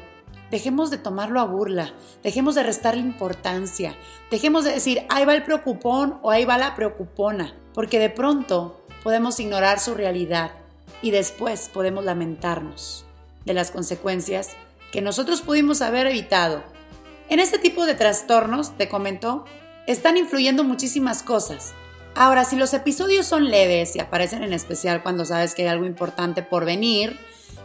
Dejemos 0.53 0.91
de 0.91 0.99
tomarlo 0.99 1.41
a 1.41 1.47
burla, 1.47 1.95
dejemos 2.23 2.55
de 2.55 2.63
restarle 2.63 3.01
importancia, 3.01 3.97
dejemos 4.31 4.65
de 4.65 4.73
decir, 4.73 5.07
ahí 5.09 5.25
va 5.25 5.35
el 5.35 5.45
preocupón 5.45 6.19
o 6.21 6.31
ahí 6.31 6.45
va 6.45 6.59
la 6.59 6.75
preocupona, 6.75 7.57
porque 7.73 7.99
de 7.99 8.11
pronto 8.11 8.85
podemos 9.03 9.41
ignorar 9.41 9.81
su 9.81 9.95
realidad 9.95 10.51
y 11.01 11.11
después 11.11 11.71
podemos 11.73 12.05
lamentarnos 12.05 13.07
de 13.45 13.55
las 13.55 13.71
consecuencias 13.71 14.51
que 14.91 15.01
nosotros 15.01 15.41
pudimos 15.41 15.83
haber 15.83 16.07
evitado. 16.07 16.63
En 17.29 17.41
este 17.41 17.59
tipo 17.59 17.87
de 17.87 17.95
trastornos, 17.95 18.77
te 18.77 18.89
comento, 18.89 19.45
están 19.87 20.17
influyendo 20.17 20.65
muchísimas 20.65 21.23
cosas. 21.23 21.73
Ahora, 22.15 22.45
si 22.45 22.57
los 22.57 22.75
episodios 22.75 23.27
son 23.27 23.51
leves 23.51 23.97
y 23.97 24.01
aparecen 24.01 24.43
en 24.43 24.53
especial 24.53 25.03
cuando 25.03 25.25
sabes 25.25 25.55
que 25.55 25.63
hay 25.63 25.69
algo 25.69 25.87
importante 25.87 26.43
por 26.43 26.67
venir, 26.67 27.19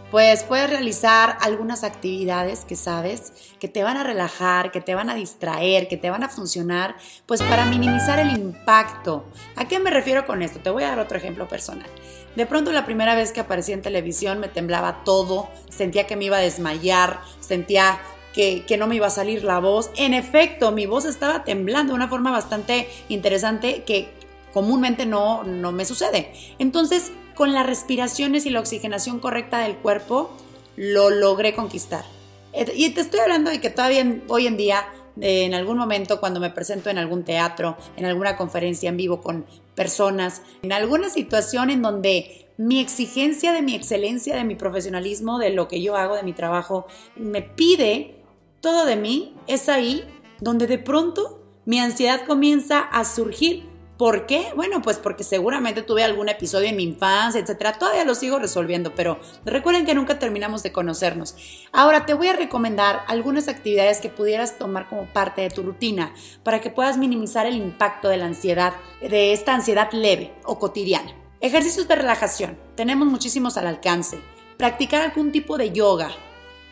pues 0.09 0.43
puedes 0.43 0.69
realizar 0.69 1.38
algunas 1.41 1.84
actividades 1.84 2.63
que 2.63 2.78
sabes 2.78 3.34
que 3.59 3.67
te 3.67 3.84
van 3.84 3.97
a 3.97 4.03
relajar, 4.03 4.71
que 4.71 4.80
te 4.80 4.95
van 4.95 5.09
a 5.09 5.15
distraer, 5.15 5.89
que 5.89 5.97
te 5.97 6.09
van 6.09 6.23
a 6.23 6.30
funcionar, 6.30 6.95
pues 7.25 7.43
para 7.43 7.65
minimizar 7.65 8.19
el 8.19 8.32
impacto. 8.32 9.25
¿A 9.57 9.67
qué 9.67 9.80
me 9.80 9.89
refiero 9.89 10.25
con 10.25 10.41
esto? 10.41 10.59
Te 10.59 10.69
voy 10.69 10.84
a 10.84 10.89
dar 10.89 10.99
otro 10.99 11.17
ejemplo 11.17 11.47
personal. 11.47 11.89
De 12.38 12.45
pronto 12.45 12.71
la 12.71 12.85
primera 12.85 13.15
vez 13.15 13.31
que 13.31 13.39
aparecí 13.39 13.71
en 13.71 13.81
televisión 13.81 14.39
me 14.39 14.47
temblaba 14.47 15.03
todo, 15.03 15.49
sentía 15.69 16.05
que 16.05 16.15
me 16.15 16.25
iba 16.25 16.38
a 16.38 16.39
desmayar, 16.39 17.21
sentía 17.39 17.99
que, 18.31 18.63
que, 18.67 18.77
no 18.77 18.85
me 18.85 18.95
iba 18.95 19.07
a 19.07 19.09
salir 19.09 19.43
la 19.43 19.57
voz. 19.57 19.89
En 19.95 20.13
efecto, 20.13 20.71
mi 20.71 20.85
voz 20.85 21.05
estaba 21.05 21.43
temblando 21.43 21.93
de 21.93 21.95
una 21.95 22.07
forma 22.07 22.29
bastante 22.29 22.88
interesante 23.09 23.81
que 23.88 24.11
comúnmente 24.53 25.07
no, 25.07 25.43
no 25.45 25.71
me 25.71 25.83
sucede. 25.83 26.31
Entonces, 26.59 27.11
con 27.33 27.53
las 27.53 27.65
respiraciones 27.65 28.45
y 28.45 28.51
la 28.51 28.59
oxigenación 28.59 29.19
correcta 29.19 29.57
del 29.57 29.75
cuerpo, 29.77 30.29
lo 30.75 31.09
logré 31.09 31.55
conquistar. 31.55 32.05
Y 32.75 32.91
te 32.91 33.01
estoy 33.01 33.19
hablando 33.21 33.49
de 33.49 33.59
que 33.59 33.71
todavía 33.71 34.05
hoy 34.27 34.45
en 34.45 34.57
día, 34.57 34.85
en 35.22 35.53
algún 35.53 35.78
momento 35.78 36.20
cuando 36.20 36.39
me 36.39 36.49
presento 36.49 36.89
en 36.89 36.97
algún 36.97 37.24
teatro, 37.24 37.78
en 37.95 38.05
alguna 38.05 38.38
conferencia 38.38 38.89
en 38.89 38.97
vivo 38.97 39.22
con 39.22 39.45
personas, 39.76 40.41
en 40.61 40.74
alguna 40.74 41.09
situación 41.09 41.70
en 41.70 41.82
donde 41.82 42.47
mi 42.57 42.80
exigencia 42.80 43.53
de 43.53 43.61
mi 43.61 43.76
excelencia, 43.76 44.36
de 44.36 44.43
mi 44.43 44.55
profesionalismo, 44.55 45.38
de 45.38 45.51
lo 45.51 45.68
que 45.68 45.82
yo 45.82 45.95
hago, 45.95 46.15
de 46.15 46.24
mi 46.24 46.34
trabajo, 46.34 46.88
me 47.15 47.41
pide 47.41 48.15
todo 48.61 48.86
de 48.86 48.95
mí, 48.95 49.36
es 49.45 49.70
ahí 49.70 50.03
donde 50.39 50.68
de 50.68 50.80
pronto 50.80 51.43
mi 51.65 51.80
ansiedad 51.80 52.26
comienza 52.26 52.80
a 52.80 53.05
surgir 53.05 53.66
¿Por 53.97 54.27
qué? 54.27 54.49
Bueno, 54.55 54.83
pues 54.83 54.99
porque 54.99 55.23
seguramente 55.23 55.81
tuve 55.81 56.03
algún 56.03 56.29
episodio 56.29 56.69
en 56.69 56.75
mi 56.75 56.83
infancia, 56.83 57.41
etcétera. 57.41 57.79
Todavía 57.79 58.05
lo 58.05 58.13
sigo 58.13 58.37
resolviendo, 58.37 58.93
pero 58.93 59.19
recuerden 59.43 59.87
que 59.87 59.95
nunca 59.95 60.19
terminamos 60.19 60.61
de 60.61 60.71
conocernos. 60.71 61.35
Ahora 61.71 62.05
te 62.05 62.13
voy 62.13 62.27
a 62.27 62.33
recomendar 62.33 63.01
algunas 63.07 63.47
actividades 63.47 63.99
que 63.99 64.09
pudieras 64.09 64.59
tomar 64.59 64.87
como 64.87 65.07
parte 65.07 65.41
de 65.41 65.49
tu 65.49 65.63
rutina 65.63 66.13
para 66.43 66.61
que 66.61 66.69
puedas 66.69 66.97
minimizar 66.97 67.47
el 67.47 67.55
impacto 67.55 68.09
de 68.09 68.17
la 68.17 68.25
ansiedad, 68.25 68.73
de 69.01 69.33
esta 69.33 69.55
ansiedad 69.55 69.91
leve 69.91 70.31
o 70.43 70.59
cotidiana. 70.59 71.11
Ejercicios 71.41 71.87
de 71.87 71.95
relajación. 71.95 72.57
Tenemos 72.75 73.07
muchísimos 73.07 73.57
al 73.57 73.65
alcance. 73.65 74.19
Practicar 74.57 75.01
algún 75.01 75.31
tipo 75.31 75.57
de 75.57 75.71
yoga. 75.71 76.11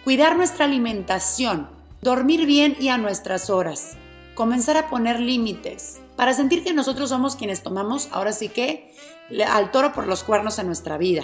Cuidar 0.03 0.37
nuestra 0.37 0.65
alimentación. 0.65 1.69
Dormir 2.03 2.45
bien 2.45 2.77
y 2.79 2.89
a 2.89 2.99
nuestras 2.99 3.49
horas 3.49 3.97
comenzar 4.35 4.75
a 4.75 4.89
poner 4.89 5.21
límites 5.21 6.01
para 6.15 6.33
sentir 6.33 6.63
que 6.63 6.73
nosotros 6.73 7.09
somos 7.09 7.35
quienes 7.35 7.63
tomamos, 7.63 8.09
ahora 8.11 8.31
sí 8.31 8.49
que, 8.49 8.93
al 9.47 9.71
toro 9.71 9.93
por 9.93 10.07
los 10.07 10.23
cuernos 10.23 10.59
en 10.59 10.67
nuestra 10.67 10.97
vida. 10.97 11.23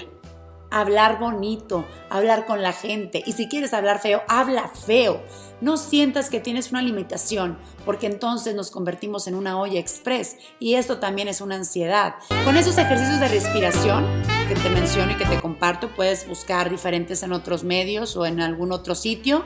Hablar 0.74 1.20
bonito, 1.20 1.86
hablar 2.10 2.46
con 2.46 2.62
la 2.62 2.72
gente. 2.72 3.22
Y 3.26 3.34
si 3.34 3.50
quieres 3.50 3.74
hablar 3.74 4.00
feo, 4.00 4.22
habla 4.30 4.70
feo. 4.70 5.22
No 5.60 5.76
sientas 5.76 6.30
que 6.30 6.40
tienes 6.40 6.72
una 6.72 6.82
limitación, 6.82 7.58
porque 7.86 8.08
entonces 8.08 8.56
nos 8.56 8.72
convertimos 8.72 9.28
en 9.28 9.36
una 9.36 9.60
olla 9.60 9.80
express. 9.80 10.38
Y 10.60 10.76
esto 10.76 11.00
también 11.00 11.28
es 11.28 11.42
una 11.42 11.56
ansiedad. 11.56 12.16
Con 12.46 12.56
esos 12.56 12.78
ejercicios 12.78 13.20
de 13.20 13.28
respiración 13.28 14.06
que 14.48 14.56
te 14.56 14.70
menciono 14.70 15.12
y 15.12 15.16
que 15.16 15.26
te 15.26 15.42
comparto, 15.42 15.90
puedes 15.94 16.26
buscar 16.26 16.70
diferentes 16.70 17.22
en 17.24 17.34
otros 17.34 17.66
medios 17.66 18.16
o 18.16 18.26
en 18.26 18.40
algún 18.40 18.72
otro 18.72 18.96
sitio 18.96 19.44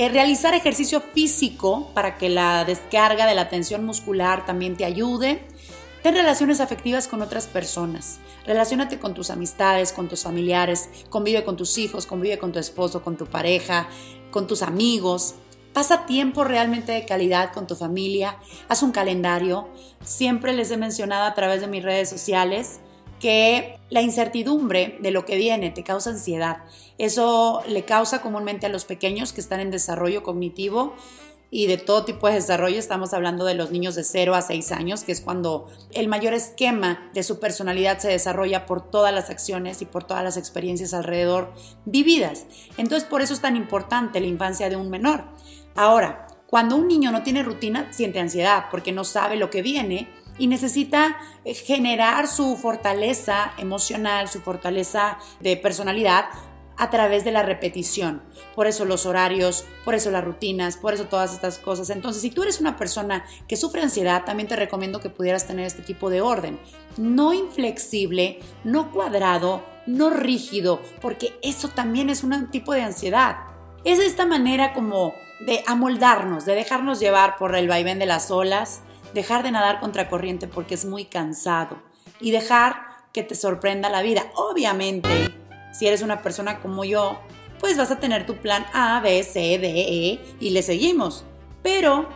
eh, 0.00 0.08
realizar 0.10 0.54
ejercicio 0.54 1.00
físico 1.00 1.90
para 1.92 2.18
que 2.18 2.28
la 2.28 2.64
descarga 2.64 3.26
de 3.26 3.34
la 3.34 3.48
tensión 3.48 3.84
muscular 3.84 4.46
también 4.46 4.76
te 4.76 4.84
ayude. 4.84 5.44
Ten 6.04 6.14
relaciones 6.14 6.60
afectivas 6.60 7.08
con 7.08 7.20
otras 7.20 7.48
personas. 7.48 8.20
Relaciónate 8.46 9.00
con 9.00 9.12
tus 9.12 9.30
amistades, 9.30 9.92
con 9.92 10.06
tus 10.06 10.22
familiares. 10.22 10.88
Convive 11.10 11.42
con 11.42 11.56
tus 11.56 11.78
hijos, 11.78 12.06
convive 12.06 12.38
con 12.38 12.52
tu 12.52 12.60
esposo, 12.60 13.02
con 13.02 13.16
tu 13.16 13.26
pareja, 13.26 13.88
con 14.30 14.46
tus 14.46 14.62
amigos. 14.62 15.34
Pasa 15.72 16.06
tiempo 16.06 16.44
realmente 16.44 16.92
de 16.92 17.04
calidad 17.04 17.52
con 17.52 17.66
tu 17.66 17.74
familia. 17.74 18.38
Haz 18.68 18.84
un 18.84 18.92
calendario. 18.92 19.68
Siempre 20.04 20.52
les 20.52 20.70
he 20.70 20.76
mencionado 20.76 21.24
a 21.24 21.34
través 21.34 21.60
de 21.60 21.66
mis 21.66 21.82
redes 21.82 22.08
sociales 22.08 22.78
que 23.20 23.78
la 23.90 24.02
incertidumbre 24.02 24.98
de 25.00 25.10
lo 25.10 25.24
que 25.24 25.36
viene 25.36 25.70
te 25.70 25.82
causa 25.82 26.10
ansiedad. 26.10 26.58
Eso 26.98 27.62
le 27.66 27.84
causa 27.84 28.22
comúnmente 28.22 28.66
a 28.66 28.68
los 28.68 28.84
pequeños 28.84 29.32
que 29.32 29.40
están 29.40 29.60
en 29.60 29.70
desarrollo 29.70 30.22
cognitivo 30.22 30.94
y 31.50 31.66
de 31.66 31.78
todo 31.78 32.04
tipo 32.04 32.28
de 32.28 32.34
desarrollo. 32.34 32.78
Estamos 32.78 33.14
hablando 33.14 33.44
de 33.44 33.54
los 33.54 33.70
niños 33.70 33.94
de 33.94 34.04
0 34.04 34.34
a 34.34 34.42
6 34.42 34.72
años, 34.72 35.04
que 35.04 35.12
es 35.12 35.20
cuando 35.20 35.66
el 35.92 36.08
mayor 36.08 36.34
esquema 36.34 37.10
de 37.14 37.22
su 37.22 37.40
personalidad 37.40 37.98
se 37.98 38.08
desarrolla 38.08 38.66
por 38.66 38.90
todas 38.90 39.14
las 39.14 39.30
acciones 39.30 39.80
y 39.80 39.86
por 39.86 40.04
todas 40.04 40.24
las 40.24 40.36
experiencias 40.36 40.92
alrededor 40.92 41.52
vividas. 41.84 42.46
Entonces, 42.76 43.08
por 43.08 43.22
eso 43.22 43.32
es 43.32 43.40
tan 43.40 43.56
importante 43.56 44.20
la 44.20 44.26
infancia 44.26 44.68
de 44.68 44.76
un 44.76 44.90
menor. 44.90 45.24
Ahora, 45.74 46.26
cuando 46.46 46.76
un 46.76 46.88
niño 46.88 47.12
no 47.12 47.22
tiene 47.22 47.42
rutina, 47.42 47.92
siente 47.92 48.20
ansiedad 48.20 48.66
porque 48.70 48.92
no 48.92 49.04
sabe 49.04 49.36
lo 49.36 49.50
que 49.50 49.62
viene 49.62 50.08
y 50.38 50.46
necesita 50.46 51.16
eh, 51.44 51.54
generar 51.54 52.28
su 52.28 52.56
fortaleza 52.56 53.52
emocional, 53.58 54.28
su 54.28 54.40
fortaleza 54.40 55.18
de 55.40 55.56
personalidad 55.56 56.26
a 56.78 56.90
través 56.90 57.24
de 57.24 57.32
la 57.32 57.42
repetición. 57.42 58.22
Por 58.54 58.68
eso 58.68 58.84
los 58.84 59.04
horarios, 59.04 59.64
por 59.84 59.94
eso 59.94 60.10
las 60.10 60.24
rutinas, 60.24 60.76
por 60.76 60.94
eso 60.94 61.06
todas 61.06 61.34
estas 61.34 61.58
cosas. 61.58 61.90
Entonces, 61.90 62.22
si 62.22 62.30
tú 62.30 62.44
eres 62.44 62.60
una 62.60 62.76
persona 62.76 63.26
que 63.48 63.56
sufre 63.56 63.82
ansiedad, 63.82 64.24
también 64.24 64.48
te 64.48 64.56
recomiendo 64.56 65.00
que 65.00 65.10
pudieras 65.10 65.46
tener 65.46 65.66
este 65.66 65.82
tipo 65.82 66.08
de 66.08 66.20
orden. 66.20 66.58
No 66.96 67.34
inflexible, 67.34 68.38
no 68.62 68.92
cuadrado, 68.92 69.64
no 69.86 70.10
rígido, 70.10 70.80
porque 71.00 71.36
eso 71.42 71.68
también 71.68 72.10
es 72.10 72.22
un 72.22 72.50
tipo 72.50 72.72
de 72.72 72.82
ansiedad. 72.82 73.38
Es 73.84 73.98
esta 73.98 74.24
manera 74.24 74.72
como 74.72 75.14
de 75.40 75.62
amoldarnos, 75.66 76.44
de 76.44 76.54
dejarnos 76.54 77.00
llevar 77.00 77.36
por 77.36 77.56
el 77.56 77.68
vaivén 77.68 77.98
de 77.98 78.06
las 78.06 78.30
olas, 78.30 78.82
dejar 79.14 79.42
de 79.42 79.50
nadar 79.50 79.80
contra 79.80 80.08
corriente 80.08 80.46
porque 80.46 80.74
es 80.74 80.84
muy 80.84 81.04
cansado 81.04 81.78
y 82.20 82.30
dejar 82.30 82.88
que 83.12 83.22
te 83.22 83.34
sorprenda 83.34 83.88
la 83.88 84.02
vida. 84.02 84.24
Obviamente, 84.34 85.34
si 85.72 85.86
eres 85.86 86.02
una 86.02 86.22
persona 86.22 86.60
como 86.60 86.84
yo, 86.84 87.18
pues 87.60 87.76
vas 87.76 87.90
a 87.90 87.98
tener 87.98 88.26
tu 88.26 88.36
plan 88.36 88.66
A, 88.72 89.00
B, 89.00 89.22
C, 89.22 89.58
D, 89.58 89.68
E 89.68 90.20
y 90.40 90.50
le 90.50 90.62
seguimos. 90.62 91.24
Pero 91.62 92.08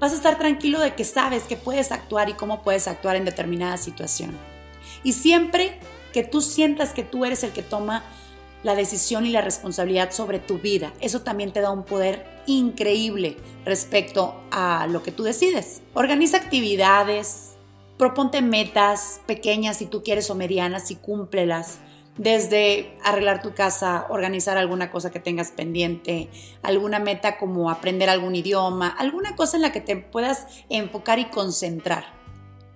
vas 0.00 0.12
a 0.12 0.16
estar 0.16 0.38
tranquilo 0.38 0.80
de 0.80 0.94
que 0.94 1.04
sabes 1.04 1.44
que 1.44 1.56
puedes 1.56 1.92
actuar 1.92 2.28
y 2.28 2.34
cómo 2.34 2.62
puedes 2.62 2.88
actuar 2.88 3.16
en 3.16 3.24
determinada 3.24 3.76
situación. 3.76 4.36
Y 5.02 5.12
siempre 5.12 5.78
que 6.12 6.22
tú 6.22 6.40
sientas 6.40 6.92
que 6.92 7.02
tú 7.02 7.24
eres 7.24 7.42
el 7.42 7.52
que 7.52 7.62
toma 7.62 8.04
la 8.64 8.74
decisión 8.74 9.26
y 9.26 9.30
la 9.30 9.42
responsabilidad 9.42 10.10
sobre 10.10 10.40
tu 10.40 10.58
vida. 10.58 10.92
Eso 11.00 11.20
también 11.20 11.52
te 11.52 11.60
da 11.60 11.70
un 11.70 11.84
poder 11.84 12.26
increíble 12.46 13.36
respecto 13.64 14.34
a 14.50 14.88
lo 14.88 15.02
que 15.02 15.12
tú 15.12 15.22
decides. 15.22 15.82
Organiza 15.92 16.38
actividades, 16.38 17.52
proponte 17.98 18.42
metas 18.42 19.20
pequeñas 19.26 19.76
si 19.76 19.86
tú 19.86 20.02
quieres 20.02 20.30
o 20.30 20.34
medianas 20.34 20.90
y 20.90 20.96
cúmplelas. 20.96 21.78
Desde 22.16 22.96
arreglar 23.04 23.42
tu 23.42 23.54
casa, 23.54 24.06
organizar 24.08 24.56
alguna 24.56 24.90
cosa 24.90 25.10
que 25.10 25.18
tengas 25.18 25.50
pendiente, 25.50 26.30
alguna 26.62 27.00
meta 27.00 27.38
como 27.38 27.70
aprender 27.70 28.08
algún 28.08 28.36
idioma, 28.36 28.88
alguna 28.88 29.34
cosa 29.36 29.56
en 29.56 29.62
la 29.62 29.72
que 29.72 29.80
te 29.80 29.96
puedas 29.96 30.46
enfocar 30.68 31.18
y 31.18 31.24
concentrar. 31.26 32.04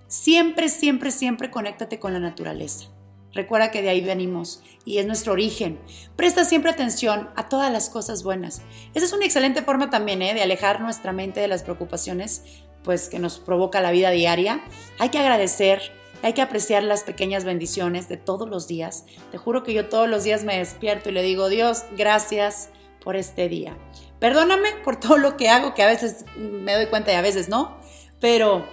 Siempre, 0.07 0.67
siempre, 0.69 1.09
siempre 1.09 1.51
conéctate 1.51 1.99
con 1.99 2.13
la 2.13 2.19
naturaleza. 2.19 2.89
Recuerda 3.33 3.71
que 3.71 3.81
de 3.81 3.89
ahí 3.89 4.01
venimos 4.01 4.61
y 4.85 4.97
es 4.97 5.05
nuestro 5.05 5.33
origen. 5.33 5.79
Presta 6.15 6.45
siempre 6.45 6.71
atención 6.71 7.29
a 7.35 7.47
todas 7.47 7.71
las 7.71 7.89
cosas 7.89 8.23
buenas. 8.23 8.63
Esa 8.93 9.05
es 9.05 9.13
una 9.13 9.25
excelente 9.25 9.61
forma 9.61 9.89
también 9.89 10.21
¿eh? 10.21 10.33
de 10.33 10.41
alejar 10.41 10.81
nuestra 10.81 11.13
mente 11.13 11.39
de 11.39 11.47
las 11.47 11.63
preocupaciones 11.63 12.43
pues, 12.83 13.07
que 13.09 13.19
nos 13.19 13.37
provoca 13.39 13.81
la 13.81 13.91
vida 13.91 14.09
diaria. 14.09 14.61
Hay 14.97 15.09
que 15.09 15.19
agradecer, 15.19 15.79
hay 16.23 16.33
que 16.33 16.41
apreciar 16.41 16.83
las 16.83 17.03
pequeñas 17.03 17.45
bendiciones 17.45 18.09
de 18.09 18.17
todos 18.17 18.49
los 18.49 18.67
días. 18.67 19.05
Te 19.31 19.37
juro 19.37 19.63
que 19.63 19.73
yo 19.73 19.89
todos 19.89 20.09
los 20.09 20.23
días 20.23 20.43
me 20.43 20.57
despierto 20.57 21.09
y 21.09 21.13
le 21.13 21.21
digo, 21.21 21.49
Dios, 21.49 21.83
gracias 21.95 22.69
por 23.03 23.15
este 23.15 23.47
día. 23.47 23.77
Perdóname 24.19 24.69
por 24.83 24.99
todo 24.99 25.17
lo 25.17 25.37
que 25.37 25.49
hago, 25.49 25.75
que 25.75 25.83
a 25.83 25.87
veces 25.87 26.25
me 26.35 26.73
doy 26.73 26.87
cuenta 26.87 27.11
y 27.11 27.15
a 27.15 27.21
veces 27.21 27.47
no, 27.47 27.77
pero 28.19 28.65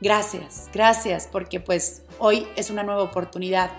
gracias, 0.00 0.68
gracias, 0.74 1.28
porque 1.30 1.60
pues 1.60 2.02
hoy 2.18 2.46
es 2.56 2.70
una 2.70 2.82
nueva 2.82 3.02
oportunidad 3.02 3.70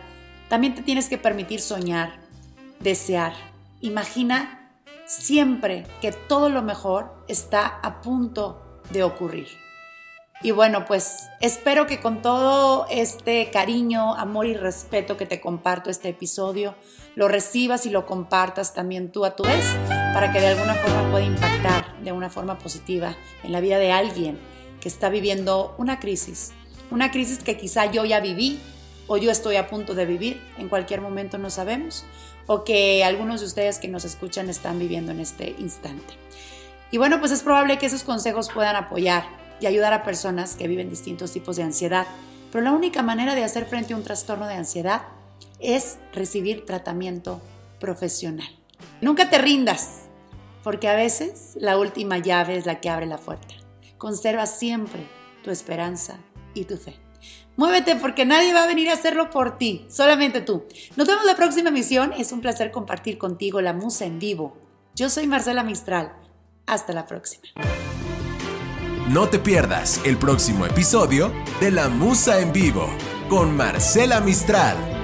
también 0.52 0.76
te 0.76 0.82
tienes 0.82 1.08
que 1.08 1.18
permitir 1.18 1.62
soñar, 1.62 2.12
desear. 2.82 3.32
Imagina 3.80 4.70
siempre 5.06 5.86
que 6.02 6.12
todo 6.12 6.50
lo 6.50 6.62
mejor 6.62 7.24
está 7.30 7.66
a 7.68 8.02
punto 8.02 8.62
de 8.90 9.02
ocurrir. 9.04 9.48
Y 10.44 10.52
bueno, 10.52 10.84
pues 10.84 11.30
espero 11.40 11.88
que 11.88 12.02
con 12.02 12.22
todo 12.22 12.86
este 12.90 13.50
cariño, 13.50 14.14
amor 14.16 14.46
y 14.46 14.54
respeto 14.54 15.16
que 15.16 15.26
te 15.26 15.40
comparto 15.40 15.90
este 15.90 16.10
episodio, 16.10 16.76
lo 17.16 17.30
recibas 17.30 17.86
y 17.86 17.90
lo 17.90 18.06
compartas 18.06 18.74
también 18.74 19.10
tú 19.10 19.24
a 19.24 19.38
tu 19.38 19.44
vez, 19.44 19.66
para 20.14 20.34
que 20.34 20.42
de 20.42 20.48
alguna 20.48 20.74
forma 20.74 21.12
pueda 21.12 21.24
impactar 21.24 21.98
de 22.04 22.12
una 22.12 22.30
forma 22.30 22.58
positiva 22.58 23.16
en 23.44 23.54
la 23.54 23.62
vida 23.62 23.78
de 23.78 23.94
alguien 23.94 24.38
que 24.82 24.90
está 24.90 25.08
viviendo 25.08 25.74
una 25.78 26.02
crisis. 26.02 26.52
Una 26.90 27.10
crisis 27.10 27.40
que 27.40 27.56
quizá 27.56 27.90
yo 27.90 28.04
ya 28.04 28.20
viví 28.20 28.60
o 29.14 29.18
yo 29.18 29.30
estoy 29.30 29.58
a 29.58 29.68
punto 29.68 29.94
de 29.94 30.06
vivir, 30.06 30.42
en 30.58 30.70
cualquier 30.70 31.02
momento 31.02 31.38
no 31.38 31.50
sabemos, 31.50 32.06
o 32.48 32.64
que 32.64 33.04
algunos 33.04 33.42
de 33.42 33.48
ustedes 33.48 33.78
que 33.78 33.90
nos 33.90 34.06
escuchan 34.06 34.50
están 34.50 34.80
viviendo 34.80 35.12
en 35.12 35.20
este 35.20 35.54
instante. 35.60 36.14
Y 36.92 36.98
bueno, 36.98 37.20
pues 37.20 37.34
es 37.34 37.44
probable 37.44 37.78
que 37.78 37.88
esos 37.88 38.06
consejos 38.06 38.50
puedan 38.54 38.78
apoyar 38.78 39.26
y 39.60 39.66
ayudar 39.66 39.92
a 39.92 40.04
personas 40.04 40.56
que 40.56 40.70
viven 40.70 40.90
distintos 40.90 41.34
tipos 41.34 41.58
de 41.58 41.64
ansiedad, 41.64 42.08
pero 42.54 42.64
la 42.64 42.72
única 42.72 43.04
manera 43.04 43.36
de 43.36 43.44
hacer 43.44 43.66
frente 43.66 43.94
a 43.94 43.98
un 43.98 44.04
trastorno 44.04 44.48
de 44.48 44.54
ansiedad 44.54 45.02
es 45.60 45.98
recibir 46.14 46.66
tratamiento 46.66 47.42
profesional. 47.82 48.48
Nunca 49.02 49.30
te 49.30 49.40
rindas, 49.40 50.04
porque 50.64 50.88
a 50.88 50.96
veces 50.96 51.58
la 51.60 51.78
última 51.78 52.18
llave 52.20 52.56
es 52.56 52.66
la 52.66 52.80
que 52.80 52.90
abre 52.90 53.08
la 53.08 53.18
puerta. 53.18 53.56
Conserva 53.98 54.46
siempre 54.46 55.06
tu 55.44 55.52
esperanza 55.52 56.16
y 56.54 56.64
tu 56.64 56.78
fe. 56.78 57.11
Muévete 57.62 57.96
porque 57.96 58.26
nadie 58.26 58.56
va 58.56 58.64
a 58.64 58.66
venir 58.66 58.90
a 58.90 58.94
hacerlo 58.94 59.30
por 59.30 59.60
ti, 59.60 59.86
solamente 59.88 60.42
tú. 60.42 60.66
Nos 60.96 61.08
vemos 61.08 61.26
la 61.26 61.36
próxima 61.36 61.70
emisión. 61.70 62.12
Es 62.12 62.32
un 62.32 62.42
placer 62.42 62.72
compartir 62.72 63.20
contigo 63.20 63.62
la 63.62 63.72
musa 63.72 64.06
en 64.06 64.18
vivo. 64.18 64.58
Yo 64.96 65.12
soy 65.12 65.28
Marcela 65.28 65.62
Mistral. 65.62 66.12
Hasta 66.66 66.92
la 66.92 67.06
próxima. 67.06 67.44
No 69.10 69.30
te 69.30 69.38
pierdas 69.38 70.02
el 70.06 70.18
próximo 70.18 70.66
episodio 70.66 71.32
de 71.60 71.70
La 71.70 71.88
Musa 71.88 72.40
en 72.40 72.52
Vivo 72.52 72.90
con 73.30 73.56
Marcela 73.56 74.22
Mistral. 74.22 75.01